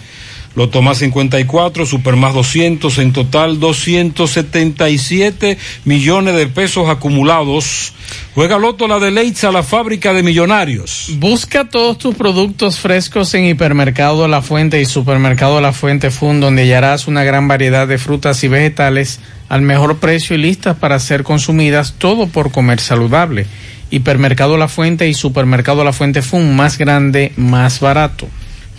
[0.57, 7.93] Loto más 54, Super más 200, en total 277 millones de pesos acumulados.
[8.35, 11.13] Juega Loto la de Leitza, la fábrica de millonarios.
[11.19, 16.63] Busca todos tus productos frescos en Hipermercado La Fuente y Supermercado La Fuente Fund, donde
[16.63, 21.23] hallarás una gran variedad de frutas y vegetales al mejor precio y listas para ser
[21.23, 23.47] consumidas, todo por comer saludable.
[23.91, 28.29] Hipermercado La Fuente y Supermercado La Fuente Fund, más grande, más barato.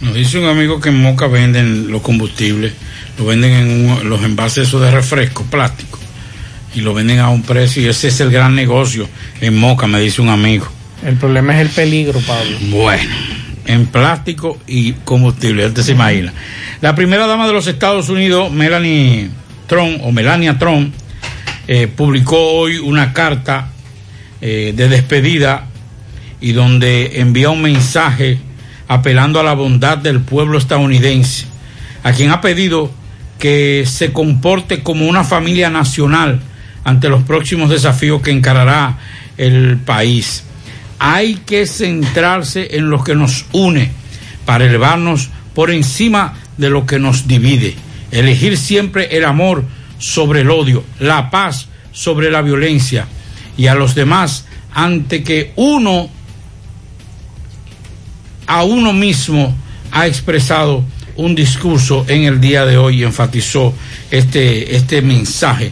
[0.02, 2.74] Nos dice un amigo que en Moca venden los combustibles,
[3.20, 6.00] lo venden en un, los envases esos de refresco, plástico,
[6.74, 9.08] y lo venden a un precio, y ese es el gran negocio
[9.42, 10.68] en Moca, me dice un amigo.
[11.06, 12.58] El problema es el peligro, Pablo.
[12.72, 13.12] Bueno,
[13.68, 16.34] en plástico y combustible, usted se imagina.
[16.82, 19.30] La primera dama de los Estados Unidos, Melanie
[19.68, 20.96] Trump, o Melania Trump,
[21.68, 23.70] eh, publicó hoy una carta
[24.42, 25.68] eh, de despedida
[26.40, 28.40] y donde envía un mensaje
[28.92, 31.46] apelando a la bondad del pueblo estadounidense,
[32.04, 32.92] a quien ha pedido
[33.40, 36.42] que se comporte como una familia nacional
[36.84, 38.98] ante los próximos desafíos que encarará
[39.38, 40.44] el país.
[41.00, 43.92] Hay que centrarse en lo que nos une
[44.46, 47.76] para elevarnos por encima de lo que nos divide.
[48.12, 49.64] Elegir siempre el amor
[50.00, 53.08] sobre el odio, la paz sobre la violencia
[53.56, 56.10] y a los demás ante que uno
[58.52, 59.56] a uno mismo
[59.92, 60.84] ha expresado
[61.16, 63.74] un discurso en el día de hoy y enfatizó
[64.12, 65.72] este, este mensaje.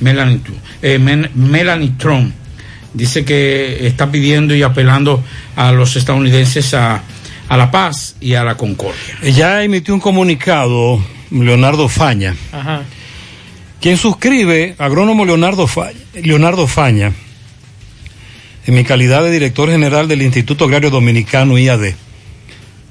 [0.00, 0.40] Melanie,
[0.82, 2.34] eh, Melanie Trump
[2.92, 5.22] dice que está pidiendo y apelando
[5.54, 7.00] a los estadounidenses a,
[7.48, 9.20] a la paz y a la concordia.
[9.22, 11.00] Ya emitió un comunicado
[11.30, 12.82] Leonardo Faña, Ajá.
[13.80, 17.12] quien suscribe, agrónomo Leonardo Faña, Leonardo Faña,
[18.66, 21.94] en mi calidad de director general del Instituto Agrario Dominicano IAD.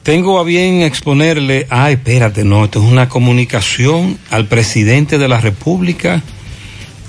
[0.05, 5.41] Tengo a bien exponerle, ah, espérate, no, esto es una comunicación al presidente de la
[5.41, 6.21] República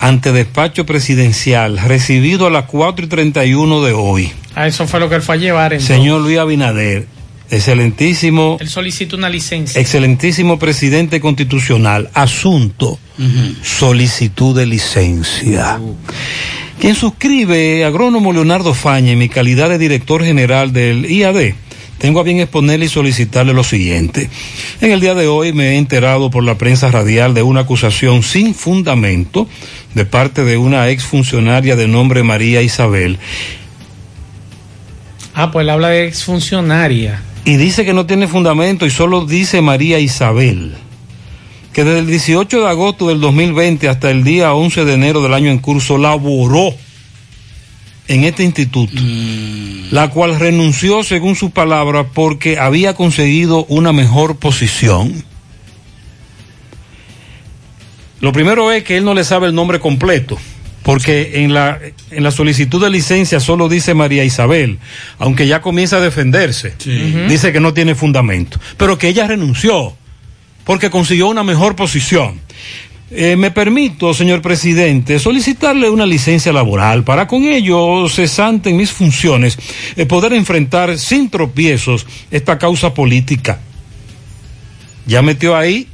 [0.00, 4.32] ante despacho presidencial, recibido a las 4 y 31 de hoy.
[4.54, 5.74] A eso fue lo que él fue a llevar.
[5.74, 5.94] entonces.
[5.94, 7.06] Señor Luis Abinader,
[7.50, 9.78] excelentísimo Él solicita una licencia.
[9.78, 12.98] Excelentísimo presidente constitucional, asunto,
[13.62, 15.78] solicitud de licencia.
[16.80, 21.52] Quien suscribe, agrónomo Leonardo Faña, en mi calidad de director general del IAD,
[21.98, 24.28] tengo a bien exponerle y solicitarle lo siguiente.
[24.80, 28.22] En el día de hoy me he enterado por la prensa radial de una acusación
[28.22, 29.48] sin fundamento
[29.94, 33.18] de parte de una exfuncionaria de nombre María Isabel,
[35.38, 37.20] Ah, pues él habla de exfuncionaria.
[37.44, 40.74] y dice que no tiene fundamento y solo dice María Isabel,
[41.74, 45.34] que desde el 18 de agosto del 2020 hasta el día 11 de enero del
[45.34, 46.74] año en curso laboró
[48.08, 49.00] en este instituto,
[49.90, 55.24] la cual renunció según sus palabras porque había conseguido una mejor posición.
[58.20, 60.38] Lo primero es que él no le sabe el nombre completo,
[60.82, 61.78] porque en la,
[62.10, 64.78] en la solicitud de licencia solo dice María Isabel,
[65.18, 66.74] aunque ya comienza a defenderse.
[67.28, 69.96] Dice que no tiene fundamento, pero que ella renunció
[70.66, 72.40] porque consiguió una mejor posición.
[73.08, 78.90] Eh, me permito, señor presidente, solicitarle una licencia laboral para con ello, cesante en mis
[78.90, 79.56] funciones,
[79.94, 83.60] eh, poder enfrentar sin tropiezos esta causa política.
[85.06, 85.86] Ya metió ahí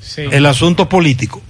[0.00, 0.22] Sí.
[0.30, 1.42] el asunto político,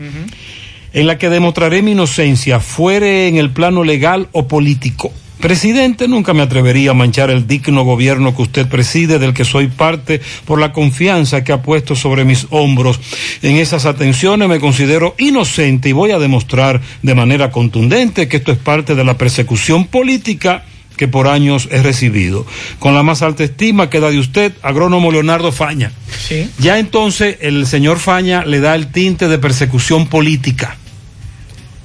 [0.93, 5.13] en la que demostraré mi inocencia, fuere en el plano legal o político.
[5.41, 9.69] Presidente, nunca me atrevería a manchar el digno gobierno que usted preside, del que soy
[9.69, 12.99] parte, por la confianza que ha puesto sobre mis hombros.
[13.43, 18.51] En esas atenciones me considero inocente y voy a demostrar de manera contundente que esto
[18.51, 20.65] es parte de la persecución política
[20.97, 22.45] que por años he recibido.
[22.81, 25.93] Con la más alta estima queda de usted, agrónomo Leonardo Faña.
[26.27, 26.51] Sí.
[26.59, 30.77] Ya entonces el señor Faña le da el tinte de persecución política.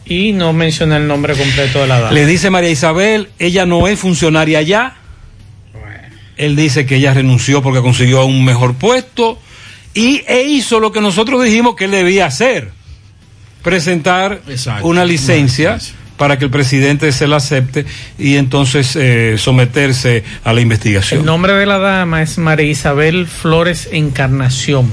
[0.05, 2.11] Y no menciona el nombre completo de la dama.
[2.11, 4.97] Le dice María Isabel, ella no es funcionaria ya.
[6.35, 9.39] Él dice que ella renunció porque consiguió un mejor puesto
[9.93, 12.71] y e hizo lo que nosotros dijimos que él debía hacer.
[13.61, 14.87] Presentar Exacto.
[14.87, 15.79] una licencia
[16.17, 17.85] para que el presidente se la acepte
[18.17, 21.25] y entonces eh, someterse a la El investigación.
[21.25, 24.91] nombre de la dama es María Isabel Flores Encarnación.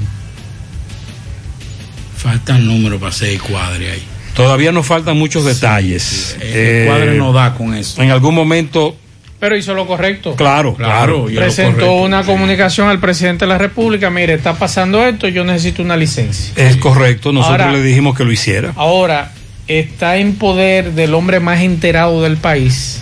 [2.17, 4.03] Faltan números para hacer el cuadre ahí.
[4.35, 6.37] Todavía nos faltan muchos detalles.
[6.41, 8.01] El cuadre no da con eso.
[8.01, 8.95] En algún momento,
[9.39, 10.35] Pero hizo lo correcto.
[10.35, 11.25] claro, claro.
[11.25, 14.09] Presentó correcto, una comunicación al presidente de la República.
[14.09, 16.53] Mire, está pasando esto, yo necesito una licencia.
[16.55, 18.71] Es correcto, nosotros Ahora- le dijimos que lo hiciera.
[18.75, 19.31] Ahora,
[19.67, 23.01] está en poder del hombre más enterado del país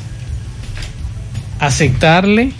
[1.59, 2.51] aceptarle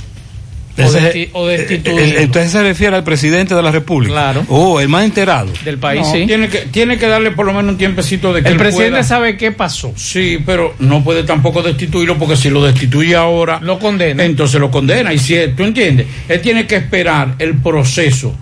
[0.85, 4.13] Ese- o destituirlo eh, Entonces se refiere al presidente de la República.
[4.13, 4.45] Claro.
[4.49, 5.51] Oh, el más enterado.
[5.65, 6.25] del país, No, sí.
[6.27, 8.91] tiene, que, tiene que darle por lo menos un tiempecito de que El él presidente
[8.91, 9.93] pueda- sabe qué pasó.
[9.95, 14.23] Sí, pero no puede tampoco destituirlo porque si lo destituye ahora, Lo condena.
[14.23, 15.13] entonces lo condena.
[15.13, 18.33] Y si tú entiendes, él tiene que esperar el proceso,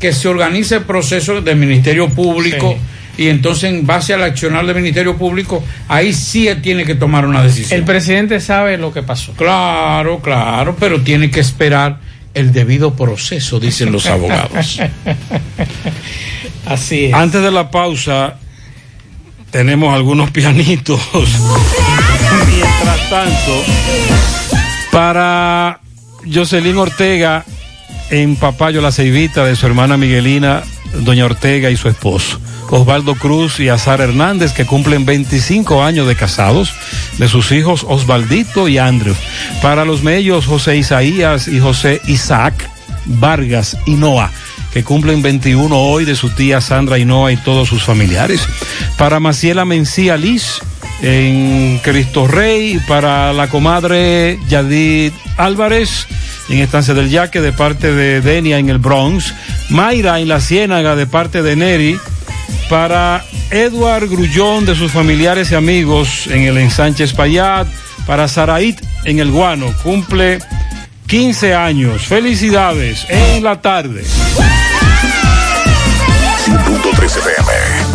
[0.00, 2.76] que se organice el proceso del Ministerio Público
[3.16, 7.26] y entonces en base al accionar del Ministerio Público, ahí sí él tiene que tomar
[7.26, 7.78] una decisión.
[7.78, 9.32] El presidente sabe lo que pasó.
[9.32, 12.00] Claro, claro, pero tiene que esperar
[12.34, 14.80] el debido proceso, dicen los abogados.
[16.66, 17.14] Así es.
[17.14, 18.36] Antes de la pausa,
[19.50, 21.00] tenemos algunos pianitos.
[22.48, 23.62] Mientras tanto,
[24.90, 25.80] para
[26.32, 27.44] Jocelyn Ortega,
[28.10, 30.62] en Papayo La Ceibita de su hermana Miguelina,
[31.00, 32.38] doña Ortega y su esposo.
[32.70, 36.72] Osvaldo Cruz y Azar Hernández, que cumplen 25 años de casados,
[37.18, 39.14] de sus hijos Osvaldito y Andrew.
[39.62, 42.70] Para los mellos, José Isaías y José Isaac
[43.06, 44.30] Vargas y Noah
[44.74, 48.40] que cumplen 21 hoy de su tía Sandra Hinoa y todos sus familiares.
[48.98, 50.60] Para Maciela Mencía Liz
[51.02, 56.06] en Cristo Rey, para la comadre Yadid Álvarez
[56.48, 59.34] en Estancia del Yaque de parte de Denia en el Bronx,
[59.70, 61.98] Mayra en la Ciénaga de parte de Neri,
[62.68, 67.66] para Edward Grullón de sus familiares y amigos en el Ensánchez Payat,
[68.06, 70.38] para Saraít en el Guano, cumple
[71.06, 72.02] 15 años.
[72.02, 74.04] Felicidades en la tarde.
[76.44, 77.93] 100.3 FM.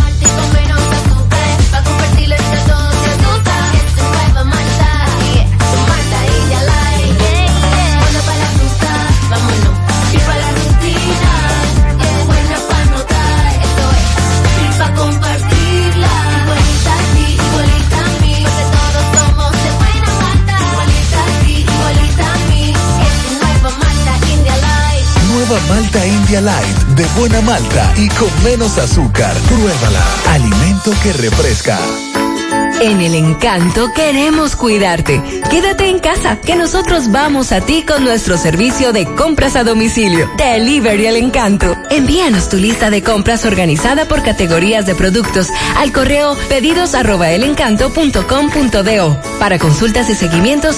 [25.67, 29.35] Malta India Light de buena malta y con menos azúcar.
[29.47, 30.03] Pruébala.
[30.27, 31.79] Alimento que refresca.
[32.81, 35.21] En el encanto queremos cuidarte.
[35.49, 40.31] Quédate en casa, que nosotros vamos a ti con nuestro servicio de compras a domicilio.
[40.37, 41.75] Delivery al encanto.
[41.89, 47.27] Envíanos tu lista de compras organizada por categorías de productos al correo pedidos arroba.
[49.39, 50.77] Para consultas y seguimientos,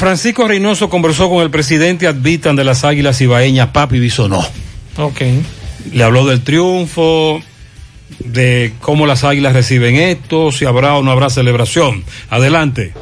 [0.00, 4.42] Francisco Reynoso conversó con el presidente Advitan de las Águilas Ibaeñas, Papi Bisonó.
[4.96, 5.20] Ok.
[5.92, 7.42] Le habló del triunfo,
[8.18, 12.02] de cómo las Águilas reciben esto, si habrá o no habrá celebración.
[12.30, 12.94] Adelante.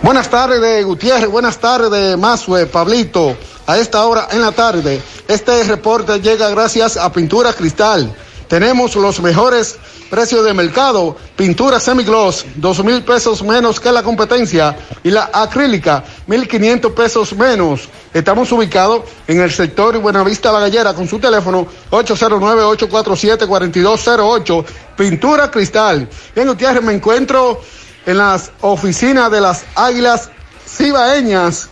[0.00, 1.28] Buenas tardes, Gutiérrez.
[1.28, 3.36] Buenas tardes, Mazue, Pablito.
[3.66, 8.16] A esta hora en la tarde, este reporte llega gracias a Pintura Cristal.
[8.48, 9.76] Tenemos los mejores
[10.08, 11.16] precios de mercado.
[11.36, 14.76] Pintura semigloss, dos mil pesos menos que la competencia.
[15.02, 17.88] Y la acrílica, mil quinientos pesos menos.
[18.14, 24.64] Estamos ubicados en el sector Buenavista La Gallera con su teléfono 809-847-4208.
[24.96, 26.08] Pintura Cristal.
[26.34, 27.60] Bien, Gutiérrez, me encuentro
[28.06, 30.30] en las oficinas de las Águilas
[30.66, 31.68] Cibaeñas,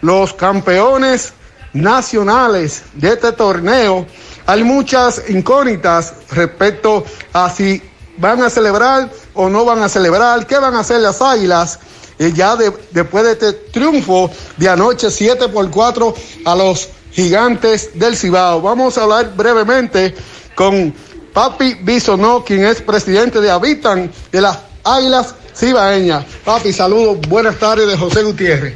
[0.00, 1.32] los campeones
[1.72, 4.06] nacionales de este torneo.
[4.46, 7.80] Hay muchas incógnitas respecto a si
[8.18, 11.78] van a celebrar o no van a celebrar, qué van a hacer las Águilas.
[12.16, 16.14] ya de- después de este triunfo de anoche 7 por 4
[16.44, 18.60] a los gigantes del Cibao.
[18.60, 20.14] Vamos a hablar brevemente
[20.54, 20.94] con
[21.32, 26.24] Papi Bisonó, quien es presidente de Habitan de las Águilas Cibaeñas.
[26.44, 28.74] Papi, saludos, buenas tardes de José Gutiérrez.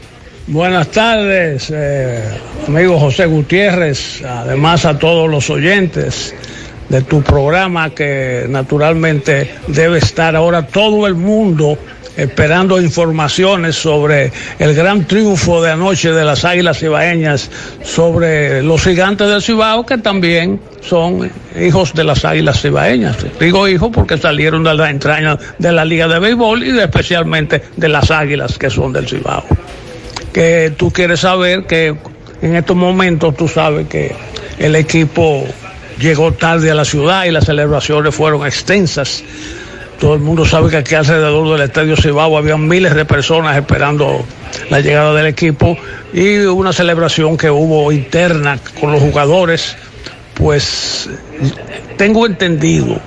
[0.51, 2.25] Buenas tardes, eh,
[2.67, 6.35] amigo José Gutiérrez, además a todos los oyentes
[6.89, 11.77] de tu programa que naturalmente debe estar ahora todo el mundo
[12.17, 17.51] esperando informaciones sobre el gran triunfo de anoche de las Águilas Cibaeñas
[17.85, 21.31] sobre los gigantes del Cibao que también son
[21.61, 23.19] hijos de las Águilas Cibaeñas.
[23.39, 27.89] Digo hijos porque salieron de las entrañas de la Liga de Béisbol y especialmente de
[27.91, 29.45] las Águilas que son del Cibao
[30.39, 31.97] que tú quieres saber que
[32.43, 34.15] en estos momentos tú sabes que
[34.61, 35.45] el equipo
[35.99, 39.25] llegó tarde a la ciudad y las celebraciones fueron extensas.
[39.99, 44.25] Todo el mundo sabe que aquí alrededor del Estadio Cibao había miles de personas esperando
[44.71, 45.77] la llegada del equipo
[46.13, 49.75] y una celebración que hubo interna con los jugadores.
[50.35, 51.11] Pues
[51.97, 53.01] tengo entendido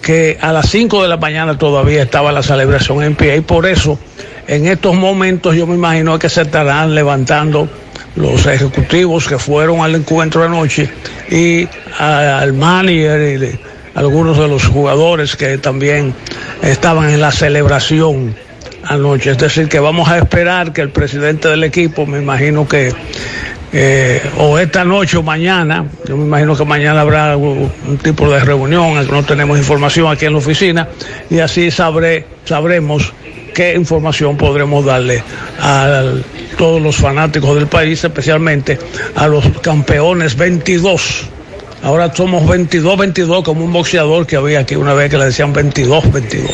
[0.00, 3.66] que a las 5 de la mañana todavía estaba la celebración en pie y por
[3.66, 3.98] eso
[4.48, 7.68] en estos momentos yo me imagino que se estarán levantando
[8.14, 10.88] los ejecutivos que fueron al encuentro anoche
[11.30, 11.68] y
[11.98, 13.60] al manager y
[13.94, 16.14] algunos de los jugadores que también
[16.62, 18.34] estaban en la celebración
[18.84, 19.30] anoche.
[19.30, 22.92] Es decir, que vamos a esperar que el presidente del equipo, me imagino que
[23.72, 28.40] eh, o esta noche o mañana, yo me imagino que mañana habrá un tipo de
[28.40, 30.88] reunión, no tenemos información aquí en la oficina,
[31.28, 33.12] y así sabré, sabremos
[33.56, 35.24] qué información podremos darle
[35.58, 36.02] a
[36.58, 38.78] todos los fanáticos del país, especialmente
[39.14, 41.22] a los campeones 22.
[41.82, 46.50] Ahora somos 22-22 como un boxeador que había aquí una vez que le decían 22-22.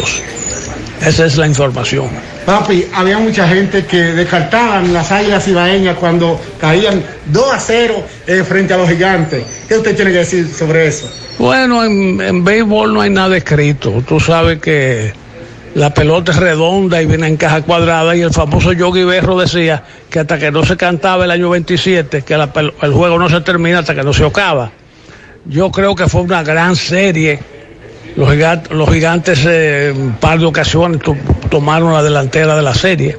[1.05, 2.09] Esa es la información.
[2.47, 8.45] Papi, había mucha gente que descartaban las águilas ibaeñas cuando caían 2 a 0 eh,
[8.45, 9.43] frente a los gigantes.
[9.67, 11.11] ¿Qué usted tiene que decir sobre eso?
[11.37, 14.05] Bueno, en, en béisbol no hay nada escrito.
[14.07, 15.21] Tú sabes que
[15.75, 19.83] la pelota es redonda y viene en caja cuadrada y el famoso Yogi Berro decía
[20.11, 23.79] que hasta que no se cantaba el año 27, que el juego no se termina
[23.79, 24.71] hasta que no se acaba.
[25.47, 27.39] Yo creo que fue una gran serie.
[28.17, 31.17] Los gigantes, eh, un par de ocasiones to,
[31.49, 33.17] tomaron la delantera de la serie,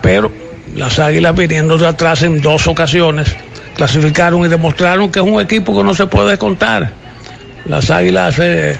[0.00, 0.32] pero
[0.74, 3.36] las águilas viniendo de atrás en dos ocasiones
[3.76, 6.90] clasificaron y demostraron que es un equipo que no se puede contar.
[7.66, 8.78] Las águilas, eh,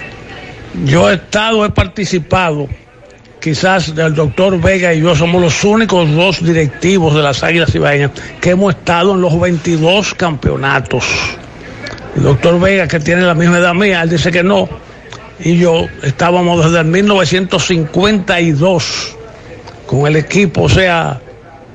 [0.87, 2.69] yo he estado, he participado
[3.43, 8.13] quizás el doctor Vega y yo somos los únicos dos directivos de las Águilas Ibaeñas
[8.41, 11.05] que hemos estado en los 22 campeonatos.
[12.17, 14.69] El doctor Vega, que tiene la misma edad mía, él dice que no.
[15.41, 19.17] Y yo estábamos desde el 1952
[19.87, 21.21] con el equipo, o sea,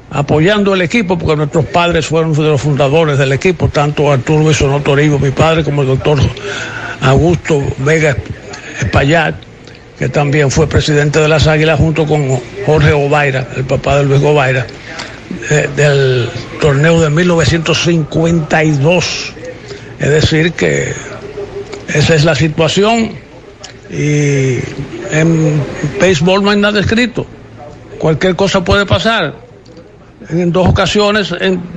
[0.10, 4.80] apoyando el equipo, porque nuestros padres fueron de los fundadores del equipo, tanto Arturo Bisonó
[4.80, 6.18] Toribio, mi padre, como el doctor
[7.02, 8.15] Augusto Vega
[8.80, 9.47] Espaillat
[9.98, 14.22] que también fue presidente de las Águilas junto con Jorge Ovaira, el papá de Luis
[14.24, 14.68] Ovaira,
[15.49, 16.30] eh, del
[16.61, 19.34] torneo de 1952.
[19.99, 20.94] Es decir, que
[21.88, 23.10] esa es la situación
[23.90, 24.60] y
[25.11, 25.64] en
[25.99, 27.26] béisbol no hay nada escrito.
[27.98, 29.34] Cualquier cosa puede pasar.
[30.30, 31.34] En dos ocasiones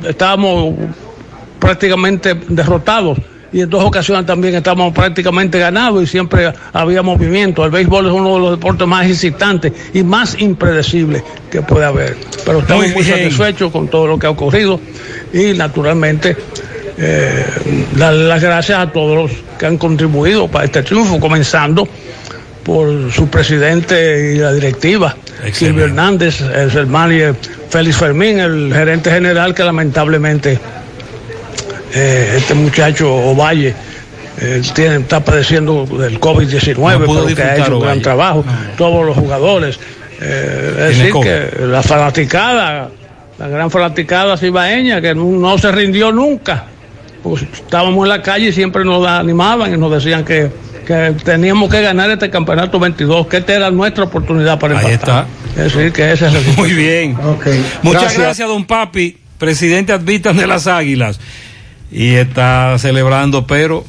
[0.06, 0.74] estábamos
[1.58, 3.16] prácticamente derrotados
[3.52, 7.64] y en dos ocasiones también estamos prácticamente ganados y siempre había movimiento.
[7.64, 12.16] El béisbol es uno de los deportes más excitantes y más impredecibles que puede haber.
[12.44, 14.80] Pero estamos muy, muy satisfechos con todo lo que ha ocurrido
[15.32, 16.36] y naturalmente
[16.98, 17.44] eh,
[17.96, 21.88] darle las gracias a todos los que han contribuido para este triunfo, comenzando
[22.62, 25.54] por su presidente y la directiva, Excelente.
[25.54, 27.34] Silvio Hernández, el hermano
[27.70, 30.58] Félix Fermín, el gerente general que lamentablemente
[31.92, 33.74] eh, este muchacho Ovalle
[34.40, 38.76] eh, tiene, está padeciendo del COVID-19, no pero que ha hecho un gran trabajo, no.
[38.76, 39.78] todos los jugadores.
[40.20, 42.90] Eh, es decir, que la fanaticada,
[43.38, 46.64] la gran fanaticada cibaeña, que no, no, se rindió nunca.
[47.22, 50.50] Pues estábamos en la calle y siempre nos animaban y nos decían que,
[50.86, 55.26] que teníamos que ganar este campeonato 22, que esta era nuestra oportunidad para Ahí empatar.
[55.26, 55.62] está.
[55.62, 57.16] Es decir, que ese es el Muy bien.
[57.16, 57.62] Okay.
[57.82, 58.22] Muchas gracias.
[58.22, 61.20] gracias, don Papi, presidente advitan de las Águilas
[61.90, 63.84] y está celebrando, pero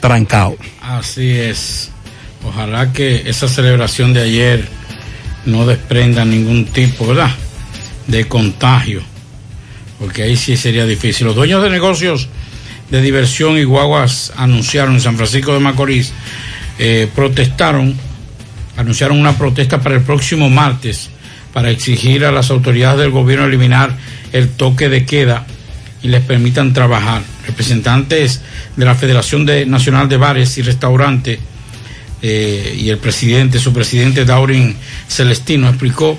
[0.00, 0.56] trancado.
[0.80, 1.90] Así es.
[2.46, 4.68] Ojalá que esa celebración de ayer
[5.46, 7.30] no desprenda ningún tipo, ¿verdad?
[8.06, 9.02] De contagio.
[9.98, 11.26] Porque ahí sí sería difícil.
[11.26, 12.28] Los dueños de negocios
[12.90, 16.12] de diversión y guaguas anunciaron en San Francisco de Macorís,
[16.78, 17.96] eh, protestaron,
[18.76, 21.10] anunciaron una protesta para el próximo martes
[21.52, 23.96] para exigir a las autoridades del gobierno eliminar
[24.32, 25.46] el toque de queda
[26.02, 27.22] y les permitan trabajar.
[27.46, 28.40] Representantes
[28.76, 31.38] de la Federación de, Nacional de Bares y Restaurantes
[32.22, 34.76] eh, y el presidente, su presidente Daurin
[35.08, 36.18] Celestino, explicó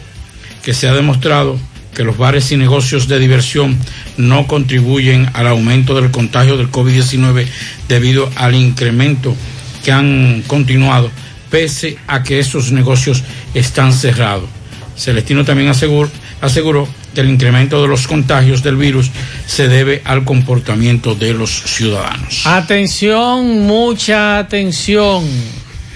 [0.64, 1.60] que se ha demostrado
[1.96, 3.78] que los bares y negocios de diversión
[4.18, 7.48] no contribuyen al aumento del contagio del COVID-19
[7.88, 9.36] debido al incremento
[9.84, 11.10] que han continuado,
[11.50, 13.24] pese a que esos negocios
[13.54, 14.50] están cerrados.
[14.98, 16.10] Celestino también aseguró,
[16.42, 19.10] aseguró que el incremento de los contagios del virus
[19.48, 22.46] se debe al comportamiento de los ciudadanos.
[22.46, 25.26] Atención, mucha atención.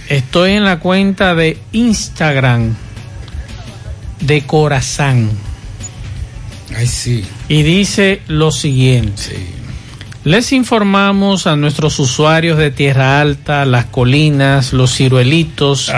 [0.08, 2.74] Estoy en la cuenta de Instagram
[4.22, 5.30] de Corazán.
[6.76, 7.24] Ay, sí.
[7.48, 9.22] Y dice lo siguiente.
[9.22, 9.59] Sí.
[10.26, 15.90] Les informamos a nuestros usuarios de Tierra Alta, Las Colinas, Los Ciruelitos,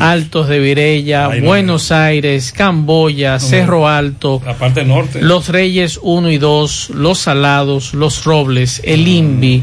[0.00, 1.40] Altos de Virella, Ay.
[1.40, 5.22] Buenos Aires, Camboya, Cerro Alto, La parte norte.
[5.22, 9.62] Los Reyes 1 y 2, Los Salados, Los Robles, El Invi,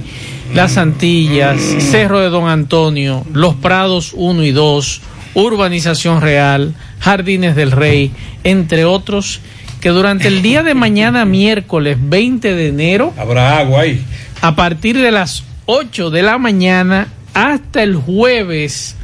[0.51, 5.01] Las Antillas, Cerro de Don Antonio, Los Prados 1 y 2,
[5.35, 8.11] Urbanización Real, Jardines del Rey,
[8.43, 9.41] entre otros,
[9.81, 14.03] que durante el día de mañana, miércoles 20 de enero, Habrá agua ahí.
[14.41, 18.95] a partir de las 8 de la mañana hasta el jueves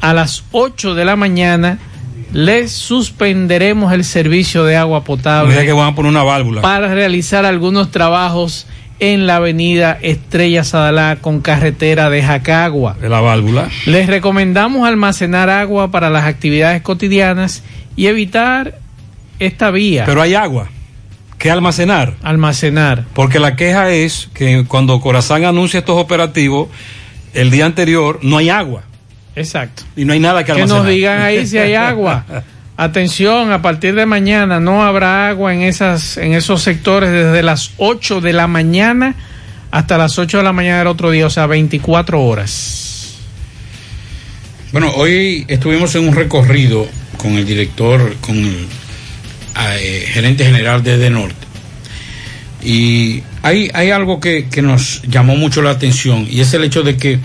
[0.00, 1.78] a las 8 de la mañana,
[2.32, 6.60] les suspenderemos el servicio de agua O sea potable que van a poner una válvula.
[6.62, 8.66] para realizar algunos trabajos
[8.98, 12.96] en la avenida Estrella Sadalá con carretera de Jacagua.
[13.00, 13.68] De la válvula.
[13.84, 17.62] Les recomendamos almacenar agua para las actividades cotidianas
[17.94, 18.78] y evitar
[19.38, 20.04] esta vía.
[20.06, 20.68] Pero hay agua.
[21.38, 22.14] ¿Qué almacenar?
[22.22, 23.04] Almacenar.
[23.12, 26.68] Porque la queja es que cuando Corazán anuncia estos operativos,
[27.34, 28.82] el día anterior no hay agua.
[29.34, 29.82] Exacto.
[29.96, 30.82] Y no hay nada que Que almacenar.
[30.82, 32.24] nos digan ahí si hay agua.
[32.78, 37.70] Atención, a partir de mañana no habrá agua en esas en esos sectores desde las
[37.78, 39.14] 8 de la mañana
[39.70, 43.14] hasta las 8 de la mañana del otro día, o sea, 24 horas.
[44.72, 46.86] Bueno, hoy estuvimos en un recorrido
[47.16, 48.66] con el director, con el
[49.58, 51.46] eh, gerente general de Norte.
[52.62, 56.82] Y hay, hay algo que, que nos llamó mucho la atención y es el hecho
[56.82, 57.20] de que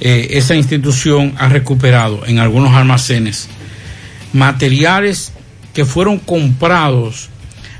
[0.00, 3.48] eh, esa institución ha recuperado en algunos almacenes
[4.32, 5.32] materiales
[5.72, 7.28] que fueron comprados,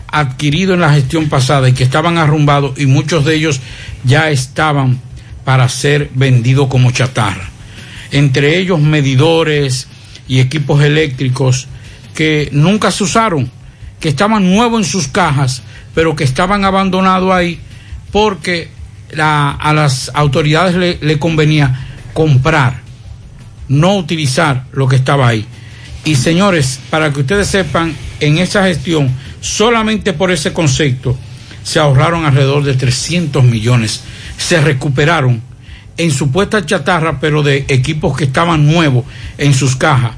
[0.06, 3.60] adquiridos en la gestión pasada y que estaban arrumbados y muchos de ellos
[4.04, 5.00] ya estaban
[5.44, 7.50] para ser vendidos como chatarra.
[8.12, 9.88] Entre ellos medidores
[10.28, 11.66] y equipos eléctricos
[12.14, 13.50] que nunca se usaron,
[14.00, 15.62] que estaban nuevos en sus cajas,
[15.94, 17.60] pero que estaban abandonados ahí
[18.12, 18.68] porque
[19.18, 22.80] a las autoridades le, le convenía comprar,
[23.68, 25.46] no utilizar lo que estaba ahí.
[26.04, 29.10] Y señores, para que ustedes sepan, en esa gestión,
[29.40, 31.16] solamente por ese concepto,
[31.62, 34.02] se ahorraron alrededor de 300 millones.
[34.38, 35.42] Se recuperaron
[35.96, 39.04] en supuesta chatarra, pero de equipos que estaban nuevos
[39.36, 40.12] en sus cajas,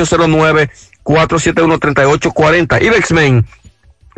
[1.06, 2.84] 809-471-3840.
[2.84, 3.46] Ibexmen.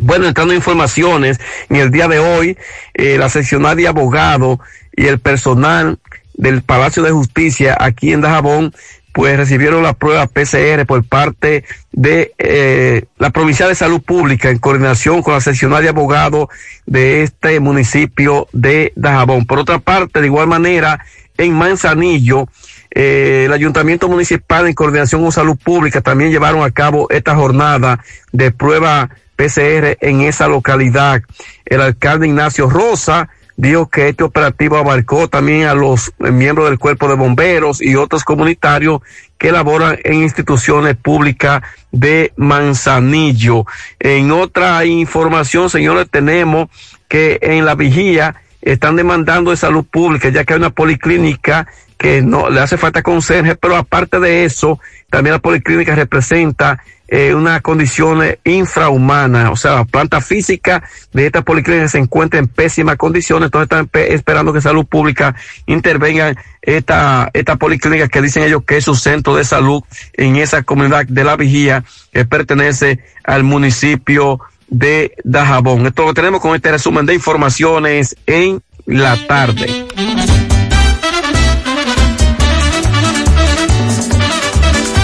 [0.02, 1.38] Bueno, entrando en informaciones,
[1.68, 2.56] en el día de hoy,
[2.94, 4.58] eh, la seccional de abogados
[5.00, 5.98] y el personal
[6.34, 8.74] del Palacio de Justicia aquí en Dajabón,
[9.14, 14.58] pues recibieron la prueba PCR por parte de eh, la Provincia de Salud Pública en
[14.58, 16.48] coordinación con la seccional de abogados
[16.84, 19.46] de este municipio de Dajabón.
[19.46, 21.02] Por otra parte, de igual manera,
[21.38, 22.46] en Manzanillo,
[22.90, 28.04] eh, el Ayuntamiento Municipal en coordinación con Salud Pública también llevaron a cabo esta jornada
[28.32, 31.22] de prueba PCR en esa localidad.
[31.64, 37.08] El alcalde Ignacio Rosa dijo que este operativo abarcó también a los miembros del cuerpo
[37.08, 39.02] de bomberos y otros comunitarios
[39.36, 41.62] que laboran en instituciones públicas
[41.92, 43.66] de Manzanillo.
[43.98, 46.68] En otra información, señores, tenemos
[47.08, 51.66] que en la vigía están demandando de salud pública, ya que hay una policlínica
[51.98, 54.80] que no le hace falta conserje, pero aparte de eso,
[55.10, 56.82] también la policlínica representa
[57.12, 60.82] eh, unas condiciones infrahumanas, o sea, la planta física
[61.12, 65.34] de esta policlínica se encuentra en pésimas condiciones, entonces están pe- esperando que salud pública
[65.66, 69.82] intervenga esta, esta policlínica que dicen ellos que es su centro de salud
[70.12, 71.82] en esa comunidad de la vigía
[72.12, 74.38] que pertenece al municipio
[74.68, 75.86] de Dajabón.
[75.86, 79.86] Esto lo tenemos con este resumen de informaciones en la tarde.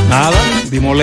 [0.08, 0.38] Nada,
[0.76, 0.98] dimos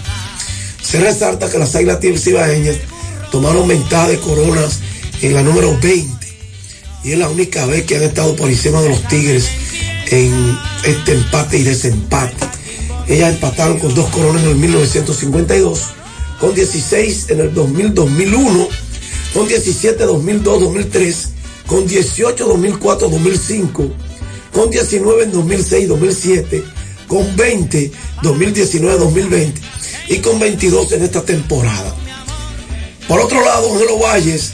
[0.84, 2.76] Se resalta que las Águilas Ibaeñas
[3.32, 4.82] tomaron ventaja de coronas
[5.24, 6.28] en la número 20
[7.04, 9.50] y es la única vez que han estado por encima de los Tigres
[10.12, 10.56] en
[10.86, 12.36] este empate y desempate.
[13.08, 15.82] Ellas empataron con dos coronas en el 1952,
[16.40, 18.68] con 16 en el 2000-2001,
[19.34, 21.28] con 17 2002-2003,
[21.68, 23.92] con 18 2004-2005,
[24.52, 26.64] con 19 en 2006-2007,
[27.08, 27.92] con 20
[28.22, 29.54] 2019-2020
[30.10, 31.96] y con 22 en esta temporada.
[33.08, 34.54] Por otro lado, Ángelo Valles,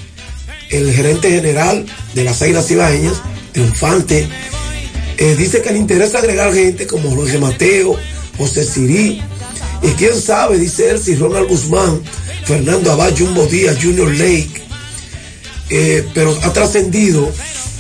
[0.70, 3.22] el gerente general de las Águilas Ibaeñas,
[3.52, 4.28] triunfante,
[5.18, 7.95] eh, dice que le interesa agregar gente como Jorge Mateo,
[8.38, 9.22] José Sirí,
[9.82, 12.02] y quién sabe, dice él, si Ronald Guzmán,
[12.45, 14.66] Fernando Abad, Jumbo Díaz, Junior Lake,
[15.69, 17.31] eh, pero ha trascendido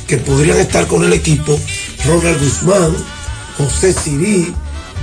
[0.07, 1.59] que podrían estar con el equipo
[2.05, 2.95] Ronald Guzmán,
[3.57, 4.53] José Sirí,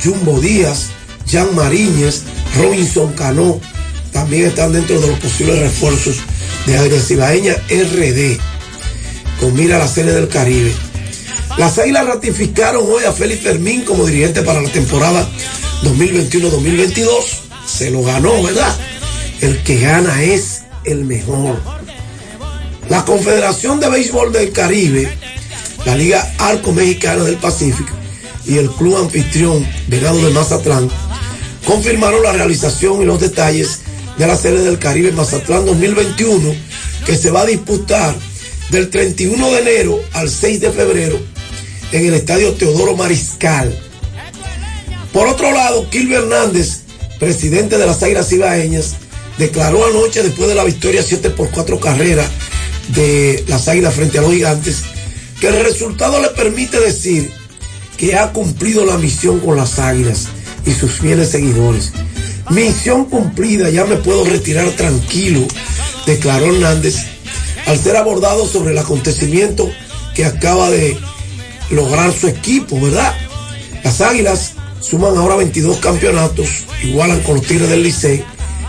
[0.02, 0.86] Jumbo Díaz,
[1.31, 2.23] Jan Mariñez,
[2.56, 3.61] Robinson Cano,
[4.12, 6.16] también están dentro de los posibles refuerzos
[6.66, 8.39] de Águilas Ibaeña RD,
[9.40, 10.73] con mira a la serie del Caribe.
[11.59, 15.28] Las Águilas ratificaron hoy a Félix Fermín como dirigente para la temporada
[15.82, 17.09] 2021-2022.
[17.66, 18.74] Se lo ganó, ¿verdad?
[19.40, 21.74] El que gana es el mejor.
[22.89, 25.11] La Confederación de Béisbol del Caribe,
[25.86, 27.93] la Liga Arco Mexicana del Pacífico
[28.47, 30.90] y el Club Anfitrión Venado de Mazatlán
[31.66, 33.81] confirmaron la realización y los detalles
[34.19, 36.55] de la serie del Caribe Mazatlán 2021
[37.06, 38.15] que se va a disputar
[38.70, 41.19] del 31 de enero al 6 de febrero
[41.93, 43.78] en el estadio Teodoro Mariscal.
[45.12, 46.81] Por otro lado, Kilby Hernández,
[47.19, 48.97] presidente de las Águilas Ibaeñas,
[49.39, 52.28] declaró anoche después de la victoria 7 por 4 carreras
[52.89, 54.82] de las Águilas frente a los Gigantes
[55.40, 57.31] que el resultado le permite decir
[57.97, 60.28] que ha cumplido la misión con las Águilas
[60.66, 61.93] y sus fieles seguidores.
[62.51, 65.47] Misión cumplida, ya me puedo retirar tranquilo,
[66.06, 66.97] declaró Hernández
[67.66, 69.70] al ser abordado sobre el acontecimiento
[70.15, 70.97] que acaba de
[71.70, 73.15] lograr su equipo, ¿verdad?
[73.82, 76.48] Las Águilas suman ahora 22 campeonatos,
[76.82, 78.23] igualan con los Tigres del Licey,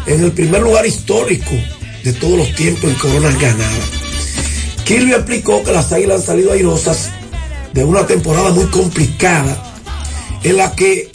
[0.07, 1.51] en el primer lugar histórico
[2.03, 4.05] de todos los tiempos en coronas ganadas.
[4.85, 7.09] Kirby explicó que las Águilas han salido airosas
[7.73, 9.73] de una temporada muy complicada
[10.43, 11.11] en la que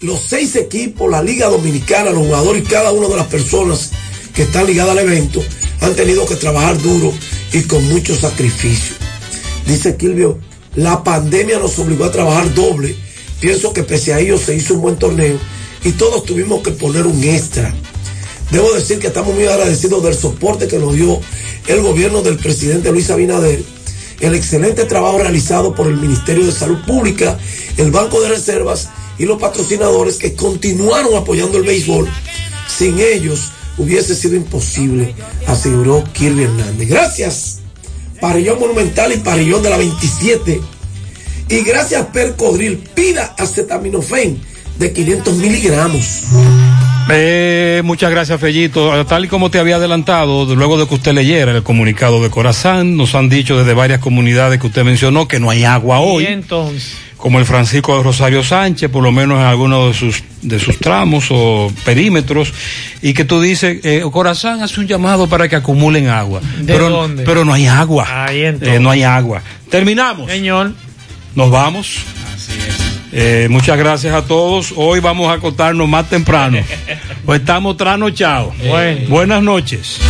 [0.00, 3.90] los seis equipos, la Liga Dominicana, los jugadores y cada una de las personas
[4.32, 5.42] que están ligadas al evento
[5.80, 7.12] han tenido que trabajar duro
[7.52, 8.94] y con mucho sacrificio.
[9.66, 10.38] Dice Kilvio,
[10.76, 12.94] la pandemia nos obligó a trabajar doble.
[13.40, 15.40] Pienso que pese a ello se hizo un buen torneo
[15.82, 17.74] y todos tuvimos que poner un extra.
[18.52, 21.20] Debo decir que estamos muy agradecidos del soporte que nos dio
[21.66, 23.62] el gobierno del presidente Luis Abinader,
[24.20, 27.38] el excelente trabajo realizado por el Ministerio de Salud Pública,
[27.76, 28.88] el Banco de Reservas
[29.18, 32.08] y los patrocinadores que continuaron apoyando el béisbol.
[32.68, 35.14] Sin ellos hubiese sido imposible,
[35.46, 36.88] aseguró Kirby Hernández.
[36.88, 37.58] Gracias,
[38.20, 40.60] Parillón Monumental y Parillón de la 27.
[41.48, 44.40] Y gracias, Percodril, pida acetaminofén
[44.78, 46.22] de 500 miligramos.
[47.10, 49.04] Eh, muchas gracias, Fellito.
[49.04, 52.96] Tal y como te había adelantado, luego de que usted leyera el comunicado de Corazán,
[52.96, 56.24] nos han dicho desde varias comunidades que usted mencionó que no hay agua hoy.
[56.24, 60.22] Y entonces, como el Francisco de Rosario Sánchez, por lo menos en algunos de sus,
[60.42, 62.52] de sus tramos o perímetros,
[63.02, 66.40] y que tú dices, eh, Corazán hace un llamado para que acumulen agua.
[66.58, 67.24] ¿De pero, dónde?
[67.24, 68.26] pero no hay agua.
[68.26, 68.76] Ahí entonces.
[68.76, 69.42] Eh, no hay agua.
[69.70, 70.30] Terminamos.
[70.30, 70.72] señor.
[71.34, 71.98] Nos vamos.
[73.16, 74.74] Eh, muchas gracias a todos.
[74.76, 76.58] Hoy vamos a acostarnos más temprano.
[77.24, 78.52] pues estamos trasnochados.
[78.68, 79.08] Bueno.
[79.08, 80.00] Buenas noches.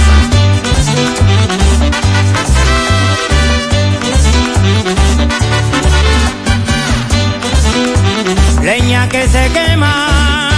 [8.64, 10.48] leña que se quema,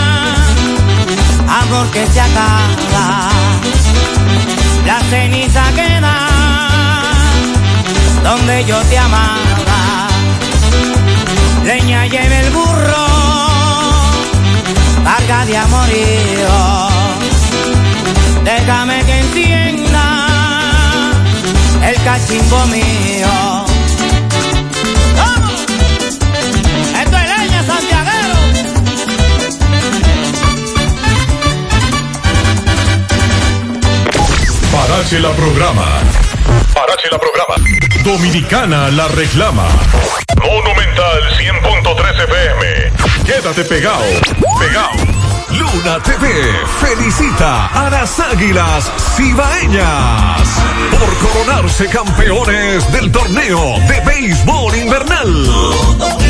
[1.48, 3.30] amor que se acaba,
[4.86, 6.16] la ceniza queda
[8.22, 9.55] donde yo te amaba,
[11.66, 13.06] leña lleva el burro,
[15.04, 16.88] carga de amorío,
[18.44, 20.06] déjame que encienda
[21.88, 23.28] el cachimbo mío.
[25.16, 25.66] ¡Vamos!
[27.02, 28.34] Esto es leña, Santiaguero.
[34.72, 35.86] Parache la programa.
[36.74, 37.65] Parache la programa.
[38.06, 39.66] Dominicana la reclama.
[40.40, 42.92] Monumental 100.13 FM.
[43.26, 44.04] Quédate pegado.
[44.60, 45.15] Pegado.
[45.58, 46.26] Luna TV
[46.80, 50.48] felicita a las Águilas Cibaeñas
[50.90, 55.46] por coronarse campeones del torneo de béisbol invernal.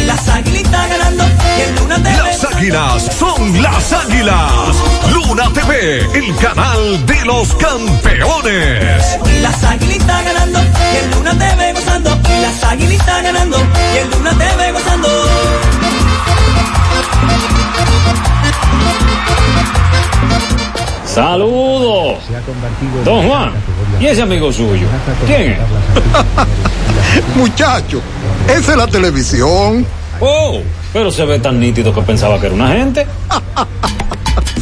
[0.06, 1.24] Las aguilitas ganando.
[1.58, 2.16] Y el Luna TV.
[2.16, 4.76] Las águilas son las águilas.
[5.12, 9.18] Luna TV, el canal de los campeones.
[9.40, 10.60] Las aguilitas ganando.
[10.60, 12.10] Y el Luna TV gozando.
[12.42, 13.58] Las aguilitas ganando.
[13.58, 15.08] Y el Luna TV gozando.
[21.04, 22.18] Saludos.
[23.04, 23.52] Don Juan.
[23.98, 24.86] ¿Y ese amigo suyo?
[25.26, 25.58] ¿Quién es?
[27.36, 28.02] Muchacho,
[28.46, 29.86] esa es la televisión.
[30.20, 30.60] Oh,
[30.92, 33.06] pero se ve tan nítido que pensaba que era una gente.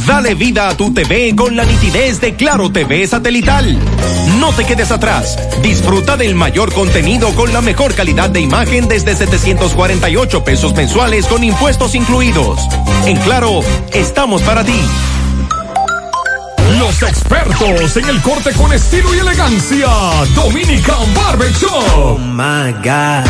[0.07, 3.77] Dale vida a tu TV con la nitidez de Claro TV satelital.
[4.39, 5.35] No te quedes atrás.
[5.63, 11.43] Disfruta del mayor contenido con la mejor calidad de imagen desde 748 pesos mensuales con
[11.43, 12.59] impuestos incluidos.
[13.05, 13.61] En Claro,
[13.93, 14.79] estamos para ti.
[16.79, 19.87] Los expertos en el corte con estilo y elegancia.
[20.35, 22.19] Dominican Barber Shop.